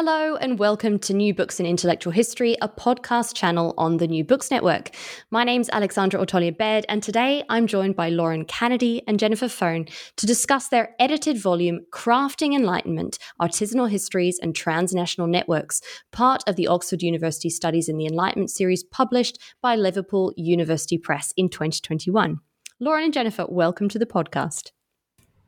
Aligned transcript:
Hello, 0.00 0.36
and 0.36 0.60
welcome 0.60 1.00
to 1.00 1.12
New 1.12 1.34
Books 1.34 1.58
in 1.58 1.66
Intellectual 1.66 2.12
History, 2.12 2.56
a 2.62 2.68
podcast 2.68 3.34
channel 3.34 3.74
on 3.76 3.96
the 3.96 4.06
New 4.06 4.22
Books 4.22 4.48
Network. 4.48 4.92
My 5.32 5.42
name's 5.42 5.68
Alexandra 5.70 6.24
Ortolja 6.24 6.56
Baird, 6.56 6.86
and 6.88 7.02
today 7.02 7.42
I'm 7.48 7.66
joined 7.66 7.96
by 7.96 8.08
Lauren 8.08 8.44
Cannady 8.44 9.02
and 9.08 9.18
Jennifer 9.18 9.48
Ferng 9.48 9.90
to 10.14 10.24
discuss 10.24 10.68
their 10.68 10.94
edited 11.00 11.36
volume, 11.36 11.80
Crafting 11.92 12.54
Enlightenment 12.54 13.18
Artisanal 13.42 13.90
Histories 13.90 14.38
and 14.40 14.54
Transnational 14.54 15.26
Networks, 15.26 15.80
part 16.12 16.44
of 16.46 16.54
the 16.54 16.68
Oxford 16.68 17.02
University 17.02 17.50
Studies 17.50 17.88
in 17.88 17.98
the 17.98 18.06
Enlightenment 18.06 18.52
series 18.52 18.84
published 18.84 19.40
by 19.60 19.74
Liverpool 19.74 20.32
University 20.36 20.96
Press 20.96 21.34
in 21.36 21.48
2021. 21.48 22.38
Lauren 22.78 23.02
and 23.02 23.12
Jennifer, 23.12 23.46
welcome 23.48 23.88
to 23.88 23.98
the 23.98 24.06
podcast. 24.06 24.70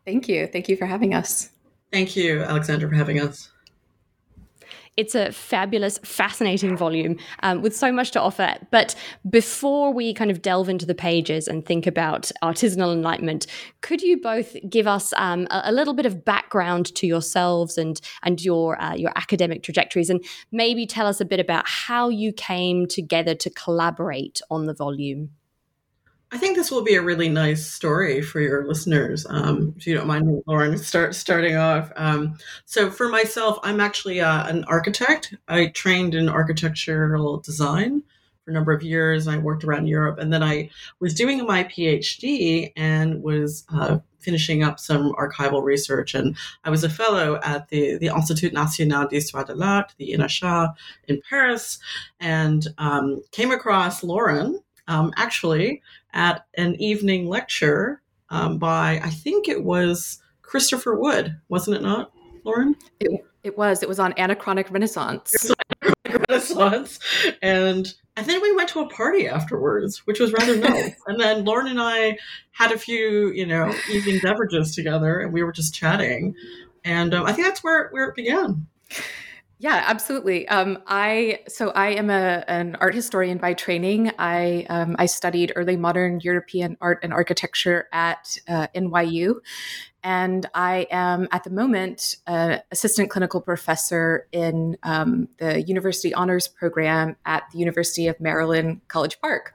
Thank 0.04 0.28
you. 0.28 0.48
Thank 0.48 0.68
you 0.68 0.76
for 0.76 0.86
having 0.86 1.14
us. 1.14 1.50
Thank 1.92 2.16
you, 2.16 2.42
Alexandra, 2.42 2.88
for 2.88 2.96
having 2.96 3.20
us. 3.20 3.48
It's 5.00 5.14
a 5.14 5.32
fabulous, 5.32 5.96
fascinating 6.04 6.76
volume 6.76 7.16
um, 7.42 7.62
with 7.62 7.74
so 7.74 7.90
much 7.90 8.10
to 8.10 8.20
offer. 8.20 8.56
But 8.70 8.94
before 9.30 9.94
we 9.94 10.12
kind 10.12 10.30
of 10.30 10.42
delve 10.42 10.68
into 10.68 10.84
the 10.84 10.94
pages 10.94 11.48
and 11.48 11.64
think 11.64 11.86
about 11.86 12.30
artisanal 12.42 12.92
enlightenment, 12.92 13.46
could 13.80 14.02
you 14.02 14.20
both 14.20 14.54
give 14.68 14.86
us 14.86 15.14
um, 15.16 15.46
a, 15.50 15.62
a, 15.64 15.72
little 15.72 15.94
bit 15.94 16.04
of 16.04 16.22
background 16.22 16.94
to 16.96 17.06
yourselves 17.06 17.78
and 17.78 17.98
and 18.24 18.44
your 18.44 18.78
uh, 18.78 18.94
your 18.94 19.12
academic 19.16 19.62
trajectories, 19.62 20.10
and 20.10 20.22
maybe 20.52 20.84
tell 20.84 21.06
us 21.06 21.18
a 21.18 21.24
bit 21.24 21.40
about 21.40 21.66
how 21.66 22.10
you 22.10 22.30
came 22.30 22.86
together 22.86 23.34
to 23.36 23.48
collaborate 23.48 24.42
on 24.50 24.66
the 24.66 24.74
volume? 24.74 25.30
I 26.32 26.38
think 26.38 26.56
this 26.56 26.70
will 26.70 26.82
be 26.82 26.94
a 26.94 27.02
really 27.02 27.28
nice 27.28 27.66
story 27.66 28.22
for 28.22 28.40
your 28.40 28.64
listeners. 28.64 29.26
Um, 29.28 29.74
if 29.76 29.86
you 29.86 29.94
don't 29.94 30.06
mind, 30.06 30.42
Lauren, 30.46 30.78
start 30.78 31.16
starting 31.16 31.56
off. 31.56 31.90
Um, 31.96 32.38
so, 32.66 32.88
for 32.88 33.08
myself, 33.08 33.58
I'm 33.64 33.80
actually 33.80 34.20
uh, 34.20 34.46
an 34.46 34.62
architect. 34.64 35.34
I 35.48 35.66
trained 35.66 36.14
in 36.14 36.28
architectural 36.28 37.40
design 37.40 38.04
for 38.44 38.52
a 38.52 38.54
number 38.54 38.70
of 38.72 38.84
years. 38.84 39.26
I 39.26 39.38
worked 39.38 39.64
around 39.64 39.88
Europe, 39.88 40.18
and 40.20 40.32
then 40.32 40.42
I 40.42 40.70
was 41.00 41.14
doing 41.14 41.44
my 41.46 41.64
PhD 41.64 42.72
and 42.76 43.20
was 43.24 43.64
uh, 43.74 43.98
finishing 44.20 44.62
up 44.62 44.78
some 44.78 45.12
archival 45.14 45.64
research. 45.64 46.14
And 46.14 46.36
I 46.62 46.70
was 46.70 46.84
a 46.84 46.90
fellow 46.90 47.40
at 47.42 47.68
the, 47.70 47.98
the 47.98 48.06
Institut 48.06 48.52
National 48.52 49.08
d'Histoire 49.08 49.44
de 49.44 49.54
l'Art, 49.56 49.94
the 49.98 50.12
INACHA 50.12 50.74
in 51.08 51.20
Paris, 51.28 51.80
and 52.20 52.68
um, 52.78 53.20
came 53.32 53.50
across 53.50 54.04
Lauren 54.04 54.60
um, 54.90 55.12
actually 55.16 55.80
at 56.12 56.46
an 56.56 56.80
evening 56.80 57.26
lecture 57.26 58.02
um, 58.30 58.58
by, 58.58 59.00
I 59.02 59.10
think 59.10 59.48
it 59.48 59.64
was 59.64 60.20
Christopher 60.42 60.94
Wood, 60.94 61.36
wasn't 61.48 61.76
it 61.76 61.82
not, 61.82 62.12
Lauren? 62.44 62.76
It, 63.00 63.24
it 63.42 63.56
was. 63.56 63.82
It 63.82 63.88
was 63.88 63.98
on 63.98 64.12
Anachronic 64.14 64.70
Renaissance. 64.70 65.50
Anachronic 65.82 66.28
Renaissance. 66.28 66.98
And 67.42 67.92
and 68.16 68.26
then 68.26 68.42
we 68.42 68.54
went 68.54 68.68
to 68.70 68.80
a 68.80 68.88
party 68.88 69.26
afterwards, 69.28 70.06
which 70.06 70.20
was 70.20 70.32
rather 70.32 70.56
nice. 70.56 70.94
and 71.06 71.18
then 71.18 71.44
Lauren 71.44 71.68
and 71.68 71.80
I 71.80 72.18
had 72.50 72.72
a 72.72 72.78
few, 72.78 73.30
you 73.30 73.46
know, 73.46 73.72
evening 73.90 74.20
beverages 74.22 74.74
together, 74.74 75.20
and 75.20 75.32
we 75.32 75.42
were 75.42 75.52
just 75.52 75.74
chatting. 75.74 76.34
And 76.84 77.14
um, 77.14 77.24
I 77.24 77.32
think 77.32 77.46
that's 77.46 77.64
where 77.64 77.88
where 77.90 78.08
it 78.08 78.16
began. 78.16 78.66
Yeah, 79.62 79.84
absolutely. 79.86 80.48
Um, 80.48 80.78
I 80.86 81.40
so 81.46 81.68
I 81.72 81.88
am 81.88 82.08
a 82.08 82.44
an 82.48 82.76
art 82.80 82.94
historian 82.94 83.36
by 83.36 83.52
training. 83.52 84.10
I 84.18 84.64
um, 84.70 84.96
I 84.98 85.04
studied 85.04 85.52
early 85.54 85.76
modern 85.76 86.18
European 86.20 86.78
art 86.80 87.00
and 87.02 87.12
architecture 87.12 87.86
at 87.92 88.38
uh, 88.48 88.68
NYU, 88.74 89.34
and 90.02 90.46
I 90.54 90.86
am 90.90 91.28
at 91.30 91.44
the 91.44 91.50
moment 91.50 92.16
an 92.26 92.60
assistant 92.70 93.10
clinical 93.10 93.40
professor 93.40 94.26
in 94.32 94.76
um, 94.82 95.28
the 95.38 95.62
University 95.62 96.14
Honors 96.14 96.48
Program 96.48 97.16
at 97.26 97.44
the 97.52 97.58
University 97.58 98.06
of 98.06 98.20
Maryland, 98.20 98.80
College 98.88 99.20
Park. 99.20 99.54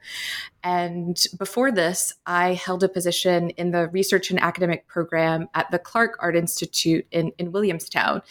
And 0.65 1.23
before 1.37 1.71
this, 1.71 2.15
I 2.25 2.53
held 2.53 2.83
a 2.83 2.89
position 2.89 3.51
in 3.51 3.69
the 3.69 3.87
research 3.89 4.31
and 4.31 4.39
academic 4.41 4.87
program 4.87 5.47
at 5.53 5.69
the 5.69 5.77
Clark 5.77 6.17
Art 6.19 6.35
Institute 6.35 7.05
in, 7.11 7.31
in 7.37 7.51
Williamstown. 7.51 8.23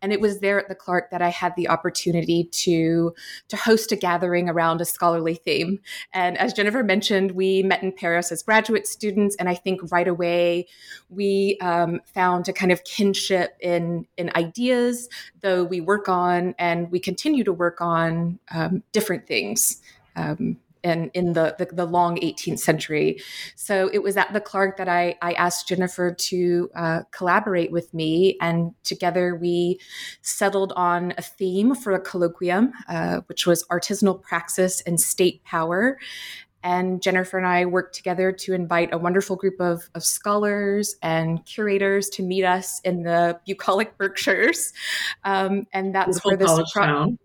And 0.00 0.12
it 0.12 0.20
was 0.20 0.38
there 0.38 0.60
at 0.60 0.68
the 0.68 0.76
Clark 0.76 1.10
that 1.10 1.20
I 1.20 1.30
had 1.30 1.56
the 1.56 1.68
opportunity 1.68 2.44
to, 2.44 3.12
to 3.48 3.56
host 3.56 3.90
a 3.90 3.96
gathering 3.96 4.48
around 4.48 4.80
a 4.80 4.84
scholarly 4.84 5.34
theme. 5.34 5.80
And 6.14 6.38
as 6.38 6.52
Jennifer 6.52 6.84
mentioned, 6.84 7.32
we 7.32 7.64
met 7.64 7.82
in 7.82 7.90
Paris 7.90 8.30
as 8.30 8.44
graduate 8.44 8.86
students. 8.86 9.34
And 9.34 9.48
I 9.48 9.56
think 9.56 9.80
right 9.90 10.06
away 10.06 10.68
we 11.08 11.58
um, 11.60 12.00
found 12.06 12.48
a 12.48 12.52
kind 12.52 12.72
of 12.72 12.84
kinship 12.84 13.56
in, 13.60 14.06
in 14.16 14.30
ideas, 14.36 15.08
though 15.40 15.64
we 15.64 15.80
work 15.80 16.08
on 16.08 16.54
and 16.58 16.90
we 16.90 17.00
continue 17.00 17.44
to 17.44 17.52
work 17.52 17.80
on 17.80 18.38
um, 18.52 18.82
different 18.92 19.26
things. 19.26 19.80
Um, 20.16 20.58
and 20.82 21.10
in 21.14 21.32
the, 21.34 21.54
the, 21.58 21.66
the 21.66 21.84
long 21.84 22.18
18th 22.20 22.58
century. 22.58 23.20
So 23.56 23.90
it 23.92 24.02
was 24.02 24.16
at 24.16 24.32
the 24.32 24.40
Clark 24.40 24.76
that 24.78 24.88
I 24.88 25.16
I 25.22 25.32
asked 25.32 25.68
Jennifer 25.68 26.12
to 26.12 26.70
uh, 26.74 27.02
collaborate 27.10 27.70
with 27.70 27.92
me, 27.92 28.36
and 28.40 28.72
together 28.84 29.36
we 29.36 29.78
settled 30.22 30.72
on 30.76 31.12
a 31.18 31.22
theme 31.22 31.74
for 31.74 31.92
a 31.92 32.00
colloquium, 32.00 32.72
uh, 32.88 33.20
which 33.26 33.46
was 33.46 33.66
artisanal 33.68 34.20
praxis 34.22 34.80
and 34.82 35.00
state 35.00 35.44
power. 35.44 35.98
And 36.62 37.02
Jennifer 37.02 37.38
and 37.38 37.46
I 37.46 37.64
worked 37.66 37.94
together 37.94 38.32
to 38.32 38.54
invite 38.54 38.92
a 38.92 38.98
wonderful 38.98 39.36
group 39.36 39.60
of, 39.60 39.88
of 39.94 40.04
scholars 40.04 40.96
and 41.02 41.44
curators 41.46 42.08
to 42.10 42.22
meet 42.22 42.44
us 42.44 42.80
in 42.80 43.02
the 43.02 43.40
bucolic 43.46 43.96
Berkshires. 43.96 44.72
Um, 45.24 45.66
and 45.72 45.94
that's 45.94 46.20
Beautiful 46.20 46.30
where 46.30 46.58
this 46.58 46.72
pro- 46.72 47.16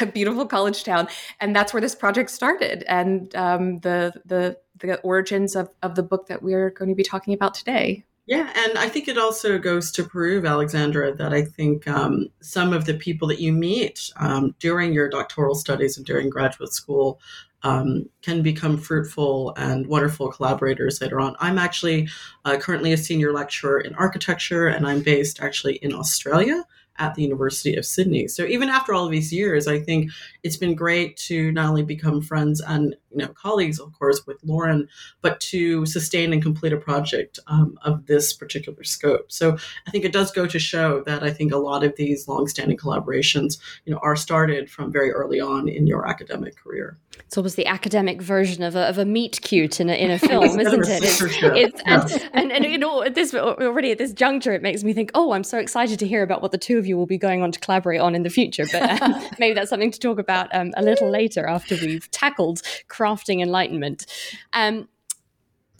a 0.00 0.06
beautiful 0.12 0.46
college 0.46 0.84
town, 0.84 1.08
and 1.40 1.54
that's 1.54 1.72
where 1.72 1.80
this 1.80 1.94
project 1.94 2.30
started, 2.30 2.84
and 2.88 3.34
um, 3.36 3.78
the 3.80 4.12
the 4.24 4.58
the 4.78 4.98
origins 5.00 5.56
of, 5.56 5.68
of 5.82 5.94
the 5.94 6.02
book 6.02 6.26
that 6.28 6.42
we're 6.42 6.70
going 6.70 6.88
to 6.88 6.94
be 6.94 7.02
talking 7.02 7.34
about 7.34 7.54
today. 7.54 8.04
Yeah, 8.26 8.52
and 8.54 8.78
I 8.78 8.88
think 8.88 9.08
it 9.08 9.18
also 9.18 9.58
goes 9.58 9.90
to 9.92 10.04
prove, 10.04 10.44
Alexandra, 10.44 11.14
that 11.16 11.32
I 11.32 11.42
think 11.42 11.88
um, 11.88 12.28
some 12.40 12.72
of 12.72 12.84
the 12.84 12.94
people 12.94 13.26
that 13.28 13.40
you 13.40 13.52
meet 13.52 14.12
um, 14.16 14.54
during 14.60 14.92
your 14.92 15.08
doctoral 15.08 15.56
studies 15.56 15.96
and 15.96 16.06
during 16.06 16.30
graduate 16.30 16.72
school 16.72 17.20
um, 17.62 18.08
can 18.22 18.42
become 18.42 18.78
fruitful 18.78 19.52
and 19.56 19.86
wonderful 19.86 20.30
collaborators 20.30 21.00
later 21.00 21.20
on. 21.20 21.36
I'm 21.40 21.58
actually 21.58 22.08
uh, 22.44 22.56
currently 22.56 22.92
a 22.92 22.96
senior 22.96 23.32
lecturer 23.32 23.80
in 23.80 23.94
architecture, 23.94 24.68
and 24.68 24.86
I'm 24.86 25.02
based 25.02 25.40
actually 25.40 25.76
in 25.76 25.92
Australia 25.92 26.64
at 26.98 27.14
the 27.14 27.22
University 27.22 27.76
of 27.76 27.86
Sydney. 27.86 28.28
So 28.28 28.44
even 28.44 28.68
after 28.68 28.92
all 28.92 29.08
these 29.08 29.32
years, 29.32 29.66
I 29.66 29.78
think 29.78 30.10
it's 30.42 30.58
been 30.58 30.74
great 30.74 31.16
to 31.28 31.50
not 31.52 31.68
only 31.68 31.82
become 31.82 32.20
friends 32.20 32.60
and 32.60 32.94
you 33.10 33.18
know 33.18 33.28
colleagues, 33.28 33.78
of 33.78 33.92
course, 33.98 34.26
with 34.26 34.38
Lauren, 34.44 34.88
but 35.22 35.40
to 35.40 35.86
sustain 35.86 36.32
and 36.32 36.42
complete 36.42 36.72
a 36.72 36.76
project 36.76 37.38
um, 37.46 37.78
of 37.82 38.06
this 38.06 38.32
particular 38.32 38.84
scope. 38.84 39.30
So 39.30 39.56
I 39.86 39.90
think 39.90 40.04
it 40.04 40.12
does 40.12 40.30
go 40.30 40.46
to 40.46 40.58
show 40.58 41.02
that 41.06 41.22
I 41.22 41.30
think 41.30 41.52
a 41.52 41.56
lot 41.56 41.84
of 41.84 41.96
these 41.96 42.28
longstanding 42.28 42.76
collaborations, 42.76 43.58
you 43.84 43.92
know, 43.92 44.00
are 44.02 44.16
started 44.16 44.70
from 44.70 44.92
very 44.92 45.10
early 45.10 45.40
on 45.40 45.68
in 45.68 45.86
your 45.86 46.08
academic 46.08 46.56
career. 46.56 46.98
It's 47.18 47.36
almost 47.36 47.56
the 47.56 47.66
academic 47.66 48.20
version 48.22 48.62
of 48.62 48.74
a, 48.76 48.88
of 48.88 48.98
a 48.98 49.04
meet 49.04 49.40
cute 49.42 49.80
in 49.80 49.88
a, 49.88 49.94
in 49.94 50.10
a 50.10 50.18
film, 50.18 50.44
isn't 50.60 50.88
it? 50.88 51.02
It's, 51.02 51.20
it's 51.22 51.82
and, 51.82 52.30
and, 52.32 52.52
and, 52.52 52.64
you 52.64 52.78
know, 52.78 53.02
at 53.02 53.14
this 53.14 53.34
already 53.34 53.92
at 53.92 53.98
this 53.98 54.12
juncture, 54.12 54.52
it 54.52 54.62
makes 54.62 54.82
me 54.82 54.92
think, 54.92 55.10
oh, 55.14 55.32
I'm 55.32 55.44
so 55.44 55.58
excited 55.58 55.98
to 56.00 56.06
hear 56.06 56.22
about 56.22 56.42
what 56.42 56.50
the 56.50 56.58
two 56.58 56.78
of 56.78 56.86
you 56.86 56.96
will 56.96 57.06
be 57.06 57.18
going 57.18 57.42
on 57.42 57.52
to 57.52 57.60
collaborate 57.60 58.00
on 58.00 58.14
in 58.14 58.22
the 58.22 58.30
future. 58.30 58.64
But 58.72 59.02
um, 59.02 59.14
maybe 59.38 59.54
that's 59.54 59.70
something 59.70 59.90
to 59.90 60.00
talk 60.00 60.18
about 60.18 60.54
um, 60.54 60.72
a 60.76 60.82
little 60.82 61.10
later 61.10 61.46
after 61.46 61.76
we've 61.76 62.10
tackled 62.10 62.62
crafting 63.00 63.40
enlightenment. 63.42 64.06
Um, 64.52 64.88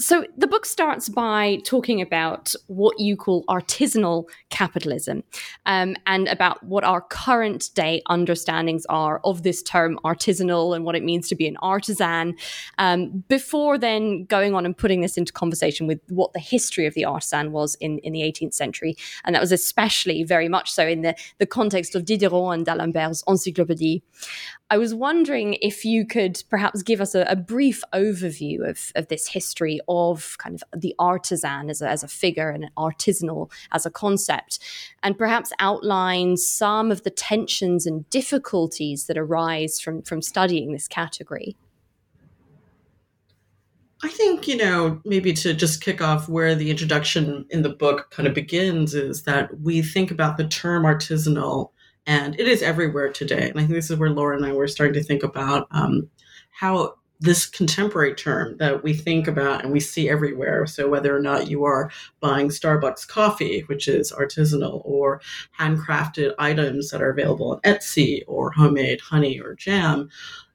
so 0.00 0.24
the 0.36 0.46
book 0.46 0.64
starts 0.64 1.10
by 1.10 1.58
talking 1.64 2.00
about 2.00 2.54
what 2.68 2.98
you 2.98 3.16
call 3.16 3.44
artisanal 3.44 4.24
capitalism 4.48 5.22
um, 5.66 5.94
and 6.06 6.26
about 6.28 6.62
what 6.64 6.84
our 6.84 7.02
current 7.02 7.68
day 7.74 8.00
understandings 8.08 8.86
are 8.86 9.20
of 9.24 9.42
this 9.42 9.62
term 9.62 9.98
artisanal 10.02 10.74
and 10.74 10.86
what 10.86 10.96
it 10.96 11.04
means 11.04 11.28
to 11.28 11.34
be 11.34 11.46
an 11.46 11.58
artisan 11.58 12.34
um, 12.78 13.22
before 13.28 13.76
then 13.76 14.24
going 14.24 14.54
on 14.54 14.64
and 14.64 14.76
putting 14.76 15.02
this 15.02 15.18
into 15.18 15.34
conversation 15.34 15.86
with 15.86 16.00
what 16.08 16.32
the 16.32 16.40
history 16.40 16.86
of 16.86 16.94
the 16.94 17.04
artisan 17.04 17.52
was 17.52 17.74
in, 17.76 17.98
in 17.98 18.14
the 18.14 18.22
18th 18.22 18.54
century. 18.54 18.96
And 19.24 19.34
that 19.34 19.40
was 19.40 19.52
especially 19.52 20.24
very 20.24 20.48
much 20.48 20.72
so 20.72 20.86
in 20.86 21.02
the, 21.02 21.14
the 21.38 21.46
context 21.46 21.94
of 21.94 22.06
Diderot 22.06 22.54
and 22.54 22.64
d'Alembert's 22.64 23.22
Encyclopédie. 23.24 24.00
I 24.72 24.78
was 24.78 24.94
wondering 24.94 25.54
if 25.60 25.84
you 25.84 26.06
could 26.06 26.42
perhaps 26.48 26.84
give 26.84 27.00
us 27.00 27.16
a, 27.16 27.22
a 27.22 27.34
brief 27.34 27.82
overview 27.92 28.68
of, 28.68 28.92
of 28.94 29.08
this 29.08 29.26
history 29.26 29.80
of 29.90 30.36
kind 30.38 30.54
of 30.54 30.80
the 30.80 30.94
artisan 30.98 31.68
as 31.68 31.82
a, 31.82 31.88
as 31.88 32.02
a 32.02 32.08
figure 32.08 32.48
and 32.48 32.70
artisanal 32.76 33.50
as 33.72 33.84
a 33.84 33.90
concept, 33.90 34.60
and 35.02 35.18
perhaps 35.18 35.52
outline 35.58 36.36
some 36.36 36.92
of 36.92 37.02
the 37.02 37.10
tensions 37.10 37.86
and 37.86 38.08
difficulties 38.08 39.06
that 39.06 39.18
arise 39.18 39.80
from, 39.80 40.00
from 40.02 40.22
studying 40.22 40.72
this 40.72 40.86
category. 40.86 41.56
I 44.02 44.08
think, 44.08 44.48
you 44.48 44.56
know, 44.56 45.00
maybe 45.04 45.32
to 45.34 45.52
just 45.52 45.82
kick 45.82 46.00
off 46.00 46.28
where 46.28 46.54
the 46.54 46.70
introduction 46.70 47.44
in 47.50 47.62
the 47.62 47.68
book 47.68 48.10
kind 48.10 48.26
of 48.26 48.32
begins 48.32 48.94
is 48.94 49.24
that 49.24 49.60
we 49.60 49.82
think 49.82 50.10
about 50.10 50.38
the 50.38 50.48
term 50.48 50.84
artisanal 50.84 51.70
and 52.06 52.38
it 52.40 52.48
is 52.48 52.62
everywhere 52.62 53.12
today. 53.12 53.50
And 53.50 53.58
I 53.58 53.62
think 53.62 53.74
this 53.74 53.90
is 53.90 53.98
where 53.98 54.08
Laura 54.08 54.36
and 54.36 54.46
I 54.46 54.52
were 54.52 54.68
starting 54.68 54.94
to 54.94 55.02
think 55.02 55.22
about 55.22 55.66
um, 55.70 56.08
how 56.50 56.94
this 57.20 57.46
contemporary 57.46 58.14
term 58.14 58.56
that 58.56 58.82
we 58.82 58.94
think 58.94 59.28
about 59.28 59.62
and 59.62 59.72
we 59.72 59.80
see 59.80 60.08
everywhere. 60.08 60.66
So, 60.66 60.88
whether 60.88 61.14
or 61.14 61.20
not 61.20 61.48
you 61.48 61.64
are 61.64 61.90
buying 62.20 62.48
Starbucks 62.48 63.06
coffee, 63.06 63.60
which 63.66 63.86
is 63.88 64.12
artisanal, 64.12 64.80
or 64.84 65.20
handcrafted 65.58 66.32
items 66.38 66.90
that 66.90 67.02
are 67.02 67.10
available 67.10 67.52
on 67.52 67.60
Etsy, 67.60 68.22
or 68.26 68.50
homemade 68.52 69.00
honey 69.00 69.38
or 69.38 69.54
jam, 69.54 70.08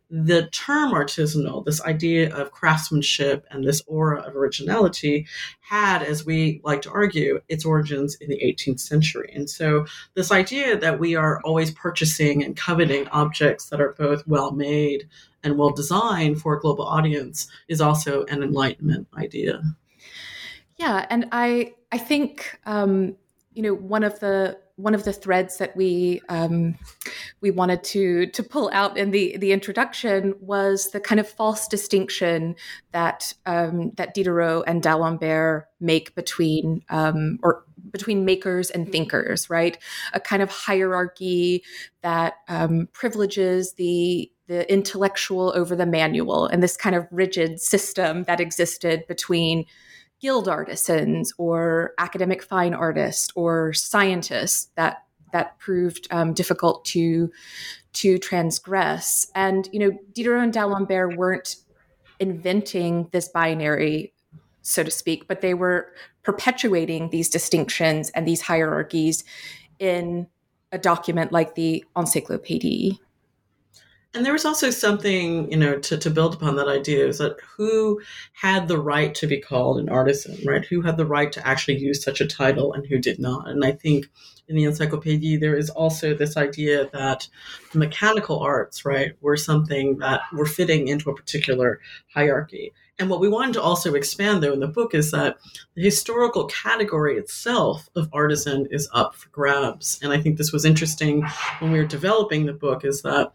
the 0.09 0.47
term 0.51 0.93
artisanal, 0.93 1.65
this 1.65 1.81
idea 1.81 2.33
of 2.35 2.51
craftsmanship 2.51 3.45
and 3.49 3.63
this 3.63 3.81
aura 3.87 4.21
of 4.21 4.35
originality, 4.35 5.27
had, 5.61 6.03
as 6.03 6.25
we 6.25 6.61
like 6.63 6.81
to 6.83 6.91
argue, 6.91 7.41
its 7.49 7.65
origins 7.65 8.15
in 8.15 8.29
the 8.29 8.39
18th 8.43 8.79
century. 8.79 9.31
And 9.35 9.49
so, 9.49 9.85
this 10.15 10.31
idea 10.31 10.77
that 10.77 10.99
we 10.99 11.15
are 11.15 11.41
always 11.43 11.71
purchasing 11.71 12.43
and 12.43 12.55
coveting 12.55 13.07
objects 13.09 13.69
that 13.69 13.81
are 13.81 13.93
both 13.93 14.25
well 14.27 14.51
made 14.51 15.07
and 15.45 15.57
well 15.57 15.69
designed 15.69 16.41
for 16.41 16.57
a 16.57 16.59
global 16.59 16.85
audience 16.85 17.47
is 17.69 17.79
also 17.79 18.25
an 18.25 18.43
Enlightenment 18.43 19.07
idea. 19.17 19.61
Yeah, 20.77 21.05
and 21.09 21.29
I 21.31 21.75
I 21.91 21.97
think 21.97 22.59
um, 22.65 23.15
you 23.53 23.61
know 23.63 23.73
one 23.73 24.03
of 24.03 24.19
the 24.19 24.57
one 24.77 24.93
of 24.93 25.05
the 25.05 25.13
threads 25.13 25.57
that 25.57 25.75
we 25.77 26.21
um, 26.27 26.77
we 27.39 27.49
wanted 27.49 27.83
to 27.85 28.25
to 28.27 28.43
pull 28.43 28.69
out 28.73 28.97
in 28.97 29.11
the 29.11 29.37
the 29.37 29.53
introduction 29.53 30.33
was 30.41 30.91
the 30.91 30.99
kind 30.99 31.19
of 31.19 31.29
false 31.29 31.67
distinction 31.67 32.55
that 32.91 33.33
um, 33.45 33.91
that 33.91 34.13
Diderot 34.13 34.65
and 34.67 34.83
D'Alembert 34.83 35.67
make 35.79 36.13
between 36.15 36.83
um, 36.89 37.39
or 37.41 37.63
between 37.91 38.25
makers 38.25 38.69
and 38.69 38.91
thinkers, 38.91 39.49
right? 39.49 39.77
A 40.13 40.19
kind 40.19 40.41
of 40.41 40.49
hierarchy 40.49 41.63
that 42.01 42.35
um, 42.49 42.89
privileges 42.91 43.73
the 43.73 44.29
the 44.47 44.71
intellectual 44.71 45.53
over 45.55 45.75
the 45.75 45.85
manual, 45.85 46.45
and 46.45 46.61
this 46.61 46.77
kind 46.77 46.95
of 46.95 47.07
rigid 47.11 47.59
system 47.59 48.23
that 48.23 48.39
existed 48.39 49.05
between 49.07 49.65
guild 50.21 50.47
artisans 50.47 51.33
or 51.37 51.93
academic 51.97 52.41
fine 52.41 52.73
artists 52.73 53.31
or 53.35 53.73
scientists 53.73 54.69
that 54.75 55.03
that 55.31 55.57
proved 55.59 56.07
um, 56.11 56.33
difficult 56.33 56.85
to 56.85 57.31
to 57.93 58.17
transgress. 58.17 59.27
And 59.35 59.67
you 59.71 59.79
know, 59.79 59.97
Diderot 60.13 60.43
and 60.43 60.53
D'Alembert 60.53 61.17
weren't 61.17 61.57
inventing 62.19 63.09
this 63.11 63.27
binary, 63.27 64.13
so 64.61 64.83
to 64.83 64.91
speak, 64.91 65.27
but 65.27 65.41
they 65.41 65.53
were 65.53 65.91
perpetuating 66.23 67.09
these 67.09 67.29
distinctions 67.29 68.09
and 68.11 68.27
these 68.27 68.41
hierarchies 68.41 69.23
in 69.79 70.27
a 70.71 70.77
document 70.77 71.31
like 71.31 71.55
the 71.55 71.85
Encyclopédie. 71.95 72.99
And 74.15 74.25
there 74.25 74.31
was 74.31 74.45
also 74.45 74.69
something, 74.69 75.51
you 75.51 75.57
know, 75.57 75.77
to, 75.79 75.97
to 75.97 76.09
build 76.09 76.35
upon 76.35 76.55
that 76.55 76.69
idea 76.69 77.05
is 77.05 77.17
that 77.17 77.35
who 77.57 78.01
had 78.33 78.69
the 78.69 78.79
right 78.79 79.13
to 79.15 79.27
be 79.27 79.41
called 79.41 79.77
an 79.77 79.89
artisan, 79.89 80.37
right? 80.45 80.63
Who 80.65 80.81
had 80.81 80.95
the 80.95 81.05
right 81.05 81.31
to 81.33 81.45
actually 81.45 81.79
use 81.79 82.01
such 82.01 82.21
a 82.21 82.27
title 82.27 82.71
and 82.71 82.87
who 82.87 82.97
did 82.97 83.19
not? 83.19 83.49
And 83.49 83.65
I 83.65 83.73
think 83.73 84.05
in 84.47 84.55
the 84.55 84.63
encyclopedia, 84.63 85.37
there 85.37 85.57
is 85.57 85.69
also 85.69 86.13
this 86.13 86.37
idea 86.37 86.89
that 86.93 87.27
mechanical 87.73 88.39
arts, 88.39 88.85
right, 88.85 89.11
were 89.19 89.35
something 89.35 89.97
that 89.97 90.21
were 90.31 90.45
fitting 90.45 90.87
into 90.87 91.09
a 91.09 91.15
particular 91.15 91.81
hierarchy. 92.13 92.71
And 92.97 93.09
what 93.09 93.19
we 93.19 93.27
wanted 93.27 93.53
to 93.55 93.61
also 93.61 93.95
expand, 93.95 94.41
though, 94.41 94.53
in 94.53 94.61
the 94.61 94.67
book 94.67 94.93
is 94.93 95.11
that 95.11 95.35
the 95.75 95.83
historical 95.83 96.45
category 96.45 97.17
itself 97.17 97.89
of 97.97 98.07
artisan 98.13 98.67
is 98.71 98.87
up 98.93 99.15
for 99.15 99.27
grabs. 99.29 99.99
And 100.01 100.13
I 100.13 100.21
think 100.21 100.37
this 100.37 100.53
was 100.53 100.63
interesting 100.63 101.27
when 101.59 101.73
we 101.73 101.79
were 101.79 101.85
developing 101.85 102.45
the 102.45 102.53
book, 102.53 102.85
is 102.85 103.01
that 103.01 103.33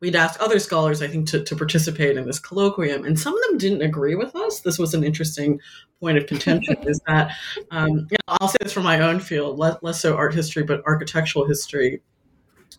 we'd 0.00 0.16
ask 0.16 0.40
other 0.40 0.58
scholars, 0.58 1.02
I 1.02 1.08
think, 1.08 1.28
to, 1.28 1.44
to 1.44 1.56
participate 1.56 2.16
in 2.16 2.26
this 2.26 2.40
colloquium, 2.40 3.06
and 3.06 3.18
some 3.18 3.34
of 3.34 3.42
them 3.48 3.58
didn't 3.58 3.82
agree 3.82 4.14
with 4.14 4.34
us. 4.34 4.60
This 4.60 4.78
was 4.78 4.94
an 4.94 5.04
interesting 5.04 5.60
point 6.00 6.18
of 6.18 6.26
contention. 6.26 6.76
is 6.86 7.00
that 7.06 7.32
um, 7.70 8.08
you 8.10 8.16
know, 8.26 8.36
I'll 8.40 8.48
say 8.48 8.58
this 8.60 8.72
from 8.72 8.84
my 8.84 9.00
own 9.00 9.20
field, 9.20 9.58
less, 9.58 9.76
less 9.82 10.00
so 10.00 10.16
art 10.16 10.34
history, 10.34 10.62
but 10.62 10.82
architectural 10.86 11.46
history 11.46 12.02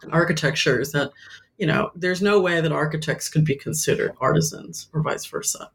and 0.01 0.12
architecture 0.12 0.79
is 0.79 0.91
that 0.93 1.12
you 1.57 1.67
know 1.67 1.91
there's 1.95 2.22
no 2.22 2.39
way 2.39 2.60
that 2.60 2.72
architects 2.72 3.29
could 3.29 3.45
be 3.45 3.55
considered 3.55 4.13
artisans 4.19 4.89
or 4.93 5.01
vice 5.01 5.25
versa. 5.25 5.69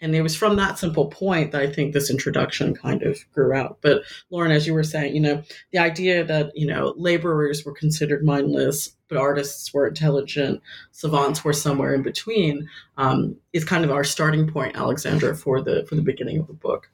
And 0.00 0.14
it 0.14 0.22
was 0.22 0.36
from 0.36 0.56
that 0.56 0.78
simple 0.78 1.06
point 1.06 1.52
that 1.52 1.62
I 1.62 1.70
think 1.70 1.92
this 1.92 2.10
introduction 2.10 2.74
kind 2.74 3.02
of 3.02 3.18
grew 3.32 3.52
out. 3.52 3.78
But 3.80 4.02
Lauren, 4.30 4.52
as 4.52 4.66
you 4.66 4.74
were 4.74 4.84
saying, 4.84 5.14
you 5.14 5.20
know, 5.20 5.42
the 5.72 5.78
idea 5.78 6.24
that, 6.24 6.56
you 6.56 6.66
know, 6.66 6.94
laborers 6.96 7.64
were 7.64 7.72
considered 7.72 8.24
mindless, 8.24 8.96
but 9.08 9.18
artists 9.18 9.72
were 9.72 9.88
intelligent, 9.88 10.62
savants 10.92 11.44
were 11.44 11.52
somewhere 11.52 11.94
in 11.94 12.02
between, 12.02 12.68
um, 12.96 13.36
is 13.52 13.64
kind 13.64 13.84
of 13.84 13.90
our 13.90 14.04
starting 14.04 14.50
point, 14.50 14.76
Alexandra, 14.76 15.34
for 15.34 15.60
the 15.60 15.84
for 15.88 15.94
the 15.94 16.02
beginning 16.02 16.38
of 16.38 16.46
the 16.46 16.52
book. 16.52 16.90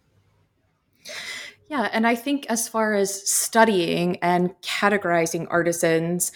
Yeah, 1.68 1.88
and 1.92 2.06
I 2.06 2.14
think 2.14 2.46
as 2.48 2.68
far 2.68 2.94
as 2.94 3.28
studying 3.28 4.16
and 4.18 4.54
categorizing 4.60 5.46
artisans, 5.50 6.30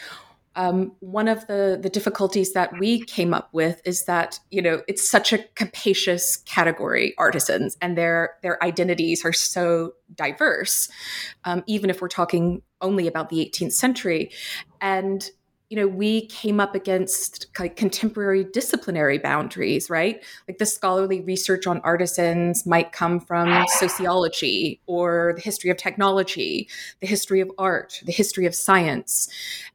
um, 0.58 0.92
one 0.98 1.28
of 1.28 1.46
the 1.46 1.78
the 1.80 1.88
difficulties 1.88 2.52
that 2.52 2.76
we 2.78 3.04
came 3.04 3.32
up 3.32 3.48
with 3.52 3.80
is 3.84 4.04
that 4.04 4.40
you 4.50 4.60
know 4.60 4.82
it's 4.88 5.08
such 5.08 5.32
a 5.32 5.38
capacious 5.54 6.36
category 6.38 7.14
artisans 7.16 7.78
and 7.80 7.96
their 7.96 8.34
their 8.42 8.62
identities 8.62 9.24
are 9.24 9.32
so 9.32 9.92
diverse 10.14 10.90
um, 11.44 11.62
even 11.66 11.88
if 11.88 12.02
we're 12.02 12.08
talking 12.08 12.60
only 12.80 13.06
about 13.06 13.28
the 13.28 13.38
18th 13.38 13.72
century. 13.72 14.30
And 14.80 15.28
you 15.70 15.76
know, 15.76 15.86
we 15.86 16.26
came 16.26 16.60
up 16.60 16.74
against 16.74 17.46
like 17.58 17.76
contemporary 17.76 18.44
disciplinary 18.44 19.18
boundaries, 19.18 19.90
right? 19.90 20.24
Like 20.46 20.58
the 20.58 20.64
scholarly 20.64 21.20
research 21.20 21.66
on 21.66 21.80
artisans 21.80 22.64
might 22.64 22.92
come 22.92 23.20
from 23.20 23.66
sociology 23.68 24.80
or 24.86 25.34
the 25.36 25.42
history 25.42 25.70
of 25.70 25.76
technology, 25.76 26.68
the 27.00 27.06
history 27.06 27.40
of 27.40 27.50
art, 27.58 28.00
the 28.06 28.12
history 28.12 28.46
of 28.46 28.54
science. 28.54 29.28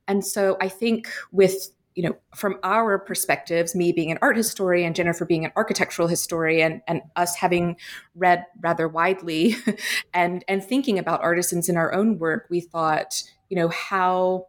And 0.07 0.25
so 0.25 0.57
I 0.59 0.69
think 0.69 1.07
with 1.31 1.69
you 1.95 2.01
know, 2.01 2.15
from 2.35 2.57
our 2.63 2.97
perspectives, 2.97 3.75
me 3.75 3.91
being 3.91 4.09
an 4.09 4.17
art 4.19 4.35
historian, 4.35 4.95
Jennifer 4.95 5.25
being 5.25 5.45
an 5.45 5.51
architectural 5.55 6.07
historian, 6.07 6.81
and 6.87 7.03
us 7.15 7.35
having 7.35 7.75
read 8.15 8.47
rather 8.61 8.87
widely 8.87 9.55
and 10.13 10.43
and 10.47 10.63
thinking 10.63 10.97
about 10.97 11.21
artisans 11.21 11.69
in 11.69 11.77
our 11.77 11.93
own 11.93 12.17
work, 12.17 12.47
we 12.49 12.61
thought 12.61 13.21
you 13.53 13.59
know, 13.59 13.67
how 13.67 14.47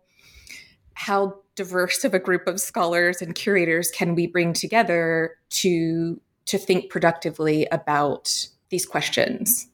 how 0.94 1.36
diverse 1.56 2.04
of 2.04 2.14
a 2.14 2.18
group 2.18 2.46
of 2.46 2.60
scholars 2.60 3.22
and 3.22 3.34
curators 3.34 3.90
can 3.90 4.14
we 4.14 4.26
bring 4.26 4.52
together 4.52 5.36
to 5.50 6.20
to 6.46 6.58
think 6.58 6.90
productively 6.90 7.66
about 7.70 8.48
these 8.70 8.84
questions 8.84 9.68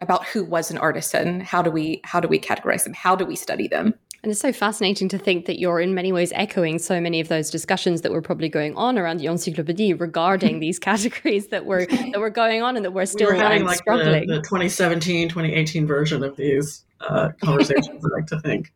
about 0.00 0.26
who 0.26 0.44
was 0.44 0.70
an 0.70 0.78
artisan 0.78 1.40
how 1.40 1.62
do 1.62 1.70
we 1.70 2.00
how 2.04 2.20
do 2.20 2.28
we 2.28 2.38
categorize 2.38 2.84
them 2.84 2.94
how 2.94 3.14
do 3.14 3.24
we 3.24 3.36
study 3.36 3.68
them 3.68 3.94
and 4.22 4.32
it's 4.32 4.40
so 4.40 4.52
fascinating 4.52 5.08
to 5.10 5.18
think 5.18 5.46
that 5.46 5.60
you're 5.60 5.78
in 5.78 5.94
many 5.94 6.10
ways 6.10 6.32
echoing 6.34 6.80
so 6.80 7.00
many 7.00 7.20
of 7.20 7.28
those 7.28 7.48
discussions 7.48 8.00
that 8.00 8.10
were 8.10 8.22
probably 8.22 8.48
going 8.48 8.74
on 8.74 8.98
around 8.98 9.18
the 9.18 9.26
encyclopédie 9.26 9.98
regarding 10.00 10.58
these 10.60 10.80
categories 10.80 11.48
that 11.48 11.64
were 11.64 11.86
that 11.86 12.18
were 12.18 12.30
going 12.30 12.60
on 12.62 12.74
and 12.74 12.84
that 12.84 12.90
we're 12.90 13.06
still 13.06 13.30
we 13.30 13.36
were 13.36 13.40
having 13.40 13.64
like 13.64 13.78
struggling. 13.78 14.26
The, 14.26 14.36
the 14.36 14.42
2017, 14.42 15.28
2018 15.28 15.86
version 15.86 16.24
of 16.24 16.36
these 16.36 16.84
uh, 17.02 17.30
conversations, 17.40 18.04
I 18.04 18.16
like 18.16 18.26
to 18.26 18.40
think. 18.40 18.72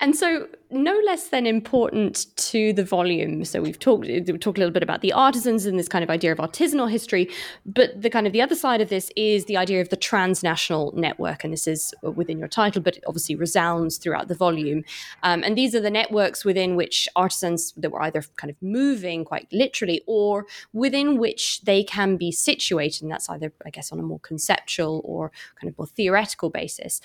And 0.00 0.14
so, 0.14 0.46
no 0.70 0.98
less 1.06 1.28
than 1.28 1.46
important 1.46 2.26
to 2.36 2.72
the 2.72 2.84
volume. 2.84 3.44
So 3.44 3.62
we've 3.62 3.78
talked 3.78 4.06
we 4.06 4.20
talked 4.20 4.58
a 4.58 4.60
little 4.60 4.72
bit 4.72 4.82
about 4.82 5.00
the 5.00 5.12
artisans 5.12 5.64
and 5.64 5.78
this 5.78 5.88
kind 5.88 6.02
of 6.02 6.10
idea 6.10 6.32
of 6.32 6.38
artisanal 6.38 6.90
history, 6.90 7.30
but 7.64 8.02
the 8.02 8.10
kind 8.10 8.26
of 8.26 8.32
the 8.32 8.42
other 8.42 8.56
side 8.56 8.80
of 8.80 8.88
this 8.88 9.10
is 9.16 9.44
the 9.44 9.56
idea 9.56 9.80
of 9.80 9.88
the 9.88 9.96
transnational 9.96 10.92
network, 10.96 11.44
and 11.44 11.52
this 11.52 11.66
is 11.66 11.94
within 12.02 12.38
your 12.38 12.48
title, 12.48 12.82
but 12.82 12.96
it 12.96 13.04
obviously 13.06 13.36
resounds 13.36 13.96
throughout 13.96 14.28
the 14.28 14.34
volume. 14.34 14.84
Um, 15.22 15.42
and 15.44 15.56
these 15.56 15.74
are 15.74 15.80
the 15.80 15.90
networks 15.90 16.44
within 16.44 16.76
which 16.76 17.08
artisans 17.14 17.72
that 17.76 17.90
were 17.90 18.02
either 18.02 18.24
kind 18.36 18.50
of 18.50 18.56
moving 18.60 19.24
quite 19.24 19.46
literally, 19.52 20.02
or 20.06 20.46
within 20.72 21.16
which 21.16 21.62
they 21.62 21.84
can 21.84 22.16
be 22.16 22.32
situated, 22.32 23.02
and 23.02 23.10
that's 23.10 23.30
either, 23.30 23.52
I 23.64 23.70
guess, 23.70 23.92
on 23.92 24.00
a 24.00 24.02
more 24.02 24.20
conceptual 24.20 25.00
or 25.04 25.30
kind 25.60 25.70
of 25.70 25.78
more 25.78 25.86
theoretical 25.86 26.50
basis. 26.50 27.00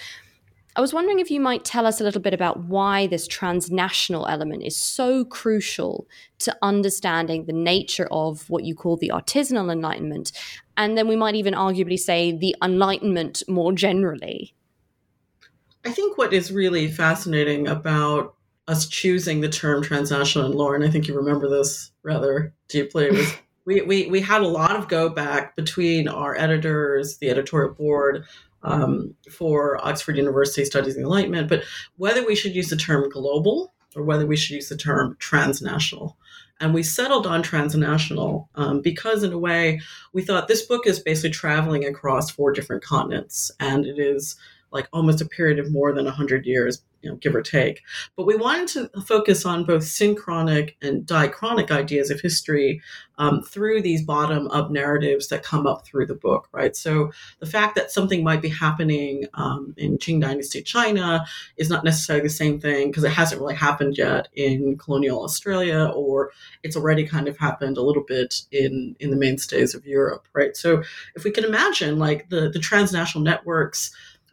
I 0.76 0.80
was 0.80 0.94
wondering 0.94 1.20
if 1.20 1.30
you 1.30 1.42
might 1.42 1.66
tell 1.66 1.86
us 1.86 2.00
a 2.00 2.04
little 2.04 2.22
bit 2.22 2.34
about 2.34 2.64
why 2.64 3.06
this 3.08 3.28
transnational 3.28 4.26
element 4.28 4.64
is 4.64 4.78
so 4.78 5.26
crucial 5.26 6.08
to 6.40 6.56
understanding 6.62 7.46
the 7.46 7.54
nature 7.54 8.08
of 8.10 8.50
what 8.50 8.64
you 8.64 8.74
call 8.74 8.96
the 8.96 9.12
artisanal 9.14 9.70
enlightenment. 9.70 10.32
And 10.78 10.98
then 10.98 11.10
we 11.10 11.18
might 11.18 11.36
even 11.36 11.54
arguably 11.54 12.00
say 12.00 12.32
the 12.32 12.56
enlightenment 12.64 13.44
more 13.50 13.74
generally. 13.74 14.56
I 15.84 15.92
think 15.92 16.18
what 16.18 16.32
is 16.32 16.54
really 16.54 16.88
fascinating 16.88 17.68
about 17.68 18.36
us 18.68 18.88
choosing 18.88 19.42
the 19.42 19.50
term 19.50 19.84
transnational, 19.84 20.46
and 20.46 20.56
Lauren, 20.56 20.84
I 20.84 20.90
think 20.90 21.08
you 21.08 21.16
remember 21.16 21.50
this 21.50 21.92
rather 22.04 22.54
deeply, 22.70 23.12
was 23.12 23.34
we, 23.66 23.82
we, 23.82 24.08
we 24.08 24.22
had 24.22 24.42
a 24.42 24.48
lot 24.48 24.78
of 24.78 24.88
go 24.88 25.10
back 25.10 25.56
between 25.58 26.08
our 26.08 26.38
editors, 26.38 27.18
the 27.18 27.30
editorial 27.30 27.74
board, 27.74 28.24
um, 28.64 29.14
for 29.30 29.84
Oxford 29.86 30.18
University 30.18 30.66
Studies 30.66 30.96
in 30.96 31.04
Enlightenment, 31.04 31.50
but 31.50 31.64
whether 31.98 32.26
we 32.26 32.36
should 32.36 32.56
use 32.56 32.70
the 32.70 32.76
term 32.76 33.10
global 33.10 33.74
or 33.96 34.04
whether 34.04 34.26
we 34.26 34.38
should 34.38 34.56
use 34.56 34.70
the 34.70 34.78
term 34.78 35.16
transnational. 35.20 36.18
And 36.60 36.74
we 36.74 36.84
settled 36.84 37.26
on 37.26 37.42
transnational 37.42 38.48
um, 38.54 38.82
because, 38.82 39.24
in 39.24 39.34
a 39.34 39.40
way, 39.40 39.82
we 40.14 40.22
thought 40.22 40.48
this 40.48 40.62
book 40.62 40.86
is 40.86 41.00
basically 41.00 41.32
traveling 41.32 41.86
across 41.86 42.30
four 42.30 42.52
different 42.52 42.84
continents, 42.84 43.52
and 43.60 43.86
it 43.86 43.98
is 43.98 44.36
like 44.72 44.88
almost 44.94 45.22
a 45.22 45.26
period 45.26 45.60
of 45.60 45.72
more 45.72 45.94
than 45.94 46.06
100 46.06 46.46
years 46.46 46.82
you 47.02 47.10
know, 47.10 47.16
give 47.18 47.36
or 47.36 47.42
take. 47.42 47.82
But 48.16 48.26
we 48.26 48.36
wanted 48.36 48.68
to 48.70 49.02
focus 49.02 49.46
on 49.46 49.66
both 49.66 49.84
synchronic 49.84 50.78
and 50.82 51.06
diachronic 51.06 51.72
ideas 51.72 52.12
of 52.12 52.22
history 52.22 52.82
um, 53.18 53.42
through 53.44 53.82
these 53.82 54.02
bottom 54.02 54.48
up 54.50 54.72
narratives 54.72 55.28
that 55.28 55.44
come 55.44 55.68
up 55.68 55.86
through 55.86 56.08
the 56.08 56.16
book, 56.16 56.48
right? 56.52 56.76
So 56.76 57.12
the 57.40 57.46
fact 57.46 57.76
that 57.76 57.92
something 57.92 58.24
might 58.24 58.42
be 58.42 58.50
happening 58.50 59.26
um, 59.36 59.74
in 59.78 59.98
Qing 59.98 60.22
Dynasty 60.22 60.62
China 60.62 61.26
is 61.58 61.70
not 61.70 61.84
necessarily 61.84 62.24
the 62.24 62.34
same 62.34 62.60
thing 62.60 62.90
because 62.90 63.04
it 63.04 63.12
hasn't 63.12 63.42
really 63.42 63.56
happened 63.56 63.98
yet 63.98 64.28
in 64.34 64.78
colonial 64.78 65.24
Australia, 65.24 65.92
or 65.94 66.32
it's 66.64 66.76
already 66.76 67.06
kind 67.06 67.28
of 67.28 67.38
happened 67.38 67.78
a 67.78 67.84
little 67.84 68.04
bit 68.04 68.42
in 68.52 68.96
in 69.00 69.12
the 69.12 69.18
mainstays 69.18 69.76
of 69.76 69.86
Europe, 69.86 70.28
right? 70.34 70.56
So 70.56 70.84
if 71.16 71.24
we 71.24 71.32
can 71.32 71.44
imagine 71.44 72.00
like 72.00 72.30
the 72.30 72.50
the 72.50 72.60
transnational 72.60 73.24
networks 73.24 73.92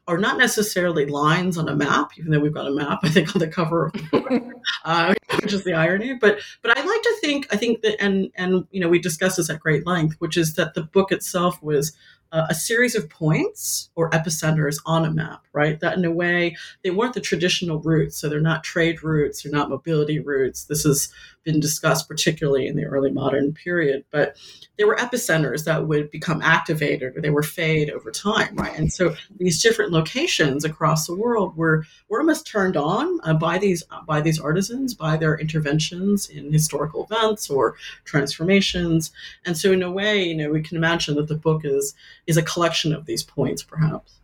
are 0.08 0.18
not 0.18 0.38
necessarily 0.38 1.04
lines 1.04 1.58
on 1.58 1.68
a 1.68 1.76
map, 1.76 2.12
even 2.18 2.32
though 2.32 2.40
we've 2.40 2.54
got 2.54 2.66
a 2.66 2.70
map, 2.70 3.00
I 3.02 3.10
think, 3.10 3.36
on 3.36 3.40
the 3.40 3.46
cover 3.46 3.86
of 3.86 3.92
the 3.92 4.02
book, 4.10 4.42
uh, 4.84 5.14
which 5.42 5.52
is 5.52 5.64
the 5.64 5.74
irony. 5.74 6.14
But 6.14 6.40
but 6.62 6.76
I 6.76 6.82
like 6.82 7.02
to 7.02 7.16
think 7.20 7.46
I 7.52 7.56
think 7.56 7.82
that 7.82 8.02
and 8.02 8.30
and 8.34 8.66
you 8.70 8.80
know 8.80 8.88
we 8.88 8.98
discussed 8.98 9.36
this 9.36 9.50
at 9.50 9.60
great 9.60 9.86
length, 9.86 10.16
which 10.18 10.38
is 10.38 10.54
that 10.54 10.72
the 10.74 10.82
book 10.82 11.12
itself 11.12 11.62
was 11.62 11.92
uh, 12.32 12.46
a 12.50 12.54
series 12.54 12.94
of 12.94 13.08
points 13.08 13.90
or 13.94 14.10
epicenters 14.10 14.76
on 14.86 15.04
a 15.04 15.10
map, 15.10 15.46
right? 15.52 15.80
That 15.80 15.96
in 15.96 16.04
a 16.04 16.10
way, 16.10 16.56
they 16.82 16.90
weren't 16.90 17.14
the 17.14 17.20
traditional 17.20 17.80
routes. 17.80 18.16
So 18.18 18.28
they're 18.28 18.40
not 18.40 18.64
trade 18.64 19.02
routes, 19.02 19.42
they're 19.42 19.52
not 19.52 19.70
mobility 19.70 20.18
routes. 20.18 20.64
This 20.64 20.84
has 20.84 21.10
been 21.48 21.60
discussed 21.60 22.06
particularly 22.06 22.66
in 22.66 22.76
the 22.76 22.84
early 22.84 23.10
modern 23.10 23.54
period, 23.54 24.04
but 24.10 24.36
they 24.76 24.84
were 24.84 24.96
epicenters 24.96 25.64
that 25.64 25.88
would 25.88 26.10
become 26.10 26.42
activated 26.42 27.16
or 27.16 27.22
they 27.22 27.30
were 27.30 27.42
fade 27.42 27.88
over 27.88 28.10
time, 28.10 28.54
right? 28.54 28.78
And 28.78 28.92
so 28.92 29.14
these 29.38 29.62
different 29.62 29.90
locations 29.90 30.62
across 30.62 31.06
the 31.06 31.16
world 31.16 31.56
were, 31.56 31.86
were 32.10 32.20
almost 32.20 32.46
turned 32.46 32.76
on 32.76 33.18
uh, 33.22 33.32
by 33.32 33.56
these 33.56 33.82
by 34.06 34.20
these 34.20 34.38
artisans, 34.38 34.92
by 34.92 35.16
their 35.16 35.38
interventions 35.38 36.28
in 36.28 36.52
historical 36.52 37.08
events 37.10 37.48
or 37.48 37.76
transformations. 38.04 39.10
And 39.46 39.56
so 39.56 39.72
in 39.72 39.82
a 39.82 39.90
way, 39.90 40.22
you 40.22 40.34
know, 40.34 40.50
we 40.50 40.60
can 40.60 40.76
imagine 40.76 41.14
that 41.14 41.28
the 41.28 41.34
book 41.34 41.62
is 41.64 41.94
is 42.26 42.36
a 42.36 42.42
collection 42.42 42.92
of 42.92 43.06
these 43.06 43.22
points, 43.22 43.62
perhaps. 43.62 44.20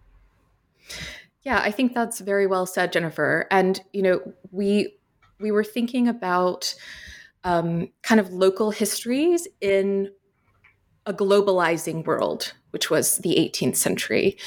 Yeah, 1.43 1.61
I 1.62 1.71
think 1.71 1.95
that's 1.95 2.21
very 2.21 2.47
well 2.47 2.66
said, 2.66 2.93
Jennifer. 2.93 3.47
And 3.50 3.81
you 3.95 4.02
know, 4.02 4.35
we 4.52 4.95
we 5.40 5.50
were 5.50 5.64
thinking 5.64 6.07
about 6.07 6.75
um, 7.44 7.88
kind 8.02 8.20
of 8.20 8.30
local 8.32 8.70
histories 8.70 9.46
in 9.60 10.10
a 11.06 11.12
globalizing 11.12 12.04
world, 12.06 12.54
which 12.70 12.88
was 12.88 13.18
the 13.18 13.34
18th 13.36 13.76
century. 13.76 14.38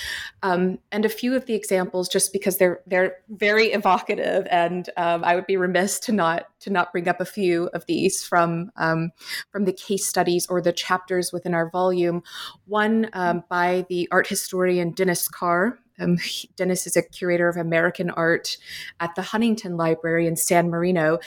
Um, 0.41 0.79
and 0.91 1.05
a 1.05 1.09
few 1.09 1.35
of 1.35 1.45
the 1.45 1.53
examples, 1.53 2.09
just 2.09 2.33
because 2.33 2.57
they're 2.57 2.81
they're 2.87 3.17
very 3.29 3.67
evocative, 3.67 4.47
and 4.49 4.89
um, 4.97 5.23
I 5.23 5.35
would 5.35 5.45
be 5.45 5.57
remiss 5.57 5.99
to 6.01 6.11
not 6.11 6.47
to 6.61 6.71
not 6.71 6.91
bring 6.91 7.07
up 7.07 7.21
a 7.21 7.25
few 7.25 7.67
of 7.73 7.85
these 7.85 8.23
from 8.23 8.71
um, 8.75 9.11
from 9.51 9.65
the 9.65 9.73
case 9.73 10.07
studies 10.07 10.47
or 10.47 10.61
the 10.61 10.73
chapters 10.73 11.31
within 11.31 11.53
our 11.53 11.69
volume. 11.69 12.23
One 12.65 13.09
um, 13.13 13.43
by 13.49 13.85
the 13.89 14.07
art 14.11 14.27
historian 14.27 14.91
Dennis 14.91 15.27
Carr, 15.27 15.77
um, 15.99 16.17
Dennis 16.55 16.87
is 16.87 16.95
a 16.95 17.01
curator 17.01 17.47
of 17.47 17.57
American 17.57 18.09
art 18.11 18.57
at 18.99 19.15
the 19.15 19.21
Huntington 19.21 19.77
Library 19.77 20.27
in 20.27 20.35
San 20.35 20.69
Marino, 20.69 21.19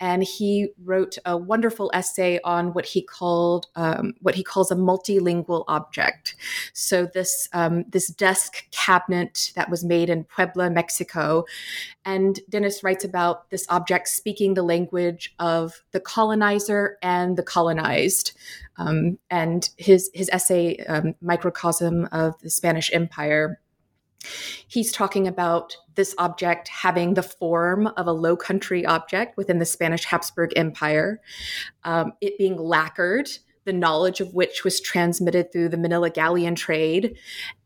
and 0.00 0.22
he 0.22 0.68
wrote 0.84 1.18
a 1.24 1.36
wonderful 1.36 1.90
essay 1.94 2.40
on 2.44 2.72
what 2.72 2.86
he 2.86 3.02
called 3.02 3.66
um, 3.76 4.14
what 4.20 4.34
he 4.34 4.42
calls 4.42 4.70
a 4.70 4.76
multilingual 4.76 5.64
object. 5.68 6.34
So 6.72 7.06
this 7.06 7.48
um, 7.52 7.84
this 7.88 8.08
desk 8.08 8.70
cabinet 8.70 9.52
that 9.54 9.70
was 9.70 9.84
made 9.84 10.10
in 10.10 10.24
Puebla, 10.24 10.70
Mexico, 10.70 11.44
and 12.04 12.40
Dennis 12.48 12.82
writes 12.82 13.04
about 13.04 13.50
this 13.50 13.66
object 13.68 14.08
speaking 14.08 14.54
the 14.54 14.62
language 14.62 15.34
of 15.38 15.82
the 15.92 16.00
colonizer 16.00 16.98
and 17.02 17.36
the 17.36 17.42
colonized. 17.42 18.32
Um, 18.78 19.18
and 19.30 19.68
his 19.78 20.10
his 20.12 20.28
essay, 20.32 20.76
um, 20.84 21.14
"Microcosm 21.20 22.08
of 22.12 22.38
the 22.42 22.50
Spanish 22.50 22.92
Empire," 22.92 23.58
He's 24.68 24.92
talking 24.92 25.26
about 25.26 25.76
this 25.94 26.14
object 26.18 26.68
having 26.68 27.14
the 27.14 27.22
form 27.22 27.86
of 27.86 28.06
a 28.06 28.12
low 28.12 28.36
country 28.36 28.84
object 28.84 29.36
within 29.36 29.58
the 29.58 29.64
Spanish 29.64 30.04
Habsburg 30.04 30.52
Empire, 30.56 31.20
um, 31.84 32.12
it 32.20 32.38
being 32.38 32.56
lacquered, 32.56 33.28
the 33.64 33.72
knowledge 33.72 34.20
of 34.20 34.34
which 34.34 34.64
was 34.64 34.80
transmitted 34.80 35.52
through 35.52 35.68
the 35.68 35.76
Manila 35.76 36.10
galleon 36.10 36.54
trade, 36.54 37.18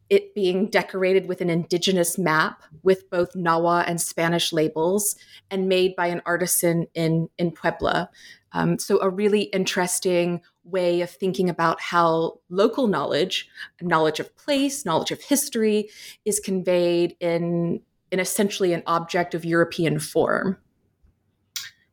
it 0.08 0.34
being 0.34 0.66
decorated 0.66 1.28
with 1.28 1.40
an 1.40 1.48
indigenous 1.48 2.18
map 2.18 2.62
with 2.82 3.08
both 3.10 3.32
Nahua 3.34 3.84
and 3.86 4.00
Spanish 4.00 4.52
labels 4.52 5.14
and 5.50 5.68
made 5.68 5.94
by 5.94 6.08
an 6.08 6.20
artisan 6.26 6.86
in, 6.94 7.28
in 7.38 7.52
Puebla. 7.52 8.10
Um, 8.52 8.78
so, 8.80 9.00
a 9.00 9.08
really 9.08 9.42
interesting 9.42 10.40
way 10.70 11.00
of 11.00 11.10
thinking 11.10 11.50
about 11.50 11.80
how 11.80 12.38
local 12.48 12.86
knowledge, 12.86 13.48
knowledge 13.80 14.20
of 14.20 14.36
place, 14.36 14.84
knowledge 14.84 15.10
of 15.10 15.20
history, 15.22 15.90
is 16.24 16.40
conveyed 16.40 17.16
in, 17.20 17.80
in 18.10 18.20
essentially 18.20 18.72
an 18.72 18.82
object 18.86 19.34
of 19.34 19.44
European 19.44 19.98
form. 19.98 20.56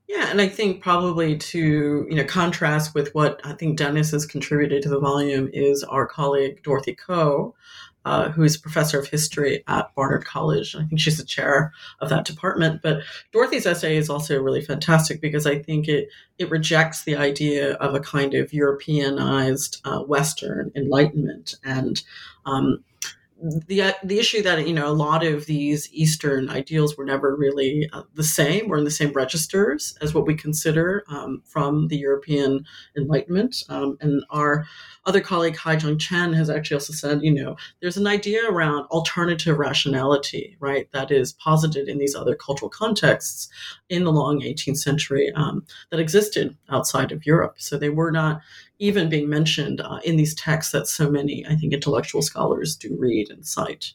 Yeah, 0.07 0.29
and 0.31 0.39
I 0.39 0.47
think 0.47 0.81
probably 0.81 1.37
to 1.37 2.07
you 2.09 2.15
know 2.15 2.23
contrast 2.23 2.95
with 2.95 3.13
what 3.13 3.41
I 3.43 3.51
think 3.53 3.77
Dennis 3.77 4.11
has 4.11 4.25
contributed 4.25 4.81
to 4.83 4.89
the 4.89 4.99
volume 4.99 5.49
is 5.51 5.83
our 5.83 6.07
colleague 6.07 6.63
Dorothy 6.63 6.95
Ko, 6.95 7.55
uh, 8.07 8.29
who 8.29 8.41
is 8.41 8.55
a 8.55 8.59
professor 8.61 8.97
of 8.97 9.05
history 9.05 9.65
at 9.67 9.93
Barnard 9.93 10.23
College. 10.23 10.77
I 10.77 10.85
think 10.85 10.97
she's 11.01 11.17
the 11.17 11.25
chair 11.25 11.73
of 11.99 12.07
that 12.07 12.23
department. 12.23 12.81
But 12.81 13.01
Dorothy's 13.33 13.65
essay 13.65 13.97
is 13.97 14.09
also 14.09 14.41
really 14.41 14.61
fantastic 14.61 15.19
because 15.19 15.45
I 15.45 15.59
think 15.59 15.89
it 15.89 16.07
it 16.37 16.49
rejects 16.49 17.03
the 17.03 17.17
idea 17.17 17.73
of 17.73 17.95
a 17.95 17.99
kind 17.99 18.33
of 18.33 18.53
Europeanized 18.53 19.81
uh, 19.83 19.99
Western 19.99 20.71
Enlightenment 20.73 21.55
and 21.65 22.01
um, 22.45 22.81
the 23.41 23.95
the 24.03 24.19
issue 24.19 24.41
that 24.41 24.67
you 24.67 24.73
know 24.73 24.87
a 24.87 24.93
lot 24.93 25.23
of 25.23 25.45
these 25.45 25.91
Eastern 25.93 26.49
ideals 26.49 26.97
were 26.97 27.05
never 27.05 27.35
really 27.35 27.87
uh, 27.93 28.03
the 28.13 28.23
same 28.23 28.71
or 28.71 28.77
in 28.77 28.83
the 28.83 28.91
same 28.91 29.11
registers 29.13 29.95
as 30.01 30.13
what 30.13 30.25
we 30.25 30.35
consider 30.35 31.03
um, 31.09 31.41
from 31.45 31.87
the 31.87 31.97
European 31.97 32.65
Enlightenment. 32.97 33.63
Um, 33.69 33.97
and 34.01 34.23
our 34.31 34.65
other 35.05 35.21
colleague 35.21 35.55
Kaijun 35.55 35.99
Chen 35.99 36.33
has 36.33 36.49
actually 36.49 36.75
also 36.75 36.93
said, 36.93 37.21
you 37.21 37.33
know, 37.33 37.55
there's 37.81 37.95
an 37.95 38.07
idea 38.07 38.41
around 38.49 38.85
alternative 38.87 39.57
rationality, 39.57 40.57
right, 40.59 40.91
that 40.91 41.11
is 41.11 41.33
posited 41.33 41.87
in 41.87 41.97
these 41.97 42.15
other 42.15 42.35
cultural 42.35 42.69
contexts 42.69 43.47
in 43.89 44.03
the 44.03 44.11
long 44.11 44.41
18th 44.41 44.77
century 44.77 45.31
um, 45.35 45.65
that 45.91 45.99
existed 45.99 46.57
outside 46.69 47.11
of 47.11 47.25
Europe. 47.25 47.55
So 47.57 47.77
they 47.77 47.89
were 47.89 48.11
not 48.11 48.41
even 48.79 49.09
being 49.09 49.29
mentioned 49.29 49.81
uh, 49.81 49.99
in 50.03 50.17
these 50.17 50.35
texts 50.35 50.71
that 50.71 50.87
so 50.87 51.09
many, 51.09 51.45
I 51.47 51.55
think, 51.55 51.73
intellectual 51.73 52.21
scholars 52.21 52.75
do 52.75 52.95
read 52.97 53.29
and 53.29 53.45
cite. 53.45 53.93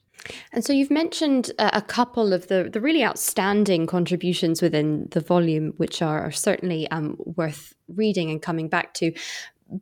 And 0.52 0.64
so 0.64 0.72
you've 0.72 0.90
mentioned 0.90 1.50
a 1.58 1.82
couple 1.82 2.32
of 2.32 2.46
the, 2.48 2.70
the 2.72 2.80
really 2.80 3.04
outstanding 3.04 3.86
contributions 3.86 4.62
within 4.62 5.08
the 5.10 5.20
volume, 5.20 5.72
which 5.78 6.00
are, 6.00 6.20
are 6.20 6.30
certainly 6.30 6.88
um, 6.90 7.16
worth 7.18 7.74
reading 7.88 8.30
and 8.30 8.40
coming 8.40 8.68
back 8.68 8.94
to. 8.94 9.12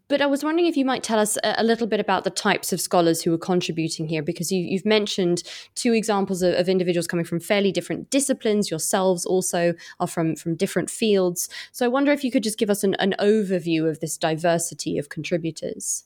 But 0.08 0.22
I 0.22 0.26
was 0.26 0.44
wondering 0.44 0.66
if 0.66 0.76
you 0.76 0.84
might 0.84 1.02
tell 1.02 1.18
us 1.18 1.36
a, 1.42 1.64
little 1.64 1.86
bit 1.86 2.00
about 2.00 2.24
the 2.24 2.30
types 2.30 2.72
of 2.72 2.80
scholars 2.80 3.22
who 3.22 3.32
are 3.34 3.38
contributing 3.38 4.06
here, 4.06 4.22
because 4.22 4.52
you, 4.52 4.76
have 4.76 4.84
mentioned 4.84 5.42
two 5.74 5.92
examples 5.92 6.42
of, 6.42 6.54
of, 6.54 6.68
individuals 6.68 7.06
coming 7.06 7.24
from 7.24 7.40
fairly 7.40 7.72
different 7.72 8.10
disciplines. 8.10 8.70
Yourselves 8.70 9.26
also 9.26 9.74
are 9.98 10.06
from, 10.06 10.36
from 10.36 10.54
different 10.54 10.90
fields. 10.90 11.48
So 11.72 11.84
I 11.84 11.88
wonder 11.88 12.12
if 12.12 12.22
you 12.22 12.30
could 12.30 12.44
just 12.44 12.58
give 12.58 12.70
us 12.70 12.84
an, 12.84 12.94
an 12.94 13.14
overview 13.18 13.88
of 13.88 14.00
this 14.00 14.16
diversity 14.16 14.98
of 14.98 15.08
contributors. 15.08 16.04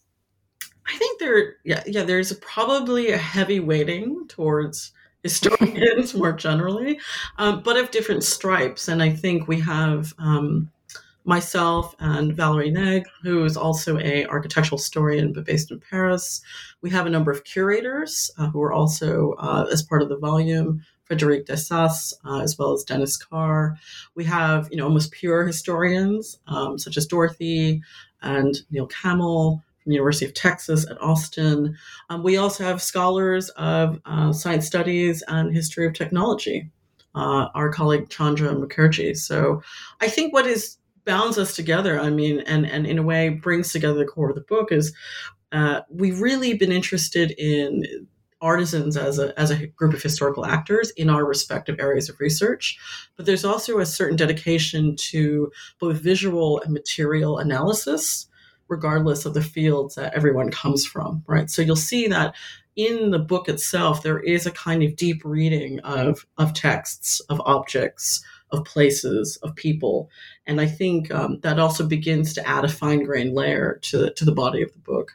I 0.86 0.96
think 0.96 1.20
there, 1.20 1.56
yeah, 1.64 1.82
yeah, 1.86 2.04
there's 2.04 2.32
probably 2.34 3.10
a 3.10 3.18
heavy 3.18 3.60
weighting 3.60 4.26
towards 4.28 4.92
historians 5.22 6.14
more 6.14 6.32
generally, 6.32 7.00
um, 7.38 7.62
but 7.62 7.76
of 7.76 7.90
different 7.90 8.22
stripes. 8.22 8.88
And 8.88 9.02
I 9.02 9.10
think 9.10 9.48
we 9.48 9.60
have 9.60 10.12
um, 10.18 10.70
myself 11.24 11.94
and 11.98 12.34
Valerie 12.34 12.70
Nègre, 12.70 13.04
who 13.22 13.44
is 13.44 13.56
also 13.56 13.98
a 13.98 14.26
architectural 14.26 14.78
historian 14.78 15.32
but 15.32 15.46
based 15.46 15.70
in 15.70 15.80
Paris. 15.80 16.42
We 16.82 16.90
have 16.90 17.06
a 17.06 17.10
number 17.10 17.30
of 17.30 17.44
curators 17.44 18.30
uh, 18.38 18.50
who 18.50 18.62
are 18.62 18.72
also 18.72 19.32
uh, 19.38 19.66
as 19.72 19.82
part 19.82 20.02
of 20.02 20.08
the 20.08 20.18
volume. 20.18 20.82
Frédéric 21.10 21.44
Dassas, 21.44 22.14
uh, 22.24 22.40
as 22.40 22.56
well 22.58 22.72
as 22.72 22.82
Dennis 22.82 23.18
Carr. 23.18 23.76
We 24.14 24.24
have, 24.24 24.68
you 24.70 24.78
know, 24.78 24.84
almost 24.84 25.12
pure 25.12 25.46
historians 25.46 26.38
um, 26.46 26.78
such 26.78 26.96
as 26.96 27.06
Dorothy 27.06 27.82
and 28.22 28.56
Neil 28.70 28.88
the 29.86 29.92
University 29.92 30.24
of 30.24 30.34
Texas 30.34 30.88
at 30.90 31.00
Austin. 31.00 31.76
Um, 32.08 32.22
we 32.22 32.36
also 32.36 32.64
have 32.64 32.80
scholars 32.80 33.50
of 33.50 34.00
uh, 34.06 34.32
science 34.32 34.66
studies 34.66 35.22
and 35.28 35.54
history 35.54 35.86
of 35.86 35.92
technology. 35.92 36.70
Uh, 37.14 37.48
our 37.54 37.70
colleague 37.70 38.08
Chandra 38.08 38.52
Mukerji. 38.54 39.16
So 39.16 39.62
I 40.00 40.08
think 40.08 40.32
what 40.32 40.46
is 40.46 40.78
bounds 41.04 41.38
us 41.38 41.54
together. 41.54 42.00
I 42.00 42.10
mean, 42.10 42.40
and 42.40 42.66
and 42.66 42.86
in 42.86 42.98
a 42.98 43.02
way 43.02 43.28
brings 43.28 43.72
together 43.72 43.98
the 43.98 44.04
core 44.04 44.30
of 44.30 44.34
the 44.34 44.40
book 44.42 44.72
is 44.72 44.92
uh, 45.52 45.82
we've 45.88 46.20
really 46.20 46.54
been 46.54 46.72
interested 46.72 47.32
in 47.38 48.06
artisans 48.40 48.96
as 48.96 49.18
a 49.18 49.38
as 49.38 49.50
a 49.50 49.66
group 49.68 49.94
of 49.94 50.02
historical 50.02 50.44
actors 50.44 50.90
in 50.92 51.08
our 51.08 51.24
respective 51.24 51.76
areas 51.78 52.08
of 52.08 52.20
research, 52.20 52.78
but 53.16 53.26
there's 53.26 53.44
also 53.44 53.78
a 53.78 53.86
certain 53.86 54.16
dedication 54.16 54.96
to 54.96 55.50
both 55.78 55.96
visual 55.96 56.60
and 56.60 56.72
material 56.72 57.38
analysis 57.38 58.26
regardless 58.68 59.26
of 59.26 59.34
the 59.34 59.42
fields 59.42 59.94
that 59.94 60.14
everyone 60.14 60.50
comes 60.50 60.86
from, 60.86 61.22
right? 61.26 61.50
So 61.50 61.62
you'll 61.62 61.76
see 61.76 62.08
that 62.08 62.34
in 62.76 63.10
the 63.10 63.18
book 63.18 63.48
itself, 63.48 64.02
there 64.02 64.20
is 64.20 64.46
a 64.46 64.50
kind 64.50 64.82
of 64.82 64.96
deep 64.96 65.22
reading 65.24 65.80
of, 65.80 66.26
of 66.38 66.54
texts, 66.54 67.20
of 67.28 67.40
objects, 67.44 68.24
of 68.50 68.64
places, 68.64 69.36
of 69.42 69.54
people. 69.56 70.10
And 70.46 70.60
I 70.60 70.66
think 70.66 71.10
um, 71.12 71.40
that 71.40 71.58
also 71.58 71.86
begins 71.86 72.32
to 72.34 72.48
add 72.48 72.64
a 72.64 72.68
fine 72.68 73.04
grained 73.04 73.34
layer 73.34 73.78
to, 73.82 74.12
to 74.12 74.24
the 74.24 74.32
body 74.32 74.62
of 74.62 74.72
the 74.72 74.78
book. 74.78 75.12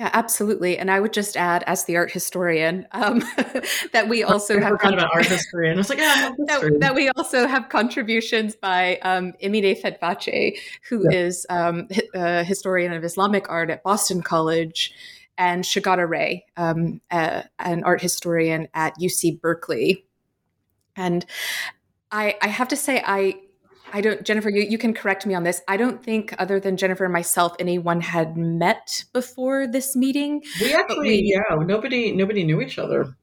Yeah, 0.00 0.08
absolutely. 0.14 0.78
And 0.78 0.90
I 0.90 0.98
would 0.98 1.12
just 1.12 1.36
add, 1.36 1.62
as 1.66 1.84
the 1.84 1.98
art 1.98 2.10
historian, 2.10 2.86
um, 2.92 3.18
that 3.92 4.08
we 4.08 4.22
also 4.22 4.56
I 4.56 4.62
have 4.62 4.78
con- 4.78 4.94
about 4.94 5.10
art 5.12 5.26
history, 5.36 5.68
and 5.68 5.76
I 5.76 5.80
was 5.80 5.90
like, 5.90 5.98
yeah, 5.98 6.30
that, 6.46 6.78
that, 6.80 6.94
we 6.94 7.10
also 7.10 7.46
have 7.46 7.68
contributions 7.68 8.56
by 8.56 8.96
um, 9.02 9.34
Emine 9.42 9.78
Fetvacı, 9.78 10.56
who 10.88 11.04
yeah. 11.04 11.18
is 11.18 11.44
um, 11.50 11.86
a 12.14 12.42
historian 12.42 12.94
of 12.94 13.04
Islamic 13.04 13.50
art 13.50 13.68
at 13.68 13.82
Boston 13.82 14.22
College, 14.22 14.94
and 15.36 15.64
Sugata 15.64 16.08
Ray, 16.08 16.46
um, 16.56 17.02
an 17.10 17.84
art 17.84 18.00
historian 18.00 18.68
at 18.72 18.98
UC 18.98 19.38
Berkeley. 19.42 20.06
And 20.96 21.26
I, 22.10 22.36
I 22.42 22.48
have 22.48 22.68
to 22.68 22.76
say, 22.76 23.02
I 23.06 23.40
I 23.92 24.00
don't, 24.00 24.24
Jennifer, 24.24 24.50
you, 24.50 24.62
you 24.62 24.78
can 24.78 24.94
correct 24.94 25.26
me 25.26 25.34
on 25.34 25.42
this. 25.42 25.62
I 25.66 25.76
don't 25.76 26.02
think, 26.02 26.32
other 26.38 26.60
than 26.60 26.76
Jennifer 26.76 27.04
and 27.04 27.12
myself, 27.12 27.56
anyone 27.58 28.00
had 28.00 28.36
met 28.36 29.04
before 29.12 29.66
this 29.66 29.96
meeting. 29.96 30.42
We 30.60 30.72
actually, 30.74 31.08
we, 31.08 31.34
yeah, 31.34 31.56
nobody, 31.56 32.12
nobody 32.12 32.44
knew 32.44 32.60
each 32.60 32.78
other. 32.78 33.16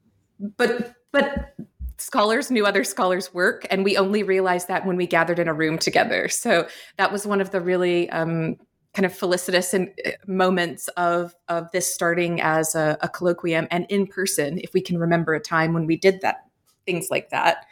But, 0.57 0.93
but 1.13 1.55
scholars 1.97 2.51
knew 2.51 2.65
other 2.65 2.83
scholars' 2.83 3.33
work, 3.33 3.65
and 3.71 3.83
we 3.83 3.97
only 3.97 4.23
realized 4.23 4.67
that 4.67 4.85
when 4.85 4.97
we 4.97 5.07
gathered 5.07 5.39
in 5.39 5.47
a 5.47 5.53
room 5.53 5.77
together. 5.77 6.27
So 6.27 6.67
that 6.97 7.11
was 7.11 7.25
one 7.25 7.39
of 7.39 7.51
the 7.51 7.61
really 7.61 8.09
um, 8.09 8.57
kind 8.93 9.05
of 9.05 9.13
felicitous 9.13 9.73
in, 9.73 9.93
uh, 10.05 10.11
moments 10.27 10.89
of 10.89 11.33
of 11.47 11.71
this 11.71 11.93
starting 11.93 12.41
as 12.41 12.75
a, 12.75 12.97
a 13.01 13.07
colloquium 13.07 13.67
and 13.71 13.85
in 13.89 14.05
person. 14.05 14.59
If 14.59 14.73
we 14.73 14.81
can 14.81 14.97
remember 14.97 15.33
a 15.33 15.39
time 15.39 15.73
when 15.73 15.85
we 15.85 15.97
did 15.97 16.21
that, 16.21 16.37
things 16.85 17.07
like 17.09 17.29
that. 17.29 17.65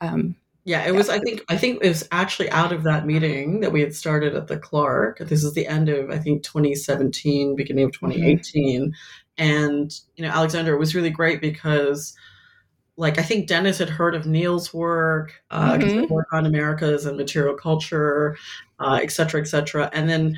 Um, 0.00 0.36
yeah, 0.68 0.86
it 0.86 0.94
was. 0.94 1.08
I 1.08 1.18
think. 1.18 1.42
I 1.48 1.56
think 1.56 1.82
it 1.82 1.88
was 1.88 2.06
actually 2.12 2.50
out 2.50 2.74
of 2.74 2.82
that 2.82 3.06
meeting 3.06 3.60
that 3.60 3.72
we 3.72 3.80
had 3.80 3.94
started 3.94 4.34
at 4.34 4.48
the 4.48 4.58
Clark. 4.58 5.18
This 5.18 5.42
is 5.42 5.54
the 5.54 5.66
end 5.66 5.88
of 5.88 6.10
I 6.10 6.18
think 6.18 6.42
2017, 6.42 7.56
beginning 7.56 7.86
of 7.86 7.92
2018, 7.92 8.82
mm-hmm. 8.82 8.90
and 9.38 9.90
you 10.16 10.24
know, 10.24 10.30
Alexander 10.30 10.74
it 10.74 10.78
was 10.78 10.94
really 10.94 11.08
great 11.08 11.40
because, 11.40 12.14
like, 12.98 13.16
I 13.18 13.22
think 13.22 13.46
Dennis 13.46 13.78
had 13.78 13.88
heard 13.88 14.14
of 14.14 14.26
Neil's 14.26 14.74
work, 14.74 15.42
uh, 15.50 15.78
mm-hmm. 15.78 16.12
work 16.12 16.28
on 16.34 16.44
Americas 16.44 17.06
and 17.06 17.16
material 17.16 17.54
culture, 17.54 18.36
uh, 18.78 19.00
et 19.02 19.10
cetera, 19.10 19.40
et 19.40 19.46
cetera, 19.46 19.88
and 19.94 20.06
then. 20.06 20.36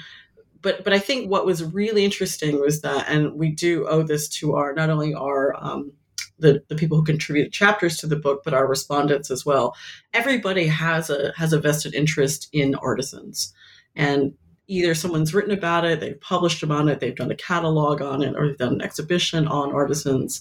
But, 0.62 0.84
but 0.84 0.92
I 0.92 0.98
think 0.98 1.30
what 1.30 1.46
was 1.46 1.64
really 1.64 2.04
interesting 2.04 2.60
was 2.60 2.82
that, 2.82 3.08
and 3.08 3.32
we 3.32 3.50
do 3.50 3.88
owe 3.88 4.02
this 4.02 4.28
to 4.40 4.56
our 4.56 4.74
not 4.74 4.90
only 4.90 5.14
our 5.14 5.56
um, 5.58 5.92
the, 6.40 6.62
the 6.68 6.74
people 6.74 6.98
who 6.98 7.04
contribute 7.04 7.52
chapters 7.52 7.96
to 7.98 8.06
the 8.06 8.16
book, 8.16 8.42
but 8.44 8.54
our 8.54 8.66
respondents 8.66 9.30
as 9.30 9.44
well. 9.46 9.74
Everybody 10.12 10.66
has 10.66 11.10
a 11.10 11.32
has 11.36 11.52
a 11.52 11.60
vested 11.60 11.94
interest 11.94 12.48
in 12.52 12.74
artisans, 12.76 13.52
and 13.94 14.34
either 14.66 14.94
someone's 14.94 15.34
written 15.34 15.52
about 15.52 15.84
it, 15.84 16.00
they've 16.00 16.20
published 16.20 16.62
about 16.62 16.88
it, 16.88 17.00
they've 17.00 17.16
done 17.16 17.30
a 17.30 17.36
catalog 17.36 18.00
on 18.00 18.22
it, 18.22 18.34
or 18.36 18.46
they've 18.46 18.58
done 18.58 18.74
an 18.74 18.82
exhibition 18.82 19.48
on 19.48 19.72
artisans. 19.72 20.40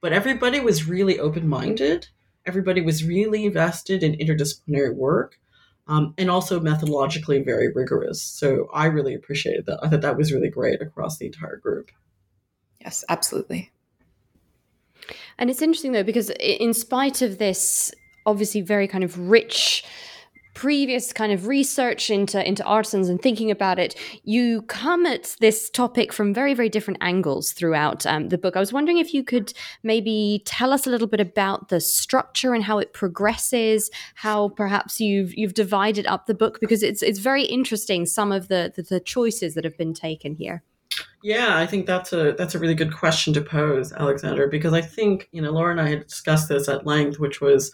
But 0.00 0.12
everybody 0.12 0.60
was 0.60 0.88
really 0.88 1.18
open 1.18 1.48
minded. 1.48 2.08
Everybody 2.46 2.80
was 2.80 3.04
really 3.04 3.46
invested 3.46 4.02
in 4.02 4.14
interdisciplinary 4.14 4.94
work. 4.94 5.38
Um, 5.88 6.14
and 6.18 6.30
also 6.30 6.60
methodologically 6.60 7.44
very 7.44 7.72
rigorous. 7.72 8.22
So 8.22 8.68
I 8.72 8.86
really 8.86 9.12
appreciated 9.12 9.66
that. 9.66 9.80
I 9.82 9.88
thought 9.88 10.02
that 10.02 10.16
was 10.16 10.32
really 10.32 10.48
great 10.48 10.80
across 10.80 11.18
the 11.18 11.26
entire 11.26 11.56
group. 11.56 11.90
Yes, 12.80 13.02
absolutely. 13.08 13.72
And 15.40 15.48
it's 15.48 15.62
interesting 15.62 15.92
though, 15.92 16.04
because 16.04 16.30
in 16.38 16.74
spite 16.74 17.22
of 17.22 17.38
this 17.38 17.90
obviously 18.26 18.60
very 18.60 18.86
kind 18.86 19.02
of 19.02 19.18
rich 19.18 19.82
previous 20.52 21.12
kind 21.14 21.32
of 21.32 21.46
research 21.46 22.10
into 22.10 22.46
into 22.46 22.62
artisans 22.64 23.08
and 23.08 23.22
thinking 23.22 23.50
about 23.50 23.78
it, 23.78 23.94
you 24.24 24.60
come 24.62 25.06
at 25.06 25.34
this 25.40 25.70
topic 25.70 26.12
from 26.12 26.34
very 26.34 26.52
very 26.52 26.68
different 26.68 26.98
angles 27.00 27.52
throughout 27.52 28.04
um, 28.04 28.28
the 28.28 28.36
book. 28.36 28.54
I 28.54 28.60
was 28.60 28.70
wondering 28.70 28.98
if 28.98 29.14
you 29.14 29.24
could 29.24 29.54
maybe 29.82 30.42
tell 30.44 30.74
us 30.74 30.86
a 30.86 30.90
little 30.90 31.06
bit 31.06 31.20
about 31.20 31.70
the 31.70 31.80
structure 31.80 32.52
and 32.52 32.62
how 32.62 32.78
it 32.78 32.92
progresses, 32.92 33.90
how 34.16 34.50
perhaps 34.50 35.00
you've 35.00 35.34
you've 35.34 35.54
divided 35.54 36.06
up 36.06 36.26
the 36.26 36.34
book 36.34 36.60
because 36.60 36.82
it's 36.82 37.02
it's 37.02 37.18
very 37.18 37.44
interesting 37.44 38.04
some 38.04 38.30
of 38.30 38.48
the, 38.48 38.70
the, 38.76 38.82
the 38.82 39.00
choices 39.00 39.54
that 39.54 39.64
have 39.64 39.78
been 39.78 39.94
taken 39.94 40.34
here. 40.34 40.62
Yeah, 41.22 41.58
I 41.58 41.66
think 41.66 41.86
that's 41.86 42.12
a 42.12 42.32
that's 42.32 42.54
a 42.54 42.58
really 42.58 42.74
good 42.74 42.94
question 42.94 43.34
to 43.34 43.42
pose, 43.42 43.92
Alexander, 43.92 44.48
because 44.48 44.72
I 44.72 44.80
think, 44.80 45.28
you 45.32 45.42
know, 45.42 45.50
Laura 45.50 45.70
and 45.70 45.80
I 45.80 45.88
had 45.90 46.06
discussed 46.06 46.48
this 46.48 46.68
at 46.68 46.86
length, 46.86 47.18
which 47.18 47.40
was 47.40 47.72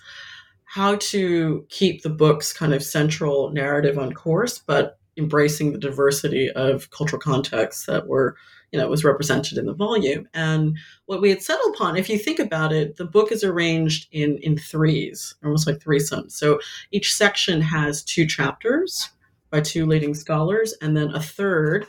how 0.64 0.96
to 0.96 1.64
keep 1.68 2.02
the 2.02 2.10
book's 2.10 2.52
kind 2.52 2.74
of 2.74 2.82
central 2.82 3.50
narrative 3.52 3.98
on 3.98 4.12
course, 4.12 4.58
but 4.58 4.98
embracing 5.16 5.72
the 5.72 5.78
diversity 5.78 6.50
of 6.50 6.90
cultural 6.90 7.20
contexts 7.20 7.86
that 7.86 8.08
were, 8.08 8.36
you 8.72 8.78
know, 8.78 8.88
was 8.88 9.04
represented 9.04 9.56
in 9.58 9.66
the 9.66 9.72
volume. 9.72 10.28
And 10.34 10.76
what 11.06 11.22
we 11.22 11.30
had 11.30 11.40
settled 11.40 11.76
upon, 11.76 11.96
if 11.96 12.10
you 12.10 12.18
think 12.18 12.40
about 12.40 12.72
it, 12.72 12.96
the 12.96 13.04
book 13.06 13.30
is 13.30 13.44
arranged 13.44 14.08
in 14.10 14.38
in 14.38 14.58
threes, 14.58 15.36
almost 15.44 15.68
like 15.68 15.78
threesomes. 15.78 16.32
So 16.32 16.58
each 16.90 17.14
section 17.14 17.60
has 17.60 18.02
two 18.02 18.26
chapters 18.26 19.08
by 19.50 19.60
two 19.60 19.86
leading 19.86 20.14
scholars, 20.14 20.74
and 20.82 20.96
then 20.96 21.12
a 21.14 21.20
third 21.20 21.86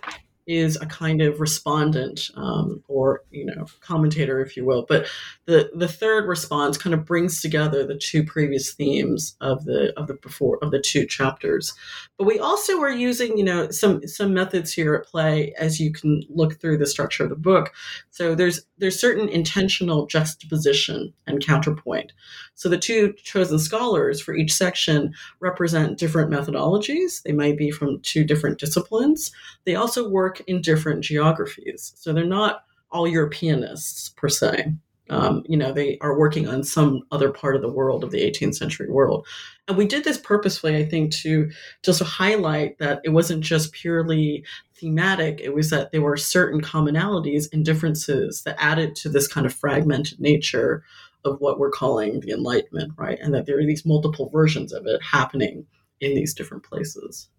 is 0.48 0.78
a 0.78 0.86
kind 0.86 1.22
of 1.22 1.40
respondent 1.42 2.32
um, 2.36 2.82
or 2.88 3.22
you 3.32 3.46
know 3.46 3.66
commentator, 3.82 4.42
if 4.42 4.56
you 4.56 4.66
will. 4.66 4.86
But 4.88 5.08
the 5.46 5.70
the 5.76 5.88
third 5.88 6.28
response 6.28 6.78
kind 6.78 6.94
of 6.94 7.06
brings 7.06 7.42
together 7.42 7.86
the 7.86 7.98
two 7.98 8.24
previous 8.24 8.74
themes 8.74 9.36
of 9.42 9.66
the 9.66 9.94
of 9.98 10.08
the 10.08 10.16
before 10.16 10.58
of 10.62 10.72
the 10.72 10.80
two 10.80 11.06
chapters. 11.06 11.74
But 12.18 12.26
we 12.26 12.40
also 12.40 12.80
are 12.82 12.90
using 12.90 13.38
you 13.38 13.44
know 13.44 13.70
some 13.70 14.08
some 14.08 14.34
methods 14.34 14.72
here 14.72 14.96
at 14.96 15.06
play 15.06 15.54
as 15.60 15.80
you 15.80 15.92
can 15.92 16.24
look 16.30 16.60
through 16.60 16.78
the 16.78 16.88
structure 16.88 17.24
of 17.24 17.30
the 17.30 17.36
book. 17.36 17.74
So 18.10 18.34
there's 18.34 18.62
there's 18.78 19.00
certain 19.00 19.28
intentional 19.30 20.08
juxtaposition 20.08 21.14
and 21.28 21.46
counterpoint. 21.46 22.14
So 22.58 22.70
the 22.70 22.78
two 22.78 23.14
chosen 23.14 23.60
scholars 23.60 24.20
for 24.20 24.36
each 24.36 24.52
section 24.52 25.14
represent 25.40 26.00
different 26.00 26.32
methodologies. 26.32 27.22
They 27.22 27.32
might 27.32 27.56
be 27.56 27.70
from 27.70 28.02
two 28.02 28.24
different 28.24 28.58
disciplines. 28.58 29.32
They 29.66 29.76
also 29.76 30.10
work 30.10 30.42
in 30.48 30.62
different 30.62 31.04
geographies. 31.04 31.94
So 31.96 32.12
they're 32.12 32.26
not 32.26 32.64
all 32.92 33.06
Europeanists 33.06 34.16
per 34.16 34.28
se. 34.28 34.74
Um, 35.10 35.44
you 35.48 35.56
know, 35.56 35.72
they 35.72 36.00
are 36.02 36.18
working 36.18 36.50
on 36.50 36.64
some 36.64 37.04
other 37.12 37.30
part 37.30 37.56
of 37.56 37.62
the 37.62 37.72
world 37.72 38.04
of 38.04 38.10
the 38.10 38.22
18th 38.22 38.56
century 38.56 38.90
world. 38.90 39.26
And 39.68 39.78
we 39.78 39.86
did 39.86 40.04
this 40.04 40.18
purposefully, 40.18 40.76
I 40.78 40.84
think, 40.84 41.14
to 41.18 41.52
just 41.84 42.02
highlight 42.02 42.80
that 42.80 43.02
it 43.04 43.10
wasn't 43.10 43.44
just 43.44 43.72
purely 43.72 44.44
thematic, 44.74 45.40
it 45.42 45.54
was 45.54 45.70
that 45.70 45.92
there 45.92 46.02
were 46.02 46.18
certain 46.18 46.62
commonalities 46.62 47.52
and 47.54 47.64
differences 47.64 48.44
that 48.44 48.58
added 48.60 48.96
to 48.96 49.10
this 49.10 49.28
kind 49.28 49.46
of 49.46 49.54
fragmented 49.54 50.20
nature 50.20 50.84
of 51.28 51.40
what 51.40 51.60
we're 51.60 51.72
calling 51.72 52.20
the 52.22 52.32
Enlightenment, 52.32 52.94
right? 52.98 53.20
And 53.22 53.34
that 53.34 53.46
there 53.46 53.60
are 53.60 53.66
these 53.66 53.86
multiple 53.86 54.30
versions 54.30 54.74
of 54.74 54.86
it 54.88 55.02
happening 55.04 55.66
in 56.00 56.16
these 56.16 56.34
different 56.34 56.64
places. 56.64 57.30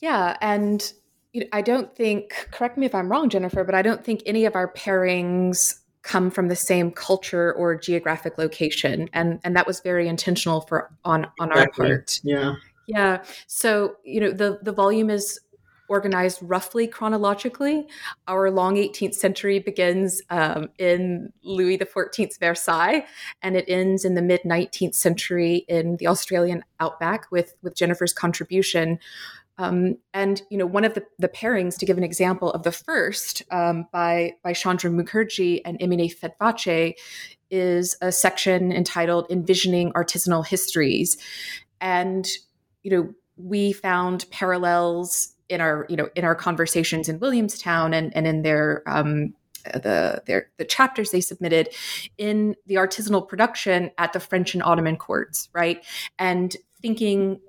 Yeah. 0.00 0.36
And 0.40 0.92
you 1.32 1.42
know, 1.42 1.46
I 1.52 1.62
don't 1.62 1.94
think, 1.94 2.48
correct 2.50 2.78
me 2.78 2.86
if 2.86 2.94
I'm 2.94 3.10
wrong, 3.10 3.28
Jennifer, 3.28 3.64
but 3.64 3.74
I 3.74 3.82
don't 3.82 4.04
think 4.04 4.22
any 4.24 4.44
of 4.44 4.54
our 4.54 4.72
pairings 4.72 5.80
come 6.02 6.30
from 6.30 6.48
the 6.48 6.56
same 6.56 6.90
culture 6.90 7.52
or 7.52 7.76
geographic 7.76 8.38
location. 8.38 9.10
And 9.12 9.40
and 9.44 9.54
that 9.56 9.66
was 9.66 9.80
very 9.80 10.08
intentional 10.08 10.62
for 10.62 10.90
on 11.04 11.26
on 11.38 11.50
exactly. 11.50 11.90
our 11.90 11.96
part. 11.96 12.20
Yeah. 12.22 12.54
Yeah. 12.86 13.22
So, 13.46 13.96
you 14.04 14.20
know, 14.20 14.32
the 14.32 14.58
the 14.62 14.72
volume 14.72 15.10
is 15.10 15.38
organized 15.88 16.38
roughly 16.42 16.86
chronologically. 16.86 17.86
Our 18.26 18.50
long 18.50 18.76
18th 18.76 19.14
century 19.14 19.58
begins 19.58 20.22
um, 20.30 20.68
in 20.78 21.32
Louis 21.42 21.78
XIV's 21.78 22.38
Versailles, 22.38 23.04
and 23.42 23.56
it 23.56 23.64
ends 23.68 24.04
in 24.04 24.14
the 24.14 24.22
mid 24.22 24.42
19th 24.42 24.94
century 24.94 25.64
in 25.68 25.96
the 25.96 26.06
Australian 26.06 26.64
outback 26.80 27.30
with 27.30 27.54
with 27.62 27.74
Jennifer's 27.74 28.12
contribution. 28.12 28.98
Um, 29.58 29.98
and 30.14 30.40
you 30.50 30.58
know, 30.58 30.66
one 30.66 30.84
of 30.84 30.94
the, 30.94 31.04
the 31.18 31.28
pairings, 31.28 31.76
to 31.78 31.86
give 31.86 31.98
an 31.98 32.04
example 32.04 32.52
of 32.52 32.62
the 32.62 32.72
first 32.72 33.42
um, 33.50 33.86
by 33.92 34.34
by 34.44 34.52
Chandra 34.52 34.90
Mukerji 34.90 35.60
and 35.64 35.78
Emine 35.80 36.14
Fetvacı, 36.14 36.94
is 37.50 37.96
a 38.00 38.12
section 38.12 38.70
entitled 38.70 39.26
"Envisioning 39.30 39.92
Artisanal 39.94 40.46
Histories," 40.46 41.16
and 41.80 42.28
you 42.84 42.90
know, 42.90 43.14
we 43.36 43.72
found 43.72 44.26
parallels 44.30 45.34
in 45.48 45.60
our 45.60 45.86
you 45.88 45.96
know 45.96 46.08
in 46.14 46.24
our 46.24 46.34
conversations 46.34 47.08
in 47.08 47.18
Williamstown 47.18 47.94
and 47.94 48.14
and 48.16 48.26
in 48.26 48.42
their 48.42 48.82
um, 48.86 49.34
the 49.64 50.22
their 50.26 50.50
the 50.56 50.64
chapters 50.64 51.10
they 51.10 51.20
submitted 51.20 51.68
in 52.16 52.54
the 52.66 52.76
artisanal 52.76 53.26
production 53.26 53.90
at 53.98 54.12
the 54.12 54.20
French 54.20 54.54
and 54.54 54.62
Ottoman 54.62 54.96
courts, 54.96 55.48
right? 55.52 55.84
And 56.18 56.56
thinking 56.80 57.40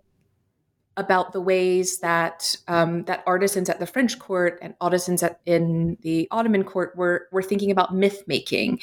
about 0.98 1.32
the 1.32 1.40
ways 1.40 2.00
that 2.00 2.56
um, 2.68 3.04
that 3.06 3.24
artisans 3.26 3.70
at 3.70 3.80
the 3.80 3.88
French 3.88 4.20
court 4.20 4.60
and 4.62 4.74
artisans 4.82 5.24
at, 5.24 5.40
in 5.46 5.98
the 6.02 6.28
Ottoman 6.32 6.64
court 6.64 6.96
were 6.96 7.28
were 7.32 7.44
thinking 7.44 7.72
about 7.72 7.96
myth 7.96 8.24
making, 8.28 8.80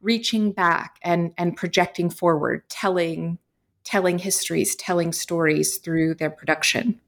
reaching 0.00 0.52
back 0.52 0.98
and 1.02 1.32
and 1.38 1.56
projecting 1.56 2.10
forward, 2.10 2.68
telling 2.68 3.38
telling 3.84 4.18
histories, 4.18 4.76
telling 4.76 5.12
stories 5.12 5.78
through 5.78 6.14
their 6.14 6.30
production. 6.30 7.00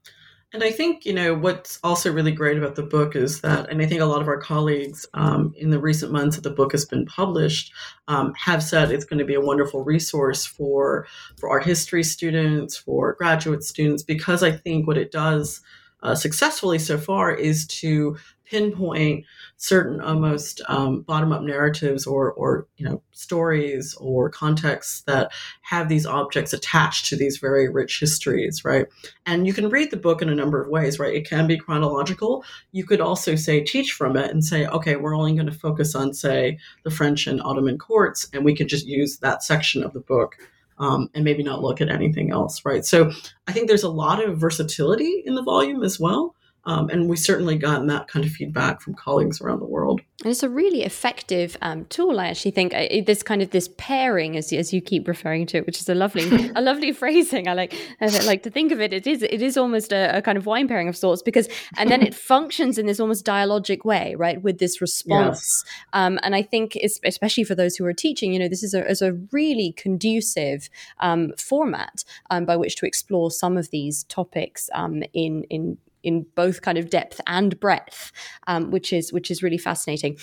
And 0.55 0.63
I 0.63 0.71
think, 0.71 1.05
you 1.05 1.13
know, 1.13 1.35
what's 1.35 1.81
also 1.83 2.13
really 2.13 2.31
great 2.31 2.57
about 2.57 2.77
the 2.77 2.85
book 2.85 3.17
is 3.17 3.41
that, 3.41 3.69
and 3.69 3.83
I 3.83 3.87
think 3.87 4.01
a 4.01 4.05
lot 4.05 4.23
of 4.23 4.29
our 4.29 4.39
colleagues 4.39 5.05
um, 5.13 5.53
in 5.57 5.71
the 5.71 5.81
recent 5.81 6.13
months 6.13 6.37
that 6.37 6.43
the 6.43 6.55
book 6.55 6.71
has 6.71 6.85
been 6.85 7.07
published 7.07 7.73
um, 8.07 8.33
have 8.35 8.63
said 8.63 8.93
it's 8.93 9.05
going 9.05 9.19
to 9.19 9.25
be 9.25 9.35
a 9.35 9.41
wonderful 9.41 9.83
resource 9.83 10.47
for, 10.47 11.09
for 11.37 11.51
art 11.51 11.65
history 11.65 12.05
students, 12.05 12.77
for 12.77 13.15
graduate 13.15 13.65
students, 13.65 14.05
because 14.05 14.45
I 14.45 14.53
think 14.53 14.87
what 14.87 14.97
it 14.97 15.11
does 15.11 15.61
uh, 16.05 16.15
successfully 16.15 16.79
so 16.79 16.99
far 16.99 17.35
is 17.35 17.67
to 17.67 18.17
pinpoint 18.45 19.25
certain 19.57 20.01
almost 20.01 20.61
um, 20.69 21.03
bottom-up 21.03 21.43
narratives 21.43 22.07
or, 22.07 22.33
or 22.33 22.67
you 22.77 22.85
know 22.85 23.01
stories 23.13 23.95
or 24.01 24.29
contexts 24.29 25.03
that 25.03 25.31
have 25.63 25.89
these 25.89 26.07
objects 26.07 26.53
attached 26.53 27.07
to 27.07 27.17
these 27.17 27.39
very 27.39 27.69
rich 27.69 28.01
histories 28.01 28.65
right 28.65 28.87
and 29.27 29.47
you 29.47 29.53
can 29.53 29.69
read 29.69 29.91
the 29.91 29.97
book 29.97 30.21
in 30.21 30.29
a 30.29 30.35
number 30.35 30.61
of 30.61 30.69
ways 30.69 30.99
right 30.99 31.15
it 31.15 31.29
can 31.29 31.47
be 31.47 31.57
chronological 31.57 32.45
you 32.73 32.85
could 32.85 33.01
also 33.01 33.35
say 33.35 33.63
teach 33.63 33.93
from 33.93 34.17
it 34.17 34.31
and 34.31 34.45
say 34.45 34.67
okay 34.67 34.97
we're 34.97 35.17
only 35.17 35.35
going 35.35 35.47
to 35.47 35.53
focus 35.53 35.95
on 35.95 36.13
say 36.13 36.59
the 36.83 36.91
french 36.91 37.27
and 37.27 37.41
ottoman 37.43 37.79
courts 37.79 38.29
and 38.33 38.45
we 38.45 38.55
could 38.55 38.69
just 38.69 38.87
use 38.87 39.19
that 39.19 39.43
section 39.43 39.83
of 39.83 39.93
the 39.93 40.01
book 40.01 40.37
um, 40.79 41.09
and 41.15 41.25
maybe 41.25 41.43
not 41.43 41.63
look 41.63 41.81
at 41.81 41.89
anything 41.89 42.33
else, 42.33 42.65
right? 42.65 42.85
So 42.85 43.13
I 43.47 43.53
think 43.53 43.69
there's 43.69 43.85
a 43.85 43.89
lot 43.89 44.23
of 44.23 44.39
versatility 44.39 45.23
in 45.25 45.35
the 45.35 45.43
volume 45.43 45.83
as 45.83 46.01
well. 46.01 46.35
Um, 46.67 46.89
and 46.89 47.09
we 47.09 47.17
certainly 47.17 47.57
gotten 47.57 47.87
that 47.89 48.09
kind 48.09 48.25
of 48.25 48.33
feedback 48.33 48.81
from 48.81 48.95
colleagues 48.95 49.41
around 49.41 49.61
the 49.61 49.67
world. 49.67 50.01
And 50.23 50.31
it's 50.31 50.43
a 50.43 50.49
really 50.49 50.83
effective 50.83 51.57
um, 51.61 51.85
tool, 51.87 52.19
I 52.19 52.29
actually 52.29 52.53
think. 52.53 52.73
I, 52.73 53.03
this 53.07 53.23
kind 53.23 53.43
of 53.43 53.51
this 53.51 53.69
pairing, 53.77 54.37
as, 54.37 54.53
as 54.53 54.73
you 54.73 54.81
keep 54.81 55.07
referring 55.07 55.47
to 55.47 55.59
it, 55.59 55.67
which 55.67 55.81
is 55.81 55.89
a 55.89 55.95
lovely, 55.95 56.51
a 56.57 56.63
lovely 56.63 56.93
phrasing. 56.93 57.49
I 57.49 57.53
like, 57.53 57.75
I 58.01 58.07
like 58.25 58.43
to 58.45 58.51
think 58.51 58.73
of 58.73 58.81
it. 58.81 58.93
It 58.93 59.07
is, 59.07 59.23
it 59.23 59.43
is 59.43 59.57
almost 59.57 59.93
a, 59.93 60.19
a, 60.19 60.23
kind 60.23 60.39
of 60.39 60.47
wine 60.47 60.69
pairing 60.69 60.89
of 60.89 60.97
sorts 60.97 61.23
because, 61.23 61.49
and 61.77 61.91
then 61.91 62.03
it 62.03 62.15
functions 62.35 62.79
in 62.79 62.87
this 62.87 63.01
almost 63.01 63.27
dialogic 63.27 63.85
way, 63.85 64.15
right, 64.15 64.43
with 64.43 64.59
this 64.59 64.81
response. 64.81 65.65
Yes. 65.65 65.75
Um, 65.93 66.19
and 66.23 66.35
I 66.35 66.43
think, 66.43 66.79
especially 67.05 67.45
for 67.45 67.55
those 67.55 67.77
who 67.77 67.85
are 67.85 67.93
teaching, 67.93 68.33
you 68.33 68.39
know, 68.39 68.49
this 68.49 68.63
is 68.63 68.73
a, 68.73 68.89
is 68.89 69.03
a 69.03 69.13
really 69.33 69.73
conducive 69.77 70.71
um, 71.01 71.33
format 71.37 72.05
um, 72.31 72.47
by 72.47 72.57
which 72.57 72.77
to 72.77 72.87
explore 72.87 73.31
some 73.31 73.59
of 73.59 73.71
these 73.71 74.05
topics 74.05 74.71
um, 74.75 75.03
in 75.13 75.45
in 75.51 75.79
in 76.05 76.27
both 76.35 76.63
kind 76.63 76.79
of 76.79 76.91
depth 76.91 77.21
and 77.27 77.59
breadth, 77.59 78.13
um, 78.47 78.71
which 78.71 78.93
is 78.93 79.13
which 79.13 79.31
is 79.31 79.43
really 79.43 79.59
fascinating. 79.59 80.17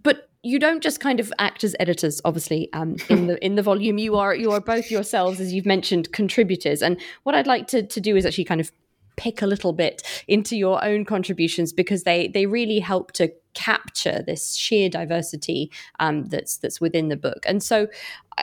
But 0.00 0.28
you 0.42 0.58
don't 0.58 0.82
just 0.82 0.98
kind 0.98 1.20
of 1.20 1.32
act 1.38 1.62
as 1.62 1.76
editors 1.78 2.20
obviously 2.24 2.68
um, 2.72 2.96
in 3.08 3.26
the 3.28 3.44
in 3.44 3.54
the 3.54 3.62
volume 3.62 3.98
you 3.98 4.16
are 4.16 4.34
you 4.34 4.50
are 4.50 4.60
both 4.60 4.90
yourselves 4.90 5.40
as 5.40 5.52
you've 5.52 5.66
mentioned 5.66 6.12
contributors 6.12 6.82
and 6.82 7.00
what 7.22 7.34
i'd 7.34 7.46
like 7.46 7.68
to, 7.68 7.80
to 7.86 8.00
do 8.00 8.16
is 8.16 8.26
actually 8.26 8.44
kind 8.44 8.60
of 8.60 8.72
pick 9.16 9.42
a 9.42 9.46
little 9.46 9.72
bit 9.72 10.02
into 10.26 10.56
your 10.56 10.84
own 10.84 11.04
contributions 11.04 11.72
because 11.72 12.02
they 12.02 12.28
they 12.28 12.46
really 12.46 12.80
help 12.80 13.12
to 13.12 13.32
capture 13.54 14.22
this 14.26 14.54
sheer 14.54 14.88
diversity 14.88 15.70
um, 16.00 16.24
that's 16.26 16.56
that's 16.56 16.80
within 16.80 17.08
the 17.08 17.16
book. 17.16 17.44
And 17.46 17.62
so, 17.62 17.88